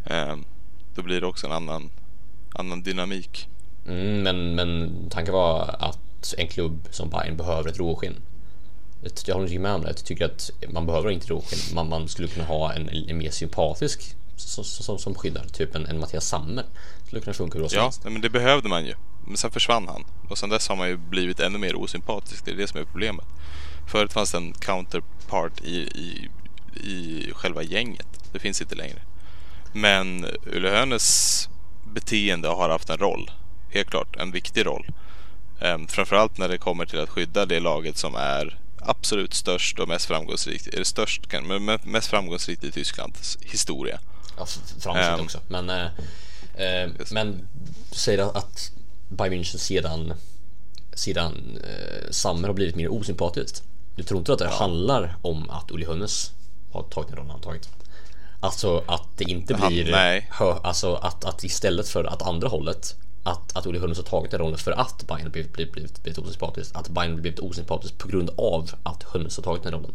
Ehm, 0.05 0.45
då 0.95 1.03
blir 1.03 1.21
det 1.21 1.27
också 1.27 1.47
en 1.47 1.53
annan, 1.53 1.91
annan 2.55 2.83
dynamik. 2.83 3.49
Mm, 3.89 4.23
men, 4.23 4.55
men 4.55 4.93
tanken 5.11 5.35
var 5.35 5.77
att 5.79 6.35
en 6.39 6.49
klubb 6.49 6.89
som 6.91 7.11
Bayern 7.11 7.37
behöver 7.37 7.69
ett 7.71 7.79
råskinn. 7.79 8.15
Jag 9.27 9.35
håller 9.35 9.49
inte 9.49 9.59
med 9.59 9.73
om 9.75 9.81
det. 9.81 9.89
Jag 9.89 9.97
tycker 9.97 10.25
att 10.25 10.51
man 10.69 10.87
behöver 10.87 11.11
inte 11.11 11.27
råskinn. 11.29 11.75
Man, 11.75 11.89
man 11.89 12.09
skulle 12.09 12.29
kunna 12.29 12.47
ha 12.47 12.73
en, 12.73 12.89
en 12.89 13.19
mer 13.19 13.31
sympatisk 13.31 14.17
som, 14.37 14.65
som, 14.65 14.99
som 14.99 15.15
skyddar. 15.15 15.45
Typ 15.45 15.75
en, 15.75 15.87
en 15.87 16.01
Mattias 16.01 16.29
Sammer. 16.29 16.65
Skulle 17.07 17.21
kunna 17.21 17.35
funka 17.35 17.59
hur 17.59 17.69
Ja, 17.73 17.93
men 18.03 18.21
det 18.21 18.31
behövde 18.31 18.69
man 18.69 18.87
ju. 18.87 18.95
Men 19.27 19.37
sen 19.37 19.51
försvann 19.51 19.89
han. 19.89 20.05
Och 20.29 20.39
sen 20.39 20.49
dess 20.49 20.69
har 20.69 20.77
man 20.77 20.89
ju 20.89 20.97
blivit 20.97 21.41
ännu 21.41 21.59
mer 21.59 21.77
osympatisk. 21.77 22.45
Det 22.45 22.51
är 22.51 22.57
det 22.57 22.67
som 22.67 22.81
är 22.81 22.85
problemet. 22.85 23.27
Förut 23.87 24.13
fanns 24.13 24.33
det 24.33 24.39
en 24.39 24.53
counterpart 24.53 25.61
i, 25.65 25.77
i, 25.77 26.29
i 26.89 27.31
själva 27.33 27.63
gänget. 27.63 28.07
Det 28.33 28.39
finns 28.39 28.63
inte 28.63 28.75
längre. 28.75 29.03
Men 29.73 30.27
Ulle 30.47 30.71
Hönes 30.71 31.49
beteende 31.95 32.49
har 32.49 32.69
haft 32.69 32.91
en 32.91 32.99
roll. 32.99 33.31
Helt 33.71 33.91
klart, 33.91 34.17
en 34.17 34.33
viktig 34.33 34.67
roll. 34.67 34.87
Ehm, 35.61 35.89
framförallt 35.89 36.39
när 36.39 36.49
det 36.49 36.59
kommer 36.59 36.87
till 36.87 37.01
att 37.01 37.09
skydda 37.09 37.47
det 37.47 37.61
laget 37.61 37.97
som 37.97 38.15
är 38.15 38.59
absolut 38.81 39.35
störst 39.35 39.79
och 39.79 39.89
mest 39.89 40.07
framgångsrikt. 40.07 40.67
Är 40.67 40.79
det 40.79 40.85
störst, 40.85 41.23
men 41.43 41.65
mest 41.85 42.09
framgångsrikt 42.09 42.65
i 42.65 42.73
Tysklands 42.73 43.39
historia. 43.41 44.01
Ja, 44.37 44.43
f- 44.47 44.75
framgångsrikt 44.79 45.19
Ehm. 45.19 45.25
också. 45.25 45.39
Men, 45.49 45.71
eh, 45.71 45.87
eh, 46.55 46.91
men 47.11 47.49
du 47.91 47.99
säger 47.99 48.37
att 48.39 48.71
Bayern 49.09 49.33
München 49.35 49.57
sedan, 49.59 50.13
sedan 50.95 51.59
eh, 51.65 52.11
Sammer 52.11 52.49
har 52.49 52.55
blivit 52.55 52.77
mer 52.77 52.89
osympatiskt. 52.93 53.63
Du 53.97 54.03
tror 54.03 54.19
inte 54.19 54.33
att 54.33 54.39
det 54.39 54.49
handlar 54.49 55.17
om 55.23 55.51
att 55.51 55.71
Uli 55.71 55.87
Hönes 55.87 56.31
har 56.73 56.83
tagit 56.83 57.09
den 57.09 57.17
rollen 57.17 57.31
han 57.31 57.41
tagit? 57.41 57.69
Alltså 58.41 58.85
att 58.87 59.03
det 59.17 59.25
inte 59.25 59.57
Han- 59.57 59.69
blir... 59.69 59.93
Hö, 60.31 60.55
alltså 60.63 60.95
att, 60.95 61.25
att 61.25 61.45
istället 61.45 61.89
för 61.89 62.05
att 62.05 62.23
andra 62.23 62.49
hållet 62.49 62.95
att, 63.25 63.57
att 63.57 63.67
Uli 63.67 63.79
Hönes 63.79 63.99
har 63.99 64.05
tagit 64.05 64.31
den 64.31 64.41
rollen 64.41 64.59
för 64.59 64.73
att 64.73 65.07
Bayern 65.07 65.31
blivit, 65.31 65.53
blivit, 65.53 66.03
blivit, 66.03 66.19
osympatiskt. 66.19 66.77
Att 66.77 66.89
Bayern 66.89 67.21
blivit 67.23 67.39
osympatiskt 67.41 67.99
på 67.99 68.09
grund 68.09 68.31
av 68.37 68.71
att 68.83 69.03
Hönes 69.03 69.37
har 69.37 69.43
tagit 69.45 69.63
den 69.63 69.73
rollen. 69.73 69.95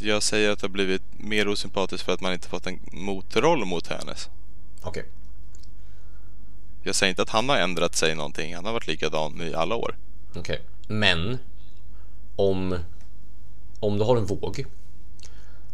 Jag 0.00 0.22
säger 0.22 0.50
att 0.50 0.58
det 0.58 0.64
har 0.64 0.72
blivit 0.72 1.02
mer 1.12 1.48
osympatiskt 1.48 2.04
för 2.04 2.12
att 2.12 2.20
man 2.20 2.32
inte 2.32 2.48
fått 2.48 2.66
en 2.66 2.80
motroll 2.92 3.64
mot 3.64 3.86
Hönes. 3.86 4.28
Okej. 4.82 5.04
Jag 6.82 6.94
säger 6.94 7.10
inte 7.10 7.22
att 7.22 7.30
han 7.30 7.48
har 7.48 7.56
ändrat 7.56 7.94
sig 7.94 8.14
någonting. 8.14 8.54
Han 8.54 8.64
har 8.64 8.72
varit 8.72 8.86
likadan 8.86 9.42
i 9.42 9.54
alla 9.54 9.74
år. 9.74 9.96
Okej, 10.34 10.62
men 10.88 11.38
om, 12.36 12.78
om 13.80 13.98
du 13.98 14.04
har 14.04 14.16
en 14.16 14.26
våg 14.26 14.64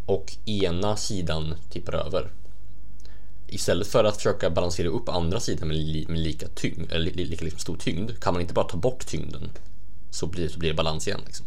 och 0.07 0.33
ena 0.45 0.97
sidan 0.97 1.55
tippar 1.71 1.93
över. 1.93 2.31
Istället 3.49 3.87
för 3.87 4.05
att 4.05 4.17
försöka 4.17 4.51
balansera 4.51 4.89
upp 4.89 5.09
andra 5.09 5.41
sidan 5.41 5.69
med, 5.69 5.77
li, 5.77 6.07
med 6.09 6.19
lika, 6.19 6.49
tyngd, 6.49 6.93
eller 6.93 7.11
li, 7.11 7.25
lika 7.25 7.45
liksom 7.45 7.61
stor 7.61 7.77
tyngd 7.77 8.21
kan 8.21 8.35
man 8.35 8.43
inte 8.43 8.55
bara 8.55 8.69
ta 8.69 8.77
bort 8.77 9.07
tyngden 9.07 9.51
så 10.11 10.27
blir, 10.27 10.49
så 10.49 10.59
blir 10.59 10.69
det 10.69 10.75
balans 10.75 11.09
igen. 11.09 11.21
Liksom. 11.27 11.47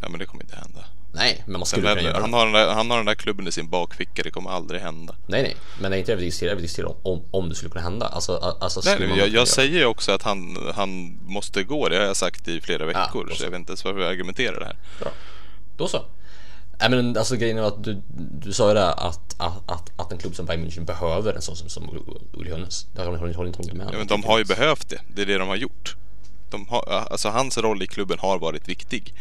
Ja, 0.00 0.08
men 0.08 0.18
det 0.18 0.26
kommer 0.26 0.44
inte 0.44 0.56
hända. 0.56 0.84
Nej, 1.14 1.42
men 1.46 1.52
man 1.52 1.66
skulle 1.66 1.88
kunna 1.88 2.02
göra 2.02 2.20
han, 2.20 2.32
har 2.32 2.44
den 2.44 2.54
där, 2.54 2.74
han 2.74 2.90
har 2.90 2.96
den 2.96 3.06
där 3.06 3.14
klubben 3.14 3.46
i 3.46 3.52
sin 3.52 3.68
bakficka. 3.68 4.22
Det 4.22 4.30
kommer 4.30 4.50
aldrig 4.50 4.80
hända. 4.80 5.14
Nej, 5.26 5.42
nej, 5.42 5.56
men 5.80 5.90
det 5.90 5.96
är 5.96 5.98
inte 5.98 6.12
det 6.12 6.16
vi 6.16 6.24
diskuterar. 6.24 6.50
Jag 6.50 6.56
vill 6.56 6.62
diskutera 6.62 6.88
om, 7.02 7.22
om 7.30 7.48
det 7.48 7.54
skulle 7.54 7.70
kunna 7.70 7.84
hända. 7.84 8.06
Alltså, 8.06 8.36
alltså 8.60 8.80
Nej, 8.84 9.08
man 9.08 9.18
jag, 9.18 9.28
jag 9.28 9.48
säger 9.48 9.78
ju 9.78 9.84
också 9.84 10.12
att 10.12 10.22
han, 10.22 10.56
han 10.74 11.18
måste 11.22 11.62
gå. 11.62 11.88
Det 11.88 11.96
har 11.96 12.04
jag 12.04 12.16
sagt 12.16 12.48
i 12.48 12.60
flera 12.60 12.86
veckor. 12.86 13.26
då 13.28 13.34
så 13.34 13.44
jag 13.44 13.50
vet 13.50 13.58
inte 13.58 13.70
ens 13.70 13.84
varför 13.84 14.00
jag 14.00 14.10
argumenterar 14.10 14.60
det 14.60 14.66
här. 14.66 14.76
Bra. 15.00 15.12
Då 15.76 15.88
så. 15.88 16.04
Nej 16.80 16.90
men 16.90 17.16
alltså 17.16 17.36
grejen 17.36 17.58
är 17.58 17.62
att 17.62 17.84
du, 17.84 18.02
du 18.40 18.52
sa 18.52 18.68
ju 18.68 18.74
det 18.74 18.92
att, 18.92 19.34
att, 19.38 19.70
att, 19.70 19.90
att 19.96 20.12
en 20.12 20.18
klubb 20.18 20.34
som 20.34 20.46
Bayern 20.46 20.66
München 20.66 20.84
behöver 20.84 21.34
en 21.34 21.42
sån 21.42 21.56
som, 21.56 21.68
som 21.68 22.06
Uli 22.32 22.50
har 22.50 22.68
jag 22.96 23.04
håller 23.04 23.46
inte 23.46 23.74
med. 23.74 23.88
Ja, 23.92 23.98
men 23.98 24.06
de 24.06 24.24
har 24.24 24.38
ju 24.38 24.44
behövt 24.44 24.88
det. 24.88 25.00
Det 25.14 25.22
är 25.22 25.26
det 25.26 25.38
de 25.38 25.48
har 25.48 25.56
gjort. 25.56 25.96
De 26.50 26.68
har, 26.68 27.06
alltså 27.10 27.28
hans 27.28 27.58
roll 27.58 27.82
i 27.82 27.86
klubben 27.86 28.18
har 28.18 28.38
varit 28.38 28.68
viktig. 28.68 29.14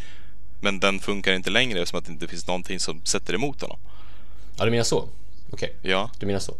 Men 0.63 0.79
den 0.79 0.99
funkar 0.99 1.33
inte 1.33 1.49
längre 1.49 1.79
eftersom 1.79 1.99
att 1.99 2.05
det 2.05 2.11
inte 2.11 2.27
finns 2.27 2.47
någonting 2.47 2.79
som 2.79 3.05
sätter 3.05 3.33
emot 3.33 3.61
honom. 3.61 3.79
Ja 4.57 4.65
du 4.65 4.71
menar 4.71 4.83
så? 4.83 5.09
Okej, 5.51 5.75
Ja, 5.81 6.11
du 6.19 6.25
menar 6.25 6.39
så. 6.39 6.57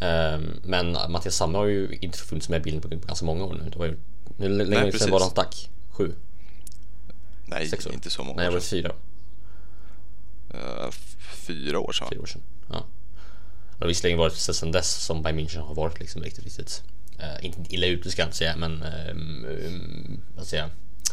Ehm, 0.00 0.60
men 0.64 0.92
Mattias 0.92 1.36
Sammer 1.36 1.58
har 1.58 1.66
ju 1.66 1.98
inte 2.00 2.18
funnits 2.18 2.48
med 2.48 2.60
i 2.60 2.62
bilden 2.62 3.00
på 3.00 3.06
ganska 3.06 3.26
många 3.26 3.44
år 3.44 3.54
nu. 3.54 3.70
Det 3.70 3.78
var 3.78 3.86
ju, 3.86 3.98
hur 4.38 4.48
länge 4.48 4.92
sedan 4.92 5.10
var 5.10 5.18
det 5.18 5.24
han 5.24 5.30
stack? 5.30 5.70
Sju? 5.90 6.14
nej, 7.46 7.68
Sex 7.68 7.86
år? 7.86 7.92
inte 7.92 8.10
så 8.10 8.24
många 8.24 8.36
Nej, 8.36 8.46
det 8.46 8.52
var 8.52 8.60
fyra. 8.60 8.92
Uh, 10.54 10.90
fyra 11.46 11.78
år 11.78 11.92
sedan. 11.92 12.08
Fyra 12.10 12.20
år 12.20 12.26
sedan. 12.26 12.42
Ja. 12.70 12.84
Det 13.78 13.84
har 13.84 13.88
visserligen 13.88 14.18
varit 14.18 14.34
sedan 14.34 14.72
dess 14.72 15.04
som 15.04 15.22
Bayern 15.22 15.38
München 15.38 15.60
har 15.60 15.74
varit 15.74 16.00
liksom 16.00 16.22
riktigt, 16.22 16.44
riktigt 16.44 16.82
eh, 17.18 17.46
inte 17.46 17.74
illa 17.74 17.86
ute 17.86 18.10
ska 18.10 18.22
jag 18.22 18.26
inte 18.26 18.36
säga, 18.36 18.56
men 18.56 18.72
um, 19.10 19.44
um, 19.44 20.20
vad 20.36 20.46
säger 20.46 20.62
jag, 20.62 20.70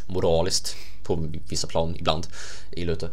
moraliskt 0.07 0.75
på 1.03 1.27
vissa 1.49 1.67
plan 1.67 1.95
ibland 1.99 2.27
i 2.71 2.85
Luther. 2.85 3.09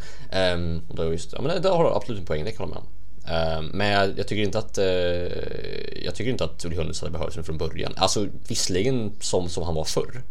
Um, 0.54 0.82
och 0.88 0.96
då 0.96 1.12
just, 1.12 1.32
ja, 1.32 1.40
men 1.42 1.62
det 1.62 1.68
har 1.68 1.84
du 1.84 1.90
absolut 1.90 2.20
en 2.20 2.26
poäng, 2.26 2.44
det 2.44 2.52
kan 2.52 2.68
jag 2.68 2.74
hålla 2.74 2.80
med 2.80 2.82
om. 2.82 2.88
Ehm, 3.34 3.66
men 3.74 3.86
jag, 3.88 4.18
jag 4.18 4.28
tycker 4.28 4.42
inte 4.42 4.58
att 4.58 4.78
uh, 4.78 4.84
jag 6.04 6.14
tycker 6.14 6.30
inte 6.30 6.44
att 6.44 6.64
Uli 6.64 6.76
hade 6.76 7.10
behövts 7.10 7.36
från 7.46 7.58
början. 7.58 7.92
Alltså 7.96 8.28
visserligen 8.48 9.12
som, 9.20 9.48
som 9.48 9.62
han 9.64 9.74
var 9.74 9.84
förr. 9.84 10.22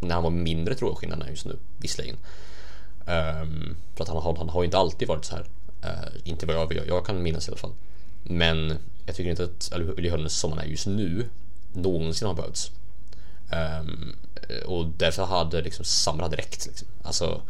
När 0.00 0.14
han 0.14 0.22
var 0.24 0.30
mindre 0.30 0.74
tror 0.74 0.90
än 0.90 0.96
skillnaden 0.96 1.26
är 1.26 1.30
just 1.30 1.46
nu, 1.46 1.56
visserligen. 1.78 2.16
Um, 3.06 3.76
för 3.96 4.02
att 4.04 4.08
han, 4.08 4.16
har- 4.22 4.36
han 4.36 4.48
har 4.48 4.62
ju 4.62 4.64
inte 4.64 4.78
alltid 4.78 5.08
varit 5.08 5.24
så 5.24 5.34
här. 5.34 5.46
Uh, 5.84 6.08
inte 6.24 6.46
vad 6.46 6.56
jag, 6.56 6.72
jag, 6.72 6.86
jag 6.88 7.06
kan 7.06 7.22
minnas 7.22 7.48
i 7.48 7.50
alla 7.50 7.58
fall. 7.58 7.72
Men 8.22 8.78
jag 9.06 9.16
tycker 9.16 9.30
inte 9.30 9.44
att 9.44 9.72
Uli 9.98 10.08
Hoeneß 10.10 10.32
som 10.38 10.50
han 10.52 10.60
är 10.60 10.64
just 10.66 10.86
nu 10.86 11.28
någonsin 11.72 12.28
har 12.28 12.34
behövts. 12.34 12.70
Um, 13.80 14.16
Eh, 14.52 14.68
och 14.68 14.86
därför 14.86 15.24
hade 15.24 15.62
liksom 15.62 15.84
Samra 15.84 16.28
direkt 16.28 16.66
liksom. 16.66 16.88
Alltså 17.02 17.42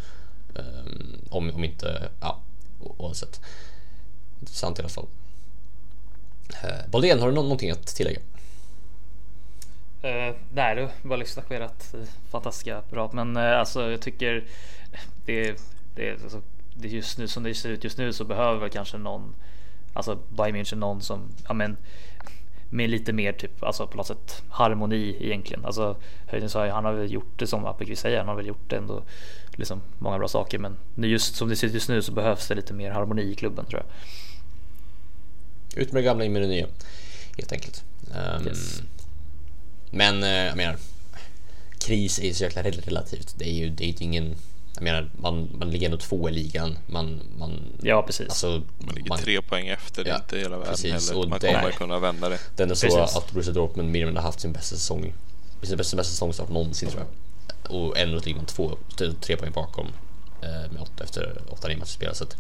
um, 0.55 1.19
om, 1.31 1.51
om 1.55 1.65
inte, 1.65 2.09
ja 2.21 2.41
oavsett. 2.81 3.41
Intressant 4.41 4.79
i 4.79 4.83
alla 4.83 4.89
fall. 4.89 5.07
Uh, 6.65 6.91
Baldén, 6.91 7.21
har 7.21 7.29
du 7.29 7.35
nå- 7.35 7.43
någonting 7.43 7.71
att 7.71 7.87
tillägga? 7.87 8.21
Uh, 10.05 10.37
nej, 10.53 10.77
det 10.77 10.91
var 11.03 11.17
lyssna 11.17 11.43
på 11.43 11.55
ert 11.55 11.85
fantastiska 12.31 12.83
prat. 12.91 13.13
Men 13.13 13.37
uh, 13.37 13.59
alltså 13.59 13.91
jag 13.91 14.01
tycker 14.01 14.45
det, 15.27 15.61
det, 15.95 16.23
alltså, 16.23 16.43
det 16.75 16.89
just 16.89 17.19
nu 17.19 17.29
som 17.29 17.43
det 17.43 17.55
ser 17.55 17.69
ut 17.69 17.85
just 17.85 17.99
nu 17.99 18.13
så 18.13 18.25
behöver 18.25 18.61
väl 18.61 18.71
kanske 18.71 18.99
någon, 18.99 19.35
alltså 19.93 20.19
Bayern 20.29 20.57
München 20.57 20.77
någon 20.77 21.01
som, 21.01 21.29
ja 21.49 21.55
men 21.55 21.77
med 22.73 22.91
lite 22.91 23.13
mer 23.13 23.33
typ, 23.33 23.63
alltså 23.63 23.87
på 23.87 23.97
något 23.97 24.07
sätt 24.07 24.43
harmoni 24.49 25.17
egentligen. 25.21 25.65
Alltså 25.65 25.97
Höjden 26.27 26.51
sa 26.51 26.67
ju, 26.67 26.73
han 26.73 26.85
har 26.85 26.93
väl 26.93 27.13
gjort 27.13 27.39
det 27.39 27.47
som 27.47 27.67
Appelqvist 27.67 28.03
säger, 28.03 28.19
han 28.19 28.29
har 28.29 28.35
väl 28.35 28.47
gjort 28.47 28.71
det 28.71 28.77
ändå 28.77 29.03
liksom 29.57 29.81
många 29.99 30.19
bra 30.19 30.29
saker. 30.29 30.59
Men 30.59 30.77
just 30.97 31.37
som 31.37 31.49
det 31.49 31.57
ser 31.57 31.67
ut 31.67 31.75
just 31.75 31.89
nu 31.89 32.03
så 32.03 32.13
behövs 32.13 32.49
det 32.49 32.55
lite 32.55 32.75
mer 32.75 32.91
harmoni 32.91 33.23
i 33.23 33.35
klubben 33.35 33.65
tror 33.67 33.83
jag. 33.83 33.89
Ut 35.83 35.93
med 35.93 36.03
det 36.03 36.07
gamla, 36.07 36.25
in 36.25 36.33
med 36.33 36.43
det 36.43 36.49
nya. 36.49 36.67
Helt 37.37 37.53
enkelt. 37.53 37.85
Ehm, 38.15 38.47
Yes. 38.47 38.83
Men 39.91 40.23
eh, 40.23 40.29
jag 40.31 40.57
menar, 40.57 40.77
kris 41.81 42.19
är 42.19 42.25
ju 42.27 42.35
så 42.35 42.45
jäkla 42.45 42.63
rel- 42.63 42.81
relativt. 42.85 43.35
Det 43.39 43.49
är 43.49 43.53
ju, 43.55 43.71
det 43.71 43.85
är 43.89 44.03
ingen, 44.03 44.35
jag 44.75 44.83
menar, 44.83 45.11
man, 45.21 45.49
man 45.59 45.71
ligger 45.71 45.87
ändå 45.87 45.99
två 45.99 46.29
i 46.29 46.33
ligan. 46.33 46.79
Man, 46.87 47.21
man, 47.39 47.63
Ja, 47.83 48.03
precis. 48.03 48.29
alltså, 48.29 48.63
Man 48.79 48.95
ligger 48.95 49.09
man, 49.09 49.19
tre 49.19 49.43
poäng 49.43 49.69
efter. 49.69 50.05
Det 50.05 50.11
Ja, 50.11 50.17
inte 50.17 50.39
hela 50.39 50.59
världen 50.59 50.73
precis, 50.73 50.93
heller. 51.11 51.23
och 51.23 51.29
Man 51.29 51.39
det- 51.41 51.47
kommer 51.55 51.71
kunna 51.71 51.99
vända 51.99 52.29
det. 52.29 52.39
Den 52.57 52.71
är 52.71 52.75
så 52.75 52.87
Precis. 52.87 53.17
att 53.17 53.33
Borussia 53.33 53.53
Dortmund 53.53 53.89
mer 53.91 53.99
eller 53.99 54.07
mindre 54.07 54.21
har 54.21 54.27
haft 54.29 54.41
sin 54.41 54.53
bästa 54.53 54.77
säsong, 54.77 55.01
sin 55.63 55.77
bästa, 55.77 55.97
bästa 55.97 56.11
säsongstart 56.11 56.49
någonsin 56.49 56.89
tror 56.89 57.03
jag. 57.03 57.09
Och 57.77 57.99
ändå 57.99 58.19
ligger 58.19 58.37
man 58.37 58.47
två, 58.47 58.77
tre, 58.99 59.13
tre 59.21 59.37
poäng 59.37 59.53
bakom 59.53 59.87
eh, 60.43 60.73
med 60.73 60.83
åtta, 60.83 61.05
efter 61.05 61.43
åtta 61.51 61.69
matcher 61.69 61.85
spelade. 61.85 62.17
Så 62.17 62.25
att 62.25 62.37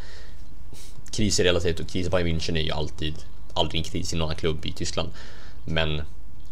kris 1.12 1.41
är 1.41 1.45
relativt 1.45 1.80
och 1.80 1.89
kris 1.89 2.07
i 2.07 2.11
Bayern 2.11 2.28
München 2.28 2.57
är 2.59 2.62
ju 2.62 2.70
alltid 2.70 3.14
aldrig 3.55 3.78
en 3.78 3.85
kris 3.91 4.12
i 4.12 4.16
någon 4.16 4.24
annan 4.24 4.37
klubb 4.37 4.66
i 4.66 4.72
Tyskland. 4.72 5.09
Men 5.64 6.03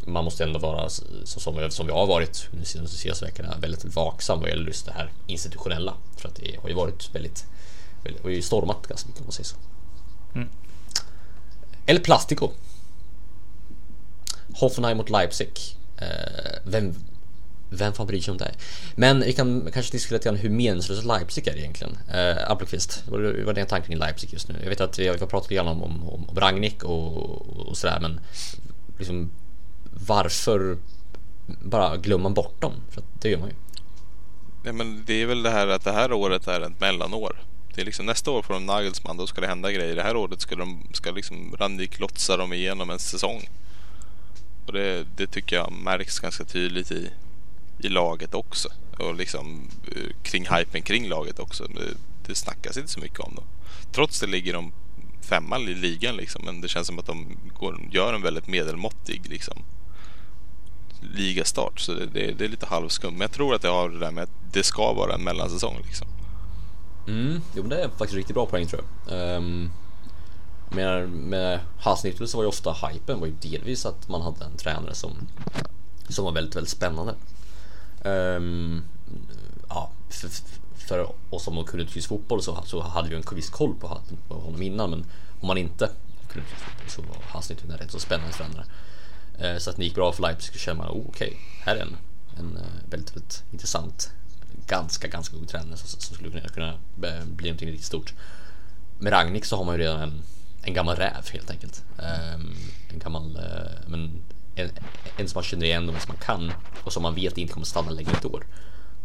man 0.06 0.24
måste 0.24 0.44
ändå 0.44 0.58
vara 0.58 0.88
så, 1.24 1.40
som, 1.40 1.56
vi, 1.56 1.70
som 1.70 1.86
vi 1.86 1.92
har 1.92 2.06
varit 2.06 2.48
under 2.52 2.64
de 2.80 2.88
senaste 2.88 3.24
veckorna 3.24 3.56
väldigt 3.60 3.84
vaksam 3.84 4.40
vad 4.40 4.48
gäller 4.48 4.66
just 4.66 4.86
det 4.86 4.92
här 4.92 5.10
institutionella. 5.26 5.94
För 6.16 6.28
att 6.28 6.34
det 6.34 6.56
har 6.62 6.68
ju 6.68 6.74
varit 6.74 7.14
väldigt, 7.14 7.46
väldigt 8.04 8.22
har 8.22 8.30
ju 8.30 8.42
stormat 8.42 8.86
ganska 8.86 9.08
mycket 9.08 9.20
om 9.20 9.26
man 9.26 9.32
säger 9.32 9.48
så. 9.48 9.56
Mm. 10.34 10.48
El 11.86 12.00
Plastico. 12.00 12.50
Hoffenheim 14.54 14.96
mot 14.96 15.10
Leipzig. 15.10 15.50
Eh, 15.96 16.58
vem, 16.64 16.94
vem 17.70 17.92
fan 17.92 18.06
bryr 18.06 18.20
sig 18.20 18.32
om 18.32 18.38
det? 18.38 18.54
Men 18.94 19.20
vi 19.20 19.32
kan 19.32 19.70
kanske 19.72 19.92
diskutera 19.92 20.16
lite 20.16 20.28
grann 20.28 20.36
hur 20.36 20.50
meningslöst 20.50 21.04
Leipzig 21.04 21.48
är 21.48 21.56
egentligen. 21.56 21.98
Eh, 22.12 22.50
Appelqvist, 22.50 23.02
vad 23.06 23.24
är 23.26 23.52
din 23.52 23.66
tanke 23.66 23.86
kring 23.86 23.98
Leipzig 23.98 24.32
just 24.32 24.48
nu? 24.48 24.56
Jag 24.62 24.68
vet 24.68 24.80
att 24.80 24.98
vi 24.98 25.08
har 25.08 25.16
pratat 25.16 25.42
lite 25.42 25.54
grann 25.54 25.68
om, 25.68 25.82
om, 25.82 26.08
om 26.08 26.36
Rangnick 26.36 26.84
och, 26.84 27.68
och 27.68 27.78
sådär 27.78 27.98
men 28.00 28.20
liksom 28.98 29.30
varför 30.06 30.78
bara 31.46 31.96
glömmer 31.96 32.22
man 32.22 32.34
bort 32.34 32.60
dem? 32.60 32.72
För 32.90 33.02
det 33.20 33.28
gör 33.28 33.38
man 33.38 33.48
ju. 33.48 33.54
Ja, 34.64 34.72
men 34.72 35.04
det 35.06 35.22
är 35.22 35.26
väl 35.26 35.42
det 35.42 35.50
här 35.50 35.66
att 35.68 35.84
det 35.84 35.92
här 35.92 36.12
året 36.12 36.46
är 36.46 36.60
ett 36.60 36.80
mellanår. 36.80 37.42
Det 37.74 37.80
är 37.80 37.84
liksom 37.84 38.06
nästa 38.06 38.30
år 38.30 38.42
får 38.42 38.54
de 38.54 38.66
Nagelsmann, 38.66 39.16
då 39.16 39.26
ska 39.26 39.40
det 39.40 39.46
hända 39.46 39.72
grejer. 39.72 39.96
Det 39.96 40.02
här 40.02 40.16
året 40.16 40.40
ska 40.40 40.56
de 40.56 40.88
ska 40.92 41.10
liksom 41.10 41.56
Randik 41.58 42.00
lotsa 42.00 42.36
dem 42.36 42.52
igenom 42.52 42.90
en 42.90 42.98
säsong. 42.98 43.48
Och 44.66 44.72
det, 44.72 45.06
det 45.16 45.26
tycker 45.26 45.56
jag 45.56 45.72
märks 45.72 46.18
ganska 46.18 46.44
tydligt 46.44 46.90
i, 46.90 47.10
i 47.78 47.88
laget 47.88 48.34
också. 48.34 48.68
Och 48.98 49.14
liksom 49.14 49.68
eh, 49.96 50.22
kring 50.22 50.46
hypen 50.46 50.82
kring 50.82 51.08
laget 51.08 51.38
också. 51.38 51.64
Det, 51.64 51.94
det 52.26 52.34
snackas 52.34 52.76
inte 52.76 52.90
så 52.90 53.00
mycket 53.00 53.20
om 53.20 53.34
dem. 53.34 53.44
Trots 53.92 54.20
det 54.20 54.26
ligger 54.26 54.52
de 54.52 54.72
femma 55.22 55.58
i 55.58 55.74
ligan 55.74 56.16
liksom. 56.16 56.44
Men 56.44 56.60
det 56.60 56.68
känns 56.68 56.86
som 56.86 56.98
att 56.98 57.06
de 57.06 57.38
går, 57.58 57.80
gör 57.90 58.14
en 58.14 58.22
väldigt 58.22 58.46
medelmåttig 58.46 59.22
liksom 59.28 59.62
ligastart. 61.00 61.80
Så 61.80 61.92
det, 61.92 62.06
det, 62.06 62.32
det 62.32 62.44
är 62.44 62.48
lite 62.48 62.66
halvskum. 62.66 63.12
Men 63.12 63.20
jag 63.20 63.32
tror 63.32 63.54
att 63.54 63.62
det 63.62 63.68
har 63.68 63.88
det 63.88 63.98
där 63.98 64.10
med 64.10 64.24
att 64.24 64.30
det 64.52 64.62
ska 64.62 64.92
vara 64.92 65.14
en 65.14 65.24
mellansäsong 65.24 65.76
liksom. 65.84 66.06
Mm, 67.08 67.40
jo 67.54 67.62
men 67.62 67.68
det 67.70 67.82
är 67.82 67.88
faktiskt 67.88 68.14
riktigt 68.14 68.34
bra 68.34 68.46
poäng 68.46 68.66
tror 68.66 68.84
jag. 69.08 69.36
Um, 69.36 69.70
menar 70.70 71.06
med 71.06 71.60
Hasnittel 71.78 72.28
så 72.28 72.36
var 72.36 72.44
ju 72.44 72.48
ofta 72.48 72.72
hypen 72.72 73.20
var 73.20 73.26
ju 73.26 73.32
delvis 73.32 73.86
att 73.86 74.08
man 74.08 74.22
hade 74.22 74.44
en 74.44 74.56
tränare 74.56 74.94
som, 74.94 75.28
som 76.08 76.24
var 76.24 76.32
väldigt, 76.32 76.56
väldigt 76.56 76.70
spännande. 76.70 77.14
Um, 78.04 78.84
ja, 79.68 79.90
för, 80.10 80.30
för 80.76 81.12
oss 81.30 81.44
som 81.44 81.64
kunde 81.64 81.86
tysk 81.86 82.08
fotboll 82.08 82.42
så, 82.42 82.62
så 82.64 82.80
hade 82.82 83.08
vi 83.08 83.16
en 83.16 83.22
viss 83.32 83.50
koll 83.50 83.74
på, 83.74 84.00
på 84.28 84.34
honom 84.34 84.62
innan 84.62 84.90
men 84.90 85.06
om 85.40 85.46
man 85.46 85.58
inte 85.58 85.90
kunde 86.28 86.48
tysk 86.48 86.60
fotboll 86.60 86.90
så 86.90 87.02
var 87.02 87.22
Hasnittel 87.22 87.70
en 87.70 87.76
rätt 87.76 87.92
så 87.92 87.98
spännande 87.98 88.32
tränare. 88.32 88.64
Uh, 89.44 89.58
så 89.58 89.70
att 89.70 89.76
det 89.76 89.84
gick 89.84 89.94
bra 89.94 90.12
för 90.12 90.22
Leipzig 90.22 90.54
så 90.54 90.58
kände 90.58 90.82
man, 90.82 90.92
oh, 90.92 91.06
okej, 91.08 91.28
okay, 91.28 91.38
här 91.60 91.76
är 91.76 91.80
en, 91.80 91.96
en 92.38 92.56
uh, 92.56 92.90
väldigt, 92.90 93.16
väldigt 93.16 93.44
intressant 93.52 94.12
ganska, 94.66 95.08
ganska 95.08 95.36
god 95.36 95.48
tränare 95.48 95.76
som, 95.76 96.00
som 96.00 96.14
skulle 96.14 96.30
kunna, 96.30 96.48
kunna 96.48 96.78
bli 96.96 97.48
någonting 97.48 97.68
riktigt 97.68 97.86
stort. 97.86 98.14
Med 98.98 99.12
Ragnik 99.12 99.44
så 99.44 99.56
har 99.56 99.64
man 99.64 99.74
ju 99.74 99.80
redan 99.80 100.00
en, 100.00 100.22
en 100.62 100.74
gammal 100.74 100.96
räv 100.96 101.30
helt 101.32 101.50
enkelt. 101.50 101.84
Um, 101.98 102.56
en 102.92 102.98
gammal, 102.98 103.38
men 103.86 104.22
en, 104.54 104.70
en 105.16 105.28
som 105.28 105.36
man 105.36 105.44
känner 105.44 105.66
igen 105.66 105.88
och 105.88 106.02
som 106.02 106.08
man 106.08 106.16
kan 106.16 106.52
och 106.84 106.92
som 106.92 107.02
man 107.02 107.14
vet 107.14 107.38
inte 107.38 107.52
kommer 107.52 107.66
stanna 107.66 107.90
längre 107.90 108.10
än 108.10 108.16
ett 108.16 108.24
år. 108.24 108.46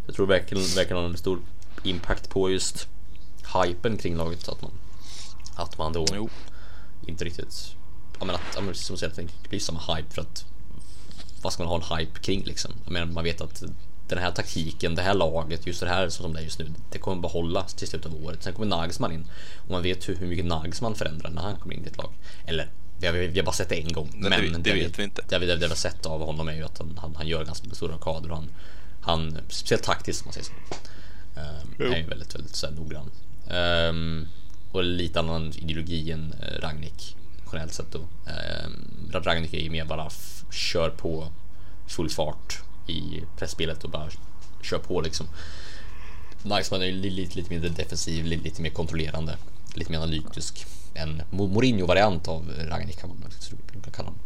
Jag 0.05 0.15
tror 0.15 0.27
verkligen, 0.27 0.63
verkligen 0.63 0.97
har 0.97 1.09
en 1.09 1.17
stor 1.17 1.39
impact 1.83 2.29
på 2.29 2.49
just 2.49 2.87
hypen 3.63 3.97
kring 3.97 4.17
laget 4.17 4.45
så 4.45 4.51
att 4.51 4.61
man, 4.61 4.71
att 5.55 5.77
man 5.77 5.93
då 5.93 6.05
jo. 6.13 6.29
inte 7.07 7.25
riktigt, 7.25 7.75
ja 8.19 8.25
men 8.25 8.35
att, 8.35 8.41
ja, 8.55 8.61
men 8.61 8.75
som 8.75 8.97
sagt, 8.97 9.15
det 9.15 9.49
blir 9.49 9.59
samma 9.59 9.79
hype 9.79 10.13
för 10.13 10.21
att 10.21 10.45
vad 11.41 11.53
ska 11.53 11.63
man 11.63 11.69
ha 11.81 11.97
en 11.97 11.97
hype 11.97 12.19
kring 12.19 12.43
liksom? 12.43 12.71
Jag 12.83 12.91
menar, 12.91 13.05
man 13.05 13.23
vet 13.23 13.41
att 13.41 13.63
den 14.07 14.17
här 14.17 14.31
taktiken, 14.31 14.95
det 14.95 15.01
här 15.01 15.13
laget, 15.13 15.67
just 15.67 15.79
det 15.79 15.87
här 15.87 16.09
som 16.09 16.33
det 16.33 16.39
är 16.39 16.43
just 16.43 16.59
nu, 16.59 16.71
det 16.91 16.99
kommer 16.99 17.21
behållas 17.21 17.73
till 17.73 17.87
slutet 17.87 18.11
av 18.11 18.25
året. 18.25 18.43
Sen 18.43 18.53
kommer 18.53 18.67
Nagelsmann 18.67 19.11
in 19.11 19.27
och 19.57 19.69
man 19.69 19.83
vet 19.83 20.09
hur, 20.09 20.15
hur 20.15 20.27
mycket 20.27 20.45
Nagelsmann 20.45 20.95
förändrar 20.95 21.29
när 21.29 21.41
han 21.41 21.55
kommer 21.55 21.75
in 21.75 21.83
i 21.83 21.87
ett 21.87 21.97
lag. 21.97 22.11
Eller 22.45 22.69
vi 22.99 23.07
har, 23.07 23.13
vi 23.13 23.39
har 23.39 23.45
bara 23.45 23.51
sett 23.51 23.69
det 23.69 23.75
en 23.75 23.93
gång. 23.93 24.09
Men, 24.13 24.31
men 24.31 24.63
det, 24.63 24.71
det, 24.71 24.73
vet 24.73 24.99
vi 24.99 25.03
inte. 25.03 25.21
Det, 25.29 25.39
det, 25.39 25.45
det, 25.45 25.55
vi 25.55 25.67
har 25.67 25.75
sett 25.75 26.05
av 26.05 26.25
honom 26.25 26.47
är 26.47 26.53
ju 26.53 26.63
att 26.63 26.77
han, 26.77 26.99
han, 27.01 27.15
han 27.15 27.27
gör 27.27 27.45
ganska 27.45 27.69
stora 27.69 27.97
kader 27.97 28.31
och 28.31 28.35
han, 28.35 28.49
han 29.01 29.37
speciellt 29.49 29.83
taktiskt 29.83 30.21
om 30.21 30.27
man 30.27 30.33
säger 30.33 30.45
så. 30.45 30.53
Um, 31.81 31.93
är 31.93 31.97
ju 31.97 32.05
väldigt, 32.05 32.35
väldigt 32.35 32.55
så 32.55 32.67
här, 32.67 32.73
noggrann. 32.73 33.11
Um, 33.89 34.27
och 34.71 34.83
lite 34.83 35.19
annan 35.19 35.53
ideologi 35.55 36.11
än 36.11 36.33
uh, 36.33 36.61
Ragnik 36.61 37.15
internationellt 37.55 37.73
sett 37.73 37.91
då. 37.91 37.99
Eh, 38.31 39.21
Ragnik 39.21 39.53
är 39.53 39.59
ju 39.59 39.69
mer 39.69 39.85
bara 39.85 40.09
kör 40.51 40.89
på 40.89 41.27
full 41.87 42.09
fart 42.09 42.61
i 42.87 43.23
pressspelet 43.37 43.83
och 43.83 43.89
bara 43.89 44.09
kör 44.61 44.79
på 44.79 45.01
liksom. 45.01 45.27
Nagelsmann 46.43 46.81
är 46.81 46.85
ju 46.85 46.91
lite, 46.91 47.35
lite 47.35 47.49
mindre 47.49 47.69
defensiv, 47.69 48.25
lite 48.25 48.61
mer 48.61 48.69
kontrollerande, 48.69 49.37
lite 49.75 49.91
mer 49.91 49.97
analytisk. 49.97 50.65
En 50.93 51.21
Mourinho-variant 51.29 52.27
av 52.27 52.51
Ragnik 52.69 52.99
kan 52.99 53.09
man 53.09 53.17
kalla 53.91 54.09
honom. 54.09 54.19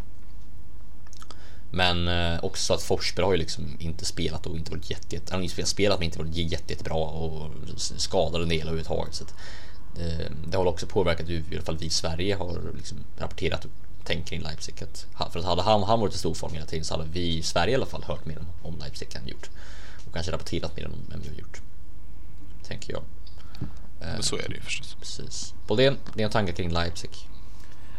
Men 1.71 2.07
eh, 2.07 2.43
också 2.43 2.73
att 2.73 2.81
Forsberg 2.81 3.25
har 3.25 3.31
ju 3.31 3.37
liksom 3.37 3.77
inte 3.79 4.05
spelat 4.05 4.45
och 4.45 4.57
inte 4.57 4.71
varit 4.71 4.89
jätte, 4.89 5.15
jätte 5.15 5.33
han 5.33 5.41
har 5.41 5.49
ju 5.49 5.65
spelat 5.65 5.99
men 5.99 6.05
inte 6.05 6.19
varit 6.19 6.35
jätte, 6.35 6.73
jättebra 6.73 6.95
och 6.95 7.51
skadad 7.75 8.41
en 8.41 8.49
del 8.49 8.61
överhuvudtaget. 8.61 9.15
Så 9.15 9.23
att, 9.23 9.33
det 10.45 10.57
har 10.57 10.65
också 10.65 10.87
påverkat 10.87 11.29
i 11.29 11.43
alla 11.51 11.61
fall 11.61 11.77
vi 11.77 11.85
i 11.85 11.89
Sverige 11.89 12.35
har 12.35 12.59
liksom 12.75 12.97
rapporterat 13.17 13.65
tänk 14.03 14.25
kring 14.27 14.41
Leipzig. 14.41 14.83
Att, 14.83 15.33
för 15.33 15.39
att 15.39 15.45
hade 15.45 15.61
han, 15.61 15.83
han 15.83 15.99
varit 15.99 16.15
i 16.15 16.17
stor 16.17 16.33
form 16.33 16.53
hela 16.53 16.65
tiden 16.65 16.85
så 16.85 16.93
hade 16.93 17.09
vi 17.09 17.37
i 17.37 17.41
Sverige 17.41 17.71
i 17.71 17.75
alla 17.75 17.85
fall 17.85 18.03
hört 18.03 18.25
mer 18.25 18.39
om, 18.39 18.45
om 18.61 18.79
Leipzig 18.79 19.15
än 19.15 19.27
gjort. 19.27 19.49
Och 20.07 20.13
kanske 20.13 20.31
rapporterat 20.31 20.77
mer 20.77 20.85
om 20.85 21.13
än 21.13 21.21
vi 21.21 21.29
har 21.29 21.35
gjort. 21.35 21.61
Tänker 22.63 22.93
jag. 22.93 23.01
Men 23.99 24.23
så 24.23 24.35
är 24.35 24.49
det 24.49 24.55
ju 24.55 24.61
förstås. 24.61 24.95
Precis. 24.99 25.53
Boldén, 25.67 25.97
dina 26.13 26.29
tankar 26.29 26.53
kring 26.53 26.71
Leipzig? 26.71 27.09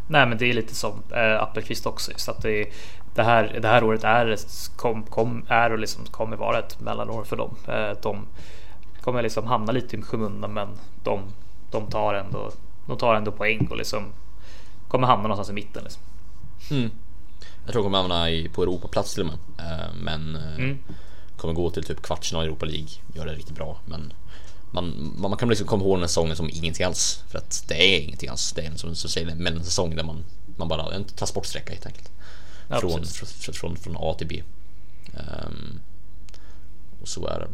Nej 0.09 0.27
men 0.27 0.39
det 0.39 0.47
är 0.47 0.55
lite 0.55 0.75
som 0.75 1.03
äh, 1.13 1.43
Appelqvist 1.43 1.87
också. 1.87 2.13
Så 2.17 2.31
att 2.31 2.43
det, 2.43 2.67
det, 3.15 3.23
här, 3.23 3.59
det 3.63 3.69
här 3.69 3.85
året 3.85 4.05
är, 4.05 4.37
kom, 4.77 5.03
kom, 5.03 5.45
är 5.49 5.73
och 5.73 5.79
liksom 5.79 6.07
kommer 6.07 6.37
vara 6.37 6.59
ett 6.59 6.81
mellanår 6.81 7.25
för 7.25 7.37
dem. 7.37 7.57
Äh, 7.69 7.91
de 8.03 8.27
kommer 9.01 9.23
liksom 9.23 9.47
hamna 9.47 9.73
lite 9.73 9.97
i 9.97 10.03
skymundan 10.03 10.53
men 10.53 10.69
de, 11.05 11.23
de, 11.71 11.87
tar 11.87 12.15
ändå, 12.15 12.53
de 12.87 12.99
tar 12.99 13.15
ändå 13.15 13.33
poäng 13.33 13.69
och 13.71 13.77
liksom 13.77 14.13
kommer 14.89 15.07
hamna 15.07 15.23
någonstans 15.23 15.51
i 15.51 15.53
mitten. 15.53 15.85
Liksom. 15.85 16.03
Mm. 16.71 16.91
Jag 17.65 17.73
tror 17.73 17.83
de 17.83 17.87
kommer 17.87 17.99
hamna 17.99 18.31
i, 18.31 18.49
på 18.49 18.63
Europaplats 18.63 19.15
till 19.15 19.23
och 19.23 19.27
med. 19.27 19.37
Uh, 19.67 19.95
men 20.03 20.37
uh, 20.37 20.55
mm. 20.55 20.79
kommer 21.37 21.55
gå 21.55 21.71
till 21.71 21.85
typ 21.85 22.03
kvartsfinal 22.03 22.45
i 22.45 22.47
Europa 22.47 22.67
League. 22.67 22.89
Gör 23.15 23.27
det 23.27 23.33
riktigt 23.33 23.55
bra. 23.55 23.79
Men 23.87 24.13
man, 24.71 25.15
man 25.19 25.37
kan 25.37 25.49
liksom 25.49 25.67
komma 25.67 25.85
ihåg 25.85 25.95
den 25.95 26.01
här 26.01 26.09
säsongen 26.09 26.37
som 26.37 26.51
ingenting 26.51 26.87
alls. 26.87 27.25
För 27.29 27.39
att 27.39 27.65
det 27.69 27.95
är 27.95 28.01
ingenting 28.01 28.29
alls. 28.29 28.53
Det 28.53 28.63
är 28.63 28.67
en 28.67 28.79
som, 28.79 28.95
som 28.95 29.11
säger, 29.11 29.29
en 29.31 29.39
mellansäsong 29.39 29.97
där 29.97 30.05
man, 30.05 30.25
man 30.57 30.69
bara, 30.69 30.95
en 30.95 31.05
transportsträcka 31.05 31.73
helt 31.73 31.87
enkelt. 31.87 32.11
Ja, 32.69 32.81
från, 32.81 33.05
från, 33.05 33.55
från, 33.55 33.77
från, 33.77 33.97
A 33.99 34.15
till 34.19 34.27
B. 34.27 34.43
Um, 35.15 35.81
och 37.01 37.09
så 37.09 37.27
är 37.27 37.41
det. 37.41 37.49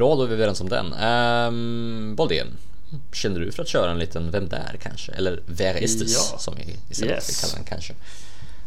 Bra, 0.00 0.14
då 0.16 0.22
är 0.22 0.26
vi 0.26 0.34
överens 0.34 0.60
om 0.60 0.68
den. 0.68 0.92
Um, 0.92 2.16
Boldén, 2.16 2.46
Känner 3.12 3.40
du 3.40 3.52
för 3.52 3.62
att 3.62 3.68
köra 3.68 3.90
en 3.90 3.98
liten 3.98 4.30
Vem 4.30 4.48
där 4.48 4.78
kanske? 4.82 5.12
Eller 5.12 5.42
Ver 5.46 5.74
Estes 5.74 6.30
ja. 6.32 6.38
som 6.38 6.54
vi 6.56 6.76
istället 6.90 7.14
yes. 7.14 7.40
kallar 7.40 7.54
den 7.54 7.64
kanske. 7.64 7.92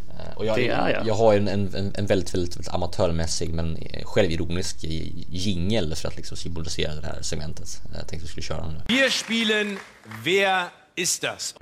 Eh, 0.09 0.37
och 0.37 0.45
jag, 0.45 0.57
det 0.57 0.67
är 0.67 0.89
jag. 0.89 1.07
jag 1.07 1.13
har 1.13 1.33
en, 1.33 1.47
en, 1.47 1.93
en 1.95 2.05
väldigt, 2.05 2.33
väldigt, 2.33 2.55
väldigt 2.55 2.73
amatörmässig 2.73 3.53
men 3.53 3.77
självironisk 4.03 4.77
jingel 5.29 5.95
för 5.95 6.07
att 6.07 6.15
liksom 6.15 6.37
symbolisera 6.37 6.95
det 6.95 7.07
här 7.07 7.21
segmentet. 7.21 7.81
Jag 7.83 8.07
tänkte 8.07 8.15
att 8.15 8.23
vi 8.23 8.27
skulle 8.27 8.43
köra 8.43 8.61
den 8.61 8.73
nu. 8.73 8.95
Wir 8.95 9.09
spielen 9.09 9.79
Wer 10.23 10.65
ist 10.95 11.21
das? 11.21 11.55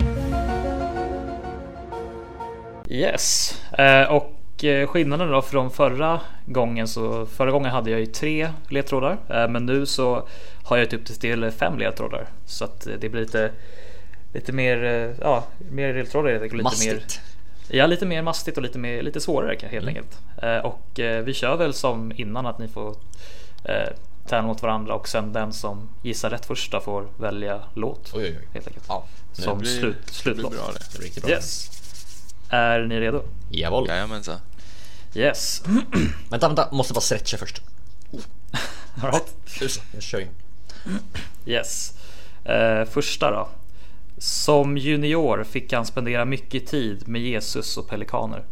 Yes, 2.88 3.54
eh, 3.78 4.02
och 4.62 4.68
Eh, 4.68 4.86
skillnaden 4.86 5.30
då 5.30 5.42
från 5.42 5.70
förra 5.70 6.20
gången 6.46 6.88
så 6.88 7.26
förra 7.26 7.50
gången 7.50 7.70
hade 7.70 7.90
jag 7.90 8.00
ju 8.00 8.06
tre 8.06 8.52
ledtrådar 8.68 9.18
eh, 9.28 9.48
men 9.48 9.66
nu 9.66 9.86
så 9.86 10.28
har 10.64 10.76
jag 10.76 10.92
upp 10.92 11.06
till 11.06 11.50
fem 11.50 11.78
ledtrådar 11.78 12.26
så 12.46 12.64
att 12.64 12.86
det 13.00 13.08
blir 13.08 13.20
lite 13.20 13.50
lite 14.32 14.52
mer, 14.52 14.84
eh, 14.84 15.10
ja, 15.20 15.44
mer 15.70 15.94
ledtrådar 15.94 16.30
helt 16.30 16.42
enkelt. 16.42 16.62
Lite 16.62 16.94
mer, 16.94 17.02
ja, 17.68 17.86
lite 17.86 18.06
mer 18.06 18.22
mastigt 18.22 18.56
och 18.56 18.62
lite, 18.62 18.78
mer, 18.78 19.02
lite 19.02 19.20
svårare 19.20 19.56
helt 19.60 19.88
mm. 19.88 19.88
enkelt. 19.88 20.18
Och 20.64 21.00
vi 21.24 21.34
kör 21.34 21.56
väl 21.56 21.74
som 21.74 22.12
innan 22.16 22.46
att 22.46 22.58
ni 22.58 22.68
får 22.68 22.96
eh, 23.64 23.88
träna 24.28 24.46
mot 24.46 24.62
varandra 24.62 24.94
och 24.94 25.08
sen 25.08 25.32
den 25.32 25.52
som 25.52 25.88
gissar 26.02 26.30
rätt 26.30 26.46
första 26.46 26.80
får 26.80 27.06
välja 27.18 27.60
låt. 27.74 28.12
Oj, 28.14 28.22
oj, 28.22 28.38
oj. 28.40 28.48
Helt 28.52 28.66
enkelt. 28.66 28.86
Ja, 28.88 29.04
som 29.32 29.58
blir, 29.58 29.70
slut, 29.70 29.96
slutlåt. 30.06 30.52
Bra 30.52 30.70
det. 30.72 31.04
Riktigt 31.04 31.24
bra. 31.24 31.32
Yes. 31.32 31.70
Är 32.48 32.80
ni 32.80 33.00
redo? 33.00 33.22
Jawohl. 33.50 33.88
Jajamensan. 33.88 34.38
Yes. 35.14 35.62
vänta, 36.30 36.48
vänta, 36.48 36.68
måste 36.72 36.94
bara 36.94 37.00
stretcha 37.00 37.36
först. 37.36 37.62
Alright. 39.02 39.34
Jag 39.92 40.02
kör 40.02 40.18
ju. 40.18 40.28
Yes. 41.46 41.94
Uh, 42.48 42.84
första 42.84 43.30
då. 43.30 43.48
Som 44.18 44.76
junior 44.76 45.44
fick 45.44 45.72
han 45.72 45.86
spendera 45.86 46.24
mycket 46.24 46.66
tid 46.66 47.08
med 47.08 47.20
Jesus 47.22 47.76
och 47.76 47.88
pelikaner. 47.88 48.44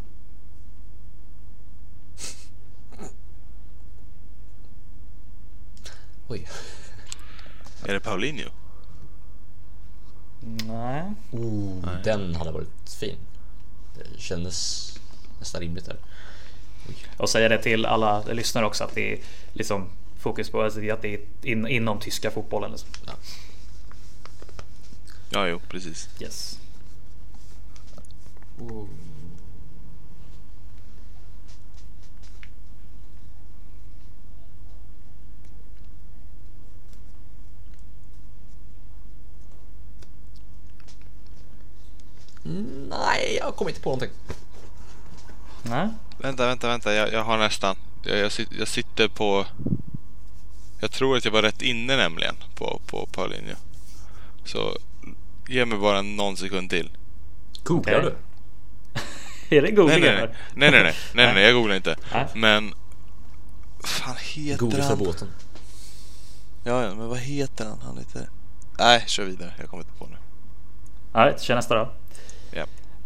Oj. 6.29 6.49
Är 7.85 7.93
det 7.93 8.01
Paulinho? 8.01 8.51
Nej. 10.67 11.13
Oh, 11.31 12.03
den 12.05 12.35
hade 12.35 12.51
varit 12.53 12.91
fin. 13.01 13.17
Det 13.95 14.21
kändes 14.21 14.89
nästan 15.39 15.61
rimligt 15.61 15.85
där. 15.85 15.97
Och 17.17 17.31
säga 17.31 17.49
det 17.49 17.63
till 17.63 17.87
alla 17.87 18.23
lyssnare 18.23 18.67
också 18.67 18.85
att 18.85 18.95
det 18.95 19.13
är 19.13 19.19
liksom 19.53 19.89
fokus 20.19 20.51
på 20.51 20.63
alltså, 20.63 20.91
att 20.93 21.03
det 21.03 21.15
är 21.15 21.21
in, 21.43 21.67
inom 21.67 22.01
tyska 22.01 22.31
fotbollen. 22.31 22.71
Liksom. 22.71 22.89
Ja. 23.07 23.13
Ja, 25.31 25.49
jo, 25.49 25.61
precis. 25.69 26.09
Yes. 26.21 26.59
Nej, 42.91 43.37
jag 43.41 43.57
kommer 43.57 43.71
inte 43.71 43.81
på 43.81 43.91
någonting. 43.91 44.11
Nej. 45.63 45.89
Vänta, 46.19 46.47
vänta, 46.47 46.69
vänta. 46.69 46.95
Jag, 46.95 47.13
jag 47.13 47.25
har 47.25 47.39
nästan. 47.39 47.77
Jag, 48.03 48.19
jag, 48.19 48.31
jag 48.59 48.69
sitter 48.69 49.09
på... 49.09 49.47
Jag 50.81 50.91
tror 50.91 51.17
att 51.17 51.25
jag 51.25 51.33
var 51.33 51.43
rätt 51.43 51.63
inne 51.63 51.97
nämligen 51.97 52.35
på, 52.55 52.81
på 52.87 53.07
Paulinho. 53.13 53.55
Så 54.45 54.77
ge 55.49 55.65
mig 55.65 55.79
bara 55.79 56.03
någon 56.03 56.37
sekund 56.37 56.71
till. 56.71 56.91
Googlar 57.65 57.99
Okej. 57.99 58.15
du? 59.49 59.57
Är 59.57 59.63
det 59.63 59.71
googling 59.71 60.01
Nej, 60.01 60.13
nej, 60.13 60.21
nej. 60.21 60.31
Nej, 60.55 60.71
nej, 60.71 60.83
nej. 60.83 60.83
nej, 60.83 61.27
nej, 61.27 61.35
nej 61.35 61.45
jag 61.45 61.55
googlar 61.55 61.77
inte. 61.77 61.97
Nej. 62.13 62.27
Men... 62.35 62.75
fan 63.85 64.17
heter 64.19 64.59
Google 64.59 64.83
för 64.83 64.89
han? 64.89 64.99
båten. 64.99 65.29
Ja, 66.65 66.83
ja, 66.85 66.95
men 66.95 67.09
vad 67.09 67.19
heter 67.19 67.65
han? 67.65 67.79
Han 67.83 67.99
heter... 67.99 68.29
Nej, 68.79 69.05
kör 69.07 69.25
vidare. 69.25 69.55
Jag 69.59 69.69
kommer 69.69 69.83
inte 69.83 69.99
på 69.99 70.07
nu. 70.07 70.17
Nej, 71.13 71.35
kör 71.39 71.55
nästa 71.55 71.75
då. 71.75 71.93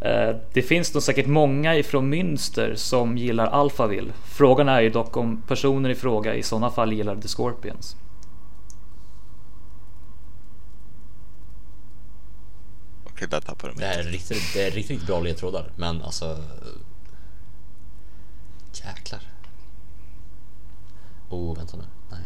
Eh, 0.05 0.36
Det 0.52 0.62
finns 0.62 0.94
nog 0.94 1.02
säkert 1.02 1.26
många 1.26 1.76
ifrån 1.76 2.14
Münster 2.14 2.74
som 2.74 3.18
gillar 3.18 3.46
Alphaville. 3.46 4.12
Frågan 4.24 4.68
är 4.68 4.80
ju 4.80 4.90
dock 4.90 5.16
om 5.16 5.42
personer 5.42 5.90
i 5.90 5.94
fråga 5.94 6.34
i 6.34 6.42
sådana 6.42 6.70
fall 6.70 6.92
gillar 6.92 7.16
The 7.16 7.28
Scorpions. 7.28 7.96
Okej, 13.05 13.28
där 13.28 13.40
tappade 13.40 13.72
du 13.72 13.78
Det 13.78 13.86
mig. 13.86 13.96
här 13.96 13.98
är 13.98 14.05
riktigt, 14.05 14.52
det 14.55 14.66
är 14.66 14.70
riktigt 14.70 15.07
bra 15.07 15.20
ledtrådar, 15.20 15.72
men 15.76 16.02
alltså... 16.02 16.38
Jäklar. 18.72 19.20
Oh, 21.28 21.57
vänta 21.57 21.76
nu. 21.76 21.84
Nej. 22.11 22.20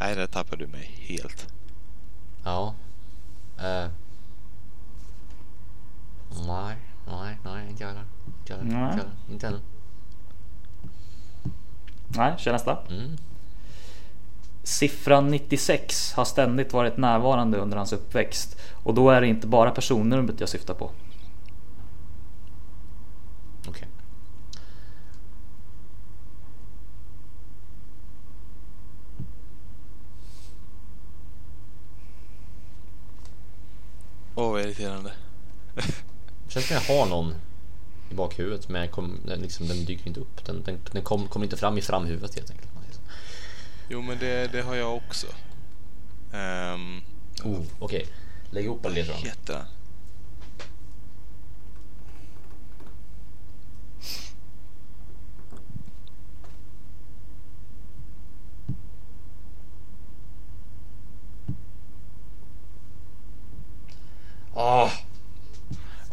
Nej, 0.00 0.14
där 0.14 0.26
tappade 0.26 0.64
du 0.64 0.70
mig 0.72 0.90
helt. 0.98 1.52
Ja. 2.48 2.74
Eh. 3.58 3.90
Nej, 6.46 6.76
nej, 7.06 7.38
nej, 7.44 7.70
inte 7.70 7.82
jag 7.82 7.88
heller. 7.88 8.04
Inte 8.26 8.52
jag 8.52 8.56
heller. 8.56 8.96
Nej. 8.96 9.04
Inte 9.30 9.46
heller. 9.46 9.60
Nej, 12.08 12.34
kör 12.38 12.52
nästa. 12.52 12.78
Mm. 12.90 13.16
Siffran 14.62 15.30
96 15.30 16.12
har 16.12 16.24
ständigt 16.24 16.72
varit 16.72 16.96
närvarande 16.96 17.58
under 17.58 17.76
hans 17.76 17.92
uppväxt. 17.92 18.60
Och 18.82 18.94
då 18.94 19.10
är 19.10 19.20
det 19.20 19.26
inte 19.26 19.46
bara 19.46 19.70
personnumret 19.70 20.40
jag 20.40 20.48
syftar 20.48 20.74
på. 20.74 20.90
Okej. 23.68 23.88
Åh, 34.40 34.52
vad 34.52 34.60
irriterande. 34.78 35.12
Det 36.46 36.52
känns 36.52 36.66
som 36.66 36.74
jag 36.74 36.82
har 36.82 37.06
någon 37.06 37.34
i 38.10 38.14
bakhuvudet, 38.14 38.68
men 38.68 38.80
jag 38.80 38.90
kom, 38.90 39.20
den, 39.26 39.40
liksom, 39.40 39.68
den 39.68 39.84
dyker 39.84 40.08
inte 40.08 40.20
upp. 40.20 40.44
Den, 40.44 40.62
den, 40.62 40.78
den 40.92 41.02
kom, 41.02 41.28
kommer 41.28 41.46
inte 41.46 41.56
fram 41.56 41.78
i 41.78 41.82
framhuvudet 41.82 42.34
helt 42.34 42.50
enkelt. 42.50 42.68
Jo, 43.90 44.02
men 44.02 44.18
det, 44.18 44.52
det 44.52 44.62
har 44.62 44.74
jag 44.74 44.96
också. 44.96 45.26
Um, 46.32 47.02
Oh, 47.44 47.60
Okej, 47.78 48.06
lägg 48.50 48.64
ihop 48.64 48.86
alla 48.86 48.94
ledtrådarna. 48.94 49.66
Ah, 64.60 64.90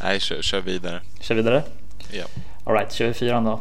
Nej, 0.02 0.20
kör, 0.20 0.42
kör 0.42 0.62
vidare. 0.62 1.02
Kör 1.20 1.36
vidare. 1.36 1.64
Ja. 2.12 2.26
Alright, 2.64 2.92
kör 2.92 3.08
vi 3.08 3.14
fyran 3.14 3.44
då. 3.44 3.60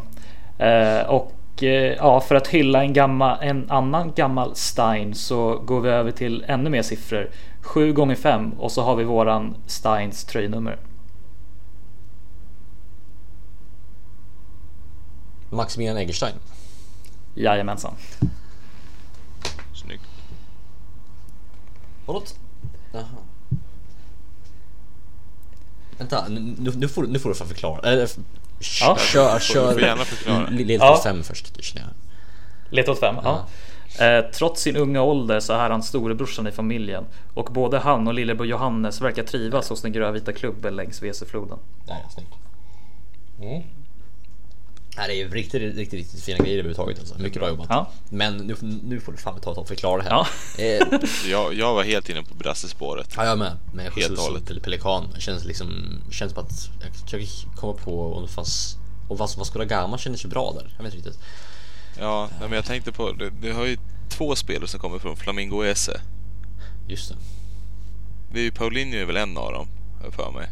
Eh, 0.64 1.06
och 1.06 1.62
eh, 1.62 1.94
ja, 1.96 2.20
för 2.20 2.34
att 2.34 2.46
hylla 2.48 2.82
en, 2.82 2.92
gammal, 2.92 3.38
en 3.42 3.70
annan 3.70 4.12
gammal 4.12 4.56
Stein 4.56 5.14
så 5.14 5.58
går 5.58 5.80
vi 5.80 5.90
över 5.90 6.10
till 6.10 6.44
ännu 6.48 6.70
mer 6.70 6.82
siffror. 6.82 7.30
7 7.60 7.92
gånger 7.92 8.14
5 8.14 8.52
och 8.52 8.72
så 8.72 8.82
har 8.82 8.96
vi 8.96 9.04
våran 9.04 9.56
Steins 9.66 10.24
tröjnummer. 10.24 10.78
Maximilian 15.50 15.96
Egerstein. 15.96 16.34
Jajamensan. 17.34 17.94
Snyggt. 19.74 20.08
Förlåt? 22.06 22.38
Jaha. 22.92 23.33
Vänta, 25.98 26.28
nu, 26.28 26.54
nu, 26.76 26.88
får, 26.88 27.02
du- 27.02 27.08
nu 27.08 27.18
får 27.18 27.28
du 27.28 27.34
fan 27.34 27.48
förklara. 27.48 27.80
Eller, 27.90 28.08
Ja. 28.80 28.96
Kör, 28.98 29.34
Du 29.34 29.40
kör. 29.40 29.72
får 29.72 29.80
gärna 29.80 30.04
förklara. 30.04 30.46
Ledtråd 30.50 30.88
Ja. 30.90 31.00
fem 31.04 31.22
först, 31.22 31.64
känner 31.64 31.86
jag. 31.86 31.94
Ledtråd 32.76 32.98
5. 32.98 33.16
Ja. 33.24 33.46
Eh, 34.04 34.24
trots 34.30 34.62
sin 34.62 34.76
unga 34.76 35.02
ålder 35.02 35.40
så 35.40 35.52
är 35.52 35.70
han 35.70 35.82
storebrorsan 35.82 36.46
i 36.46 36.52
familjen 36.52 37.04
och 37.34 37.44
både 37.52 37.78
han 37.78 38.08
och 38.08 38.14
lillebror 38.14 38.46
Johannes 38.46 39.00
verkar 39.00 39.22
trivas 39.22 39.68
hos 39.70 39.82
den 39.82 39.92
grönvita 39.92 40.32
klubben 40.32 40.76
längs 40.76 41.02
Vesefloden. 41.02 41.58
Ja, 41.88 41.96
snyggt. 42.14 42.34
Mm. 43.42 43.62
Nej, 44.96 45.08
det 45.08 45.14
är 45.14 45.16
ju 45.16 45.28
riktigt, 45.30 45.62
riktigt, 45.76 45.92
riktigt 45.92 46.22
fina 46.24 46.38
grejer 46.38 46.54
överhuvudtaget 46.58 46.98
alltså. 46.98 47.18
Mycket 47.18 47.38
bra 47.40 47.48
jobbat. 47.48 47.66
Ja. 47.70 47.90
Men 48.10 48.36
nu, 48.36 48.56
nu 48.84 49.00
får 49.00 49.12
du 49.12 49.18
fan 49.18 49.40
ta 49.40 49.50
och 49.50 49.68
förklara 49.68 50.02
det 50.02 50.08
här. 50.08 50.10
Ja. 50.10 50.26
Eh, 50.64 51.00
Jag, 51.30 51.54
jag 51.54 51.74
var 51.74 51.84
helt 51.84 52.08
inne 52.08 52.22
på 52.22 52.34
brassespåret. 52.34 53.14
ja, 53.16 53.24
jag 53.24 53.38
med. 53.38 53.56
Med 53.74 53.84
Helt 53.84 53.96
Jesus 53.96 54.28
och 54.28 54.62
Pelikan. 54.62 55.08
Det 55.14 55.20
känns 55.20 55.44
liksom, 55.44 55.98
känns 56.10 56.32
som 56.32 56.44
att 56.44 56.68
jag 56.82 56.94
försöker 56.94 57.56
komma 57.56 57.72
på 57.72 58.14
om 58.14 58.22
det 58.22 58.28
fanns... 58.28 58.76
Och 59.08 59.18
Vas- 59.18 59.38
Vasco 59.38 59.58
da 59.58 59.64
Gama 59.64 59.98
kändes 59.98 60.24
ju 60.24 60.28
bra 60.28 60.52
där. 60.52 60.74
Jag 60.76 60.84
vet 60.84 60.94
inte 60.94 61.08
riktigt. 61.08 61.24
Ja, 61.98 62.28
men 62.40 62.52
jag 62.52 62.64
tänkte 62.64 62.92
på, 62.92 63.12
det, 63.12 63.30
det 63.30 63.50
har 63.52 63.64
ju 63.66 63.76
två 64.08 64.36
spelare 64.36 64.68
som 64.68 64.80
kommer 64.80 64.98
från 64.98 65.16
Flamingo 65.16 65.62
Ese. 65.64 66.00
Just 66.88 67.08
det. 67.08 67.16
Det 68.32 68.40
är 68.40 68.44
ju 68.44 68.50
Paulinho 68.50 68.98
är 68.98 69.04
väl 69.04 69.16
en 69.16 69.36
av 69.38 69.52
dem, 69.52 69.68
har 69.98 70.04
jag 70.04 70.14
för 70.14 70.30
mig. 70.30 70.48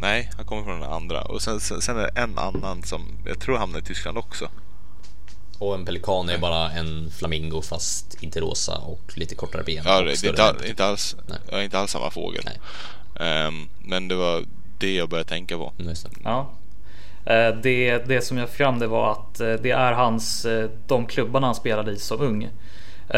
Nej, 0.00 0.30
han 0.36 0.44
kommer 0.46 0.62
från 0.62 0.80
den 0.80 0.92
andra. 0.92 1.22
Och 1.22 1.42
sen, 1.42 1.60
sen, 1.60 1.80
sen 1.80 1.96
är 1.96 2.00
det 2.02 2.20
en 2.20 2.38
annan 2.38 2.82
som 2.82 3.02
jag 3.26 3.40
tror 3.40 3.56
hamnar 3.56 3.78
i 3.78 3.82
Tyskland 3.82 4.18
också. 4.18 4.48
Och 5.58 5.74
en 5.74 5.84
pelikan 5.84 6.28
är 6.28 6.38
bara 6.38 6.70
en 6.70 7.10
flamingo 7.10 7.62
fast 7.62 8.22
inte 8.22 8.40
rosa 8.40 8.76
och 8.78 9.00
lite 9.14 9.34
kortare 9.34 9.62
ben. 9.62 9.82
Ja, 9.86 10.00
det, 10.00 10.04
det 10.06 10.10
är 10.12 10.16
större 10.16 10.30
inte, 10.30 10.42
all, 10.42 10.54
händer. 10.54 10.68
inte, 10.70 10.84
alls, 10.84 11.16
Nej. 11.28 11.38
ja, 11.50 11.62
inte 11.62 11.78
alls 11.78 11.90
samma 11.90 12.10
fågel. 12.10 12.42
Nej. 12.44 12.58
Ehm, 13.28 13.68
men 13.84 14.08
det 14.08 14.14
var 14.14 14.44
det 14.78 14.94
jag 14.94 15.08
började 15.08 15.28
tänka 15.28 15.56
på. 15.56 15.72
Mm, 15.78 15.88
just 15.88 16.04
det. 16.04 16.10
Ja. 16.24 16.50
Eh, 17.24 17.54
Det, 17.62 17.98
det 17.98 18.20
som 18.22 18.36
jag 18.38 18.48
fram 18.50 18.78
det 18.78 18.86
var 18.86 19.12
att 19.12 19.40
eh, 19.40 19.52
det 19.52 19.70
är 19.70 19.92
hans, 19.92 20.44
eh, 20.44 20.70
de 20.86 21.06
klubbarna 21.06 21.46
han 21.46 21.54
spelade 21.54 21.92
i 21.92 21.98
som 21.98 22.20
ung. 22.20 22.48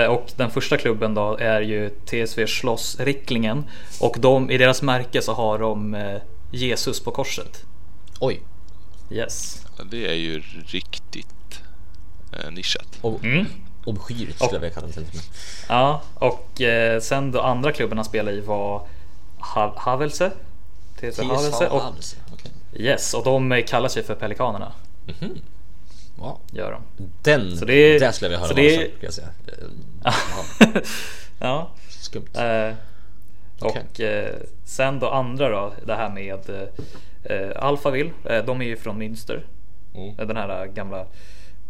Och 0.09 0.30
den 0.37 0.51
första 0.51 0.76
klubben 0.76 1.14
då 1.14 1.37
är 1.37 1.61
ju 1.61 1.91
TSV 1.91 2.47
Schloss 2.47 2.97
Ricklingen 3.01 3.64
och 4.01 4.16
de, 4.18 4.51
i 4.51 4.59
deras 4.59 4.83
märke 4.83 5.22
så 5.22 5.33
har 5.33 5.59
de 5.59 5.95
Jesus 6.53 7.00
på 7.00 7.11
korset. 7.11 7.62
Oj. 8.20 8.40
Yes. 9.11 9.66
Det 9.90 10.07
är 10.11 10.14
ju 10.14 10.42
riktigt 10.66 11.62
eh, 12.32 12.50
nischat. 12.50 12.98
Och, 13.00 13.24
Mm. 13.24 13.46
Obskyrt 13.84 14.34
skulle 14.34 14.50
jag 14.53 14.61
vilja 14.61 14.74
kalla 14.74 14.86
det 14.86 14.92
till 14.92 15.03
och 15.03 15.14
med. 15.14 15.22
Ja, 15.68 16.03
och 16.14 16.61
eh, 16.61 17.00
sen 17.00 17.32
då 17.32 17.40
andra 17.40 17.72
klubben 17.72 17.98
han 17.98 18.05
spelade 18.05 18.36
i 18.36 18.40
var 18.40 18.86
Ha- 19.38 19.74
Havelse. 19.76 20.30
TSV 21.00 21.22
Havelse. 21.24 21.68
Och, 21.68 21.80
Havelse, 21.80 22.16
okej. 22.32 22.50
yes, 22.74 23.14
och 23.14 23.24
de 23.24 23.53
eh, 23.53 23.64
kallar 23.64 23.88
sig 23.88 24.03
för 24.03 24.14
Pelikanerna. 24.14 24.72
Wow. 26.16 26.38
Gör 26.53 26.72
de. 26.72 26.82
Den, 27.22 27.57
Så 27.57 27.64
det 27.64 27.74
är- 27.74 28.00
där 28.00 28.12
skulle 28.12 28.30
jag 28.32 28.40
vilja 28.40 28.40
höra 28.40 28.48
så 28.48 28.55
vad 28.55 28.64
det 28.64 28.90
skulle 28.90 29.05
jag 29.05 29.14
säga. 29.14 30.82
Ja. 31.38 31.70
Skumt. 32.00 32.26
Eh, 32.34 32.74
Okej. 33.64 33.82
och 33.90 34.00
eh, 34.00 34.34
sen 34.64 34.98
då 34.98 35.08
andra 35.08 35.48
då, 35.48 35.72
det 35.86 35.94
här 35.94 36.10
med 36.10 36.68
eh, 37.24 37.64
Alphaville. 37.64 38.10
Eh, 38.24 38.44
de 38.44 38.60
är 38.60 38.64
ju 38.64 38.76
från 38.76 39.02
Münster. 39.02 39.42
Mm. 39.94 40.16
Den 40.16 40.36
här 40.36 40.66
gamla 40.66 41.06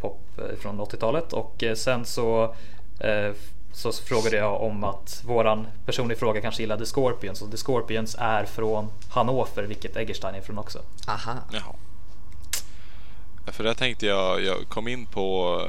pop 0.01 0.21
eh, 0.39 0.57
från 0.61 0.81
80-talet. 0.81 1.33
Och 1.33 1.63
eh, 1.63 1.75
sen 1.75 2.05
så, 2.05 2.55
eh, 3.01 3.33
så 3.73 3.93
frågade 3.93 4.37
jag 4.37 4.63
om 4.63 4.85
att 4.85 5.23
våran 5.27 5.67
person 5.87 6.11
i 6.11 6.15
fråga 6.15 6.41
kanske 6.41 6.63
gillade 6.63 6.87
Scorpions. 6.87 7.43
Och 7.43 7.51
The 7.51 7.57
Scorpions 7.57 8.17
är 8.19 8.45
från 8.45 8.89
Hannover, 9.11 9.63
vilket 9.63 9.97
Eggerstein 9.97 10.35
är 10.35 10.41
från 10.41 10.59
också. 10.59 10.79
Aha. 11.09 11.39
Jaha. 11.53 11.75
Ja, 13.47 13.53
För 13.53 13.65
där 13.65 13.75
tänkte 13.75 14.07
jag, 14.07 14.43
jag 14.43 14.69
kom 14.69 14.89
in 14.89 15.07
på 15.07 15.61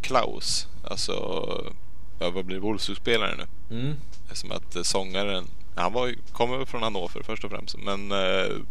Klaus, 0.00 0.66
alltså 0.84 1.12
ja, 2.20 2.30
vad 2.30 2.44
blir 2.44 2.58
Wolfsburg-spelare 2.58 3.34
nu? 3.36 3.76
Mm. 3.78 3.96
Som 4.32 4.52
att 4.52 4.86
sångaren, 4.86 5.44
han 5.74 5.92
var, 5.92 6.14
kommer 6.32 6.56
väl 6.56 6.66
från 6.66 6.82
Hannover 6.82 7.22
först 7.22 7.44
och 7.44 7.50
främst, 7.50 7.76
men 7.78 8.12
uh, 8.12 8.62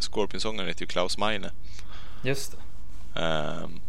Scorpion-sångaren 0.00 0.68
heter 0.68 0.80
ju 0.80 0.86
Klaus 0.86 1.18
Meine. 1.18 1.50
Just 2.22 2.52
det. 3.14 3.20
Ehm, 3.20 3.80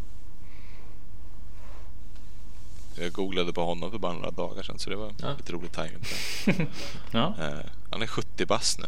jag 2.95 3.11
googlade 3.11 3.53
på 3.53 3.65
honom 3.65 3.91
för 3.91 3.97
bara 3.97 4.13
några 4.13 4.31
dagar 4.31 4.63
sedan 4.63 4.79
så 4.79 4.89
det 4.89 4.95
var 4.95 5.13
Ja. 5.21 5.33
lite 5.37 5.53
rolig 5.53 5.71
timing. 5.71 6.03
Ja, 7.11 7.35
Eh, 7.39 7.59
han 7.91 8.01
är 8.01 8.07
70 8.07 8.45
bast 8.45 8.79
nu. 8.79 8.85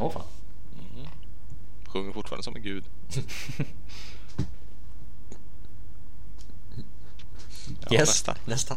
Åh, 0.00 0.12
fan. 0.12 0.22
Sjunger 1.86 2.12
fortfarande 2.12 2.44
som 2.44 2.56
en 2.56 2.62
gud. 2.62 2.84
Ja, 7.80 7.92
yes, 7.98 8.08
nästa. 8.08 8.36
nästa. 8.44 8.76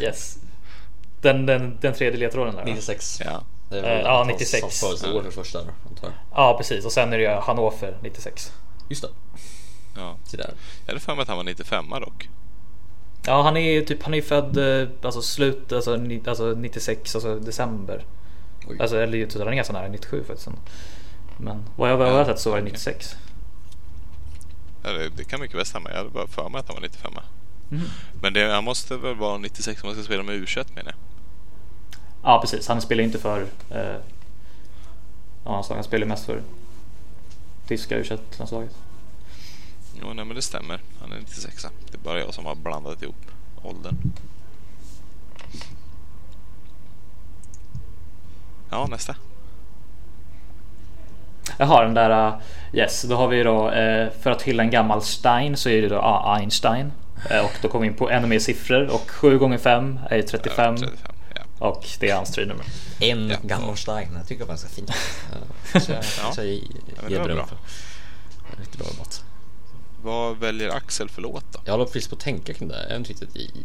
Yes. 0.00 0.38
Den, 1.22 1.46
den, 1.46 1.78
den 1.80 1.94
tredje 1.94 2.18
ledtråden 2.20 2.54
där. 2.54 2.62
va? 2.62 2.68
96. 2.70 3.20
Ja. 3.24 3.42
Det 3.70 3.78
är 3.78 3.82
Eh, 3.82 3.88
väl 3.88 4.04
ja, 4.04 4.16
hans- 4.16 4.28
96. 4.28 4.62
Hans 4.62 4.80
födelseår 4.80 5.22
för 5.22 5.30
första 5.30 5.58
då, 5.64 5.70
antar 5.90 6.06
jag. 6.08 6.12
Ja, 6.34 6.54
precis. 6.58 6.84
Och 6.84 6.92
sen 6.92 7.12
är 7.12 7.18
det 7.18 7.24
ju 7.24 7.30
Hannover 7.30 7.98
96. 8.02 8.52
Just 8.88 9.02
det. 9.02 9.08
ja. 9.96 10.16
Se 10.24 10.36
där. 10.36 10.54
Jag 10.86 10.92
hade 10.92 11.00
för 11.00 11.14
mig 11.14 11.22
att 11.22 11.28
han 11.28 11.36
var 11.36 11.44
95 11.44 11.90
dock. 11.90 12.28
Ja, 13.26 13.42
han 13.42 13.56
är 13.56 13.72
ju 13.72 13.84
typ, 13.84 14.02
han 14.02 14.14
är 14.14 14.22
född 14.22 14.56
eh, 14.82 14.88
alltså 15.02 15.22
slut, 15.22 15.72
alltså, 15.72 15.96
ni, 15.96 16.22
alltså 16.26 16.44
96, 16.54 17.14
alltså 17.14 17.38
december. 17.38 18.04
Oj. 18.68 18.76
Alltså, 18.80 18.96
eller 18.96 19.18
ju 19.18 19.28
han 19.38 19.48
är 19.48 19.52
ganska 19.52 19.72
nära 19.72 19.88
97 19.88 20.24
faktiskt. 20.24 20.48
Men 21.38 21.64
vad 21.76 21.90
jag 21.90 21.96
har 21.98 22.24
sett 22.24 22.38
så 22.40 22.50
var 22.50 22.56
det 22.56 22.62
okej. 22.62 22.72
96. 22.72 23.16
Ja, 24.84 24.90
det, 24.92 25.08
det 25.08 25.24
kan 25.24 25.40
mycket 25.40 25.56
väl 25.58 25.66
stämma. 25.66 25.90
Jag 25.90 25.96
hade 25.96 26.10
bara 26.10 26.26
för 26.26 26.48
mig 26.48 26.58
att 26.60 26.66
han 26.68 26.74
var 26.76 26.82
95. 26.82 27.12
Mm. 27.70 27.84
Men 28.22 28.32
det, 28.32 28.52
han 28.52 28.64
måste 28.64 28.96
väl 28.96 29.14
vara 29.14 29.38
96 29.38 29.82
om 29.82 29.86
man 29.88 29.94
ska 29.96 30.04
spela 30.04 30.22
med 30.22 30.34
U21 30.34 30.66
menar 30.74 30.90
jag. 30.92 31.11
Ja, 32.22 32.40
precis. 32.40 32.68
Han 32.68 32.80
spelar 32.80 33.04
inte 33.04 33.18
för... 33.18 33.46
Eh, 33.70 33.96
ja, 35.44 35.64
han, 35.68 35.84
spelar 35.84 36.06
mest 36.06 36.26
för 36.26 36.42
tyska 37.66 37.96
u 37.96 38.04
landslaget 38.38 38.76
Jo, 40.00 40.12
nej 40.14 40.24
men 40.24 40.36
det 40.36 40.42
stämmer. 40.42 40.80
Han 41.00 41.12
är 41.12 41.18
96 41.18 41.66
Det 41.90 41.96
är 41.96 41.98
bara 41.98 42.20
jag 42.20 42.34
som 42.34 42.46
har 42.46 42.54
blandat 42.54 43.02
ihop 43.02 43.30
åldern. 43.62 43.96
Ja, 48.70 48.86
nästa. 48.90 49.16
Jaha, 51.58 51.84
den 51.84 51.94
där... 51.94 52.28
eh, 52.28 52.34
yes, 52.72 53.02
då 53.02 53.16
har 53.16 53.28
vi 53.28 53.42
då... 53.42 53.70
Eh, 53.70 54.10
för 54.20 54.30
att 54.30 54.42
hylla 54.42 54.62
en 54.62 54.70
gammal 54.70 55.02
Stein 55.02 55.56
så 55.56 55.68
är 55.68 55.82
det 55.82 55.88
då 55.88 55.98
ah, 55.98 56.36
Einstein. 56.36 56.92
Eh, 57.30 57.44
och 57.44 57.52
då 57.62 57.68
kommer 57.68 57.82
vi 57.82 57.88
in 57.88 57.96
på 57.96 58.10
ännu 58.10 58.26
mer 58.26 58.38
siffror. 58.38 58.94
Och 58.94 59.10
7 59.10 59.38
gånger 59.38 59.58
5 59.58 60.00
är 60.10 60.16
ju 60.16 60.22
35. 60.22 60.76
Ja, 60.80 60.86
35. 60.86 61.11
Ja. 61.62 61.68
Och 61.68 61.86
det 62.00 62.10
är 62.10 62.16
hans 62.16 62.30
tröjnummer. 62.30 62.64
En 63.00 63.28
Ja. 63.30 63.36
gammal 63.42 63.76
Stein. 63.76 64.08
Jag 64.16 64.26
tycker 64.28 64.38
det 64.38 64.44
var 64.44 64.48
ganska 64.48 64.68
fint. 64.68 64.90
Så 65.86 65.92
jag, 65.92 66.04
Ja. 66.22 66.32
så 66.34 66.40
jag 66.40 66.46
ger 66.48 67.18
var 67.18 67.24
beröm 67.24 67.36
bra. 67.36 67.46
för. 67.46 67.56
Riktigt 68.60 68.78
bra 68.78 68.88
jobbat. 68.88 69.24
Vad 70.02 70.36
väljer 70.38 70.68
Axel 70.68 71.08
för 71.08 71.22
låt 71.22 71.44
då? 71.52 71.60
Jag 71.64 71.72
håller 71.72 71.84
precis 71.84 72.08
på 72.08 72.14
att 72.14 72.20
tänka 72.20 72.54
kring 72.54 72.68
det. 72.68 72.86
Jag, 72.90 73.10
riktigt 73.10 73.36
i- 73.36 73.64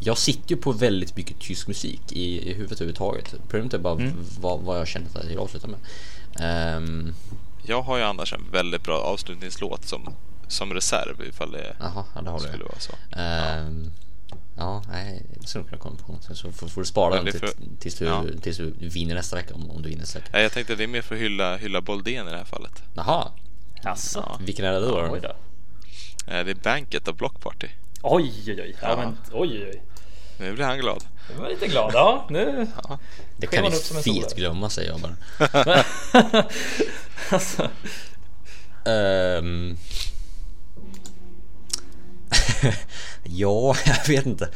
jag 0.00 0.18
sitter 0.18 0.50
ju 0.50 0.56
på 0.56 0.72
väldigt 0.72 1.16
mycket 1.16 1.40
tysk 1.40 1.68
musik 1.68 2.00
i, 2.12 2.50
i 2.50 2.54
huvudet 2.54 2.72
överhuvudtaget. 2.80 3.34
Problemet 3.48 3.74
är 3.74 3.78
bara 3.78 3.94
Mm. 3.94 4.12
vad, 4.40 4.60
vad 4.60 4.78
jag 4.80 4.88
känner 4.88 5.06
att 5.08 5.14
jag 5.14 5.24
vill 5.24 5.38
avsluta 5.38 5.66
med. 5.66 5.78
Ehm, 6.40 7.14
Jag 7.62 7.82
har 7.82 7.96
ju 7.98 8.02
annars 8.02 8.32
en 8.32 8.44
väldigt 8.52 8.82
bra 8.82 8.98
avslutningslåt 9.00 9.84
som, 9.84 10.14
som 10.48 10.74
reserv 10.74 11.22
ifall 11.28 11.52
det 11.52 11.76
Jaha, 11.80 12.04
ja, 12.14 12.22
det 12.22 12.30
har 12.30 12.38
du. 12.40 12.44
skulle 12.48 12.64
vara 12.64 12.78
så. 12.78 12.92
Ehm, 13.16 13.84
ja, 13.84 13.90
nej, 14.88 15.22
det 15.40 15.46
skulle 15.46 15.64
kunna 15.64 15.78
komma 15.78 15.96
på 16.06 16.12
något. 16.12 16.24
Så 16.36 16.52
får, 16.52 16.68
får 16.68 16.80
du 16.80 16.86
spara 16.86 17.14
den 17.14 17.24
det 17.24 17.30
till, 17.32 17.40
får- 17.40 17.50
tills, 17.80 17.94
du, 17.98 18.04
ja. 18.04 18.24
tills 18.42 18.56
du 18.56 18.74
vinner 18.78 19.14
nästa 19.14 19.36
vecka 19.36 19.54
om, 19.54 19.70
om 19.70 19.82
du 19.82 19.88
vinner 19.88 20.00
nästa 20.00 20.18
vecka. 20.18 20.30
Nej, 20.32 20.42
Jag 20.42 20.52
tänkte 20.52 20.72
att 20.72 20.78
det 20.78 20.84
är 20.84 20.88
mer 20.88 21.02
för 21.02 21.14
att 21.14 21.20
hylla, 21.20 21.56
hylla 21.56 21.80
Boldén 21.80 22.28
i 22.28 22.30
det 22.30 22.36
här 22.36 22.44
fallet. 22.44 22.82
Jaha, 22.96 23.28
Jaså? 23.82 24.38
vilken 24.40 24.64
är 24.64 24.72
det 24.72 24.80
då? 24.80 25.08
Oj 25.12 25.20
då. 25.22 25.28
Eh, 26.32 26.44
Det 26.44 26.50
är 26.50 26.54
Banket 26.54 27.08
av 27.08 27.16
Block 27.16 27.40
Party. 27.40 27.68
Oj, 28.02 28.32
oj, 28.46 28.60
oj. 28.62 28.76
Ja, 28.82 28.88
Ja. 28.90 28.96
men 28.96 29.16
oj, 29.32 29.48
oj, 29.62 29.68
oj. 29.74 29.82
Nu 30.40 30.52
blir 30.52 30.64
han 30.64 30.78
glad. 30.78 31.04
Jag 31.34 31.40
var 31.42 31.48
lite 31.48 31.66
glad. 31.66 31.90
Ja, 31.94 32.26
nu... 32.30 32.66
Det 33.36 33.46
Sker 33.46 33.56
kan 33.56 33.62
man 33.64 33.72
ni 33.94 34.02
fet 34.02 34.36
glömma 34.36 34.70
säger 34.70 34.90
jag 34.90 35.00
bara. 35.00 35.84
alltså, 37.30 37.68
Ehm. 38.84 39.76
ja, 43.24 43.76
jag 43.86 44.08
vet 44.08 44.26
inte. 44.26 44.48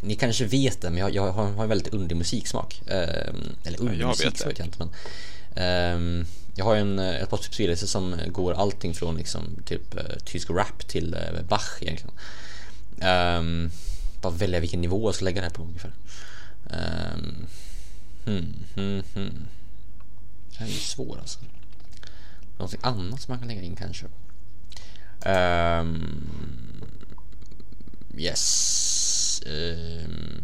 Ni 0.00 0.14
kanske 0.14 0.44
vet 0.44 0.80
det, 0.80 0.90
men 0.90 0.98
jag, 0.98 1.14
jag 1.14 1.32
har 1.32 1.62
en 1.62 1.68
väldigt 1.68 1.94
underlig 1.94 2.16
musiksmak. 2.16 2.82
Ehm, 2.86 3.56
eller 3.64 3.80
underlig 3.80 4.02
jag 4.02 4.08
musik 4.08 4.26
vet 4.26 4.46
vet 4.46 4.58
jag 4.58 4.66
inte. 4.66 4.78
Men, 4.78 4.90
ehm, 5.56 6.26
jag 6.54 6.64
har 6.64 6.76
en, 6.76 6.98
ett 6.98 7.30
par 7.30 7.36
spellistor 7.36 7.86
som 7.86 8.16
går 8.26 8.52
allting 8.52 8.94
från 8.94 9.16
liksom, 9.16 9.62
typ 9.64 9.96
eh, 9.96 10.16
tysk 10.24 10.50
rap 10.50 10.88
till 10.88 11.14
eh, 11.14 11.42
Bach 11.48 11.78
egentligen. 11.80 12.14
Um, 13.02 13.70
bara 14.20 14.32
välja 14.32 14.60
vilken 14.60 14.80
nivå 14.80 15.08
jag 15.08 15.14
ska 15.14 15.24
lägga 15.24 15.40
det 15.40 15.46
här 15.46 15.54
på 15.54 15.62
ungefär. 15.62 15.92
Um, 16.64 17.46
hmm, 18.24 18.54
hmm, 18.74 19.02
hmm. 19.14 19.46
Det 20.50 20.58
här 20.58 20.66
är 20.66 20.70
ju 20.70 20.78
svår 20.78 21.18
alltså. 21.20 21.38
Någonting 22.58 22.80
annat 22.82 23.20
som 23.20 23.32
man 23.32 23.38
kan 23.38 23.48
lägga 23.48 23.62
in 23.62 23.76
kanske. 23.76 24.06
Ehm, 25.24 26.26
yes. 28.16 29.42
Ehm, 29.46 30.42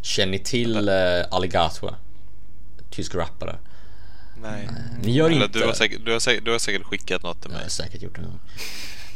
känner 0.00 0.32
ni 0.32 0.38
till 0.38 0.88
uh, 0.88 1.24
Alligator? 1.30 1.94
Tysk 2.90 3.14
rappare. 3.14 3.56
Nej. 4.42 4.68
Ni 5.02 5.12
gör 5.12 5.30
Eller 5.30 5.44
inte 5.44 5.58
du, 5.58 5.64
har 5.66 5.72
säkert, 5.72 6.04
du, 6.04 6.12
har 6.12 6.18
säkert, 6.20 6.44
du 6.44 6.50
har 6.52 6.58
säkert 6.58 6.82
skickat 6.82 7.22
något 7.22 7.40
till 7.42 7.50
Jag 7.50 7.56
mig. 7.56 7.62
har 7.62 7.70
säkert 7.70 8.02
gjort 8.02 8.14
det 8.14 8.20
en 8.20 8.26
gång. 8.26 8.40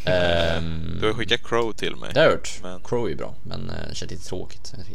Ehm, 0.05 0.99
Du 1.01 1.07
har 1.07 1.15
skickat 1.15 1.43
Crow 1.45 1.73
till 1.73 1.97
mig. 1.97 2.11
det 2.15 2.21
har 2.21 2.27
jag 2.27 2.35
gjort. 2.35 2.59
Men 2.63 2.81
Crow 2.81 3.11
är 3.11 3.15
bra, 3.17 3.35
men 3.43 3.71
uh, 3.71 3.77
det 3.89 3.95
känns 3.95 4.11
lite 4.11 4.25
tråkigt. 4.29 4.75
Jag. 4.77 4.87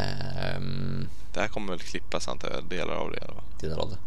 Ehm, 0.00 1.08
det 1.34 1.40
här 1.40 1.48
kommer 1.48 1.72
väl 1.72 1.78
klippas 1.80 2.28
antar 2.28 2.50
jag, 2.50 2.64
delar 2.64 2.94
av 2.94 3.10
det 3.10 3.16
i 3.16 3.20
alla 3.20 3.34
fall. 3.34 3.44
delar 3.60 3.76
av 3.78 3.90
det. 3.90 3.98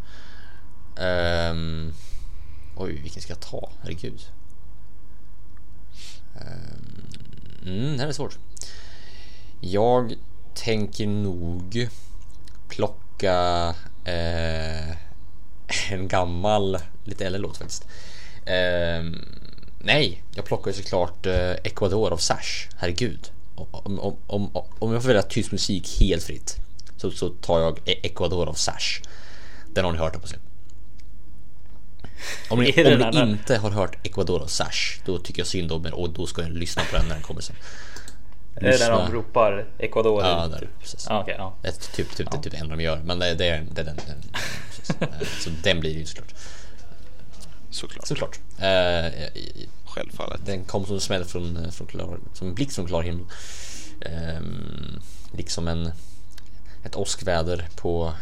Ehm, 1.03 1.93
oj, 2.76 2.99
vilken 3.01 3.21
ska 3.21 3.32
jag 3.32 3.39
ta? 3.39 3.69
Herregud. 3.82 4.21
Ehm, 6.36 7.07
mm, 7.65 7.97
det 7.97 8.01
här 8.01 8.07
är 8.07 8.13
svårt. 8.13 8.38
Jag 9.61 10.15
tänker 10.53 11.07
nog 11.07 11.89
plocka 12.67 13.76
eh, 14.05 14.89
en 15.91 16.07
gammal, 16.07 16.78
lite 17.03 17.26
äldre 17.26 17.41
låt 17.41 17.57
faktiskt. 17.57 17.88
Eh, 18.45 19.03
nej, 19.80 20.24
jag 20.36 20.45
plockar 20.45 20.71
ju 20.71 20.78
såklart 20.78 21.26
eh, 21.26 21.51
Ecuador 21.51 22.13
av 22.13 22.17
Sash. 22.17 22.69
Herregud. 22.78 23.32
Om, 23.55 23.99
om, 23.99 24.17
om, 24.28 24.49
om 24.80 24.93
jag 24.93 25.01
får 25.01 25.07
välja 25.07 25.24
tysk 25.24 25.51
musik 25.51 25.99
helt 25.99 26.24
fritt 26.24 26.57
så, 26.97 27.11
så 27.11 27.30
tar 27.30 27.59
jag 27.59 27.80
e-, 27.86 27.99
Ecuador 28.03 28.49
av 28.49 28.53
Sash. 28.53 29.01
Den 29.74 29.86
har 29.86 29.91
ni 29.91 29.97
hört 29.97 30.15
hoppas 30.15 30.32
jag. 30.32 30.41
Om 32.49 32.59
ni, 32.59 32.69
Är 32.80 32.84
det 32.84 33.05
om 33.05 33.11
ni 33.11 33.17
här- 33.17 33.28
inte 33.28 33.57
har 33.57 33.69
hört 33.71 34.05
Ecuador 34.07 34.41
av 34.41 34.47
Sash 34.47 35.01
då 35.05 35.17
tycker 35.19 35.39
jag 35.39 35.47
synd 35.47 35.71
om 35.71 35.86
er 35.86 35.93
och 35.93 36.09
då 36.09 36.26
ska 36.28 36.41
jag 36.41 36.51
lyssna 36.51 36.82
på 36.91 36.95
den 36.97 37.05
när 37.07 37.13
den 37.15 37.24
kommer 37.24 37.41
sen. 37.41 37.55
är 38.55 38.61
det 38.71 38.78
där 38.78 38.91
de 38.91 39.11
ropar 39.11 39.65
Ecuador? 39.80 40.24
Ja, 40.24 40.43
typ? 40.47 40.59
där, 40.59 40.69
precis. 40.82 41.05
Ja, 41.09 41.21
okej. 41.21 41.36
ja. 41.38 41.55
Ett, 41.63 41.91
typ, 41.93 42.15
typ, 42.15 42.32
det 42.32 42.38
är 42.38 42.41
typ 42.41 42.51
det 42.51 42.57
enda 42.57 42.76
de 42.76 42.84
gör, 42.84 43.01
men 43.05 43.19
det, 43.19 43.34
det, 43.36 43.45
är- 43.47 43.65
det 43.71 43.82
är 43.82 43.86
den. 43.86 43.95
den. 44.07 44.24
Eh, 44.99 45.07
Så 45.39 45.49
den 45.63 45.80
blir 45.80 45.93
det 45.93 45.99
ju 45.99 46.05
såklart. 46.05 46.34
Såklart. 47.69 48.07
Såklart. 48.07 48.39
Eh, 48.59 49.11
Självfallet. 49.86 50.41
Den 50.45 50.63
kom 50.65 50.86
som 50.86 50.95
en 50.95 51.01
smäll 51.01 51.26
från, 51.26 51.71
från 51.71 51.88
klar, 51.88 52.19
som 52.34 52.47
en 52.47 52.53
blixt 52.55 52.76
från 52.76 52.86
klar 52.88 53.01
himmel. 53.03 53.26
Ehm, 54.01 54.99
liksom 55.38 55.67
en, 55.67 55.91
ett 56.86 56.95
åskväder 56.95 57.67
på 57.76 58.13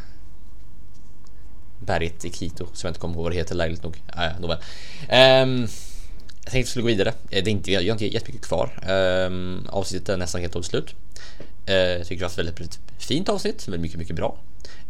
berget 1.85 2.25
i 2.25 2.29
Quito 2.29 2.67
som 2.73 2.87
jag 2.87 2.89
inte 2.89 2.99
kommer 2.99 3.15
ihåg 3.15 3.23
vad 3.23 3.31
det 3.31 3.37
heter 3.37 3.55
lägligt 3.55 3.83
nog. 3.83 4.01
Ah, 4.07 4.25
ja, 4.25 4.39
nåväl. 4.39 4.57
Um, 5.43 5.67
jag 6.43 6.51
tänkte 6.51 6.59
att 6.59 6.65
vi 6.65 6.65
skulle 6.65 6.83
gå 6.83 6.87
vidare. 6.87 7.09
Eh, 7.09 7.43
det 7.43 7.49
är 7.49 7.51
inte, 7.51 7.71
jag 7.71 7.81
har 7.81 7.91
inte 7.91 8.07
jättemycket 8.07 8.47
kvar. 8.47 8.89
Um, 8.89 9.67
avsnittet 9.69 10.09
är 10.09 10.17
nästan 10.17 10.41
helt 10.41 10.55
och 10.55 10.65
slut. 10.65 10.95
Uh, 11.69 11.75
jag 11.75 12.07
tycker 12.07 12.19
det 12.19 12.25
var 12.25 12.31
ett 12.31 12.37
väldigt, 12.37 12.59
väldigt 12.59 12.79
fint 12.97 13.29
avsnitt, 13.29 13.67
väldigt 13.67 13.81
mycket, 13.81 13.97
mycket 13.97 14.15
bra. 14.15 14.37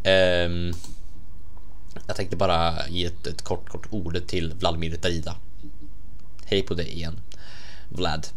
Um, 0.03 0.73
jag 2.07 2.15
tänkte 2.15 2.35
bara 2.35 2.87
ge 2.87 3.05
ett, 3.05 3.27
ett 3.27 3.41
kort, 3.41 3.69
kort 3.69 3.87
ord 3.89 4.27
till 4.27 4.53
Vladimir 4.53 4.97
Darida. 5.01 5.35
Hej 6.45 6.61
på 6.61 6.73
dig 6.73 6.93
igen, 6.93 7.19
Vlad. 7.89 8.27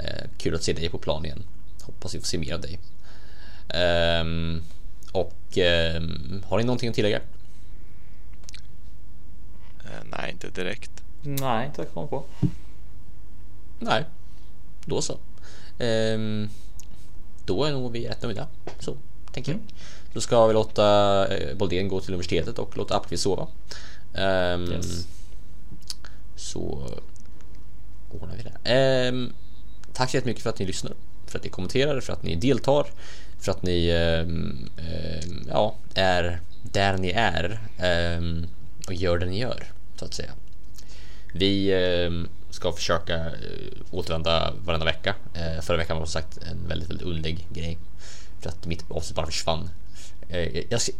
Uh, 0.00 0.28
kul 0.38 0.54
att 0.54 0.62
se 0.62 0.72
dig 0.72 0.88
på 0.88 0.98
plan 0.98 1.24
igen. 1.24 1.42
Hoppas 1.82 2.14
vi 2.14 2.18
får 2.18 2.26
se 2.26 2.38
mer 2.38 2.54
av 2.54 2.60
dig. 2.60 2.78
Um, 4.20 4.62
och 5.12 5.58
um, 5.96 6.44
har 6.48 6.58
ni 6.58 6.64
någonting 6.64 6.88
att 6.88 6.94
tillägga? 6.94 7.20
Eh, 9.94 10.04
nej, 10.18 10.30
inte 10.32 10.50
direkt. 10.50 10.90
Nej, 11.22 11.66
inte 11.66 11.82
jag 11.82 11.90
kommer 11.94 12.06
på. 12.06 12.24
Nej, 13.78 14.04
då 14.84 15.02
så. 15.02 15.18
Ehm, 15.78 16.48
då 17.44 17.64
är 17.64 17.72
nog 17.72 17.92
vi 17.92 18.08
rätt 18.08 18.22
nöjda. 18.22 18.46
Så 18.80 18.96
tänker 19.32 19.52
jag. 19.52 19.60
Då 20.12 20.20
ska 20.20 20.46
vi 20.46 20.52
låta 20.54 21.26
eh, 21.36 21.56
Boldén 21.56 21.88
gå 21.88 22.00
till 22.00 22.10
universitetet 22.10 22.58
och 22.58 22.76
låta 22.76 22.96
Appelqvist 22.96 23.22
sova. 23.22 23.46
Ehm, 24.14 24.72
Yes. 24.72 25.06
Så 26.36 26.88
ordnar 28.10 28.36
vi 28.36 28.42
det. 28.42 28.70
Ehm, 28.70 29.32
tack 29.92 30.10
så 30.10 30.16
jättemycket 30.16 30.42
för 30.42 30.50
att 30.50 30.58
ni 30.58 30.66
lyssnar, 30.66 30.92
för 31.26 31.38
att 31.38 31.44
ni 31.44 31.50
kommenterar, 31.50 32.00
för 32.00 32.12
att 32.12 32.22
ni 32.22 32.36
deltar, 32.36 32.86
för 33.40 33.50
att 33.52 33.62
ni 33.62 33.88
ehm, 33.90 34.68
ehm, 34.76 35.46
ja, 35.50 35.74
är 35.94 36.40
där 36.62 36.96
ni 36.98 37.10
är 37.10 37.60
ehm, 37.78 38.46
och 38.86 38.94
gör 38.94 39.18
det 39.18 39.26
ni 39.26 39.38
gör, 39.38 39.72
så 39.96 40.04
att 40.04 40.14
säga. 40.14 40.32
Vi 41.34 41.72
ehm, 41.72 42.28
ska 42.50 42.72
försöka 42.72 43.14
eh, 43.16 43.32
återvända 43.90 44.52
varenda 44.64 44.86
vecka. 44.86 45.14
Eh, 45.34 45.60
förra 45.62 45.76
veckan 45.76 45.96
var 45.96 46.06
som 46.06 46.12
sagt 46.12 46.38
en 46.38 46.68
väldigt, 46.68 46.90
väldigt 46.90 47.06
underlig 47.06 47.46
grej. 47.50 47.78
För 48.40 48.48
att 48.48 48.66
mitt 48.66 48.90
avsnitt 48.90 49.16
bara 49.16 49.26
försvann. 49.26 49.70
Eh, 50.28 50.62
jag, 50.70 50.80
ska, 50.80 50.92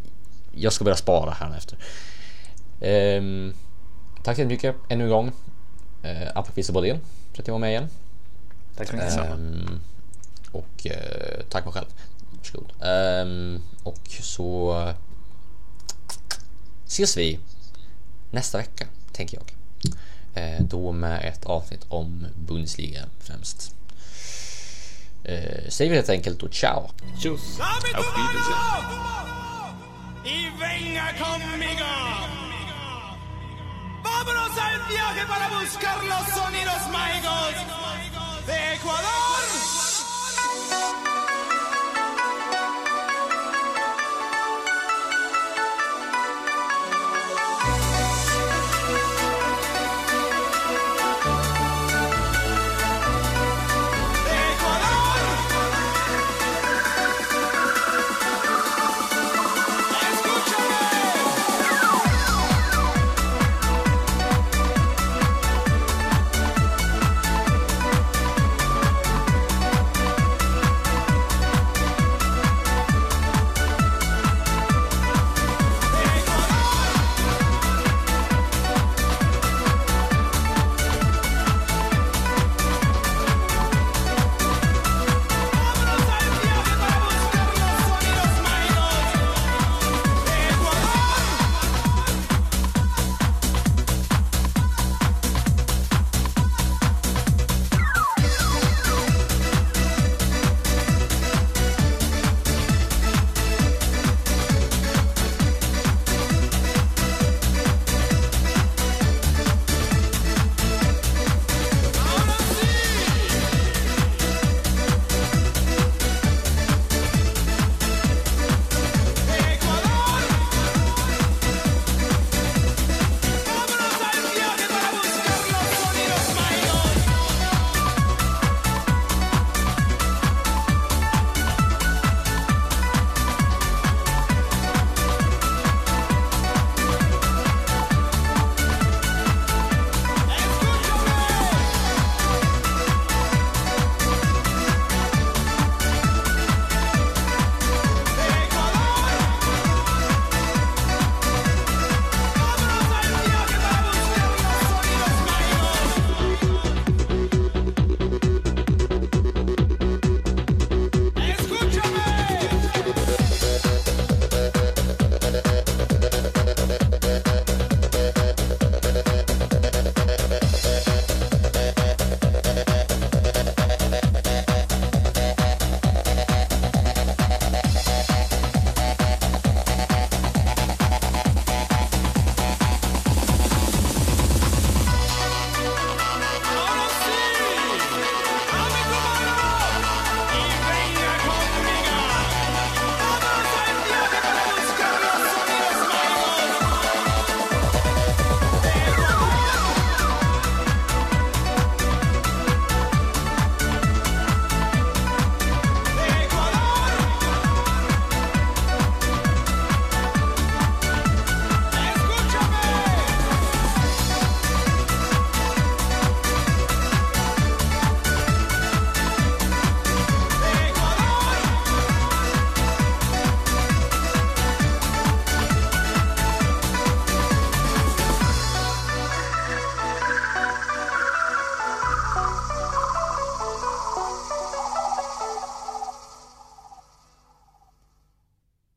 jag 0.54 0.72
ska 0.72 0.84
börja 0.84 0.96
spara 0.96 1.30
här 1.30 1.56
efter. 1.56 1.78
Ehm, 2.80 3.54
tack 4.22 4.36
så 4.36 4.40
jättemycket 4.40 4.76
ännu 4.88 5.04
en 5.04 5.10
gång. 5.10 5.32
Eh, 6.02 6.38
och 6.38 6.74
Bodén 6.74 7.00
för 7.32 7.42
att 7.42 7.48
jag 7.48 7.54
var 7.54 7.58
med 7.58 7.70
igen. 7.70 7.88
Tack 8.76 8.88
så 8.88 8.96
mycket. 8.96 9.16
Ehm, 9.16 9.80
och 10.52 10.86
tack 11.48 11.64
mig 11.64 11.74
själv. 11.74 11.86
Varsågod. 12.30 12.72
Och 13.82 14.08
så 14.08 14.74
ses 16.86 17.16
vi 17.16 17.38
nästa 18.34 18.58
vecka, 18.58 18.86
tänker 19.12 19.38
jag. 19.38 19.50
Eh, 20.34 20.60
då 20.60 20.92
med 20.92 21.24
ett 21.24 21.44
avsnitt 21.44 21.84
om 21.88 22.26
Bundesliga 22.36 23.04
främst. 23.20 23.74
Eh, 25.24 25.68
säger 25.68 25.90
vi 25.90 25.96
helt 25.96 26.08
enkelt 26.08 26.40
då 26.40 26.48
ciao. 26.48 26.90
Tjus! 27.22 27.60
Auf 27.60 28.16
Wiedersehen. 28.16 29.04
Vámonos 34.04 34.58
al 34.58 34.78
viaje 34.88 35.26
para 35.26 35.48
buscar 35.48 35.96
los 36.04 36.26
sonidos 36.36 36.82
mágicos 36.92 37.54
de 38.46 38.74
Ecuador. 38.74 39.14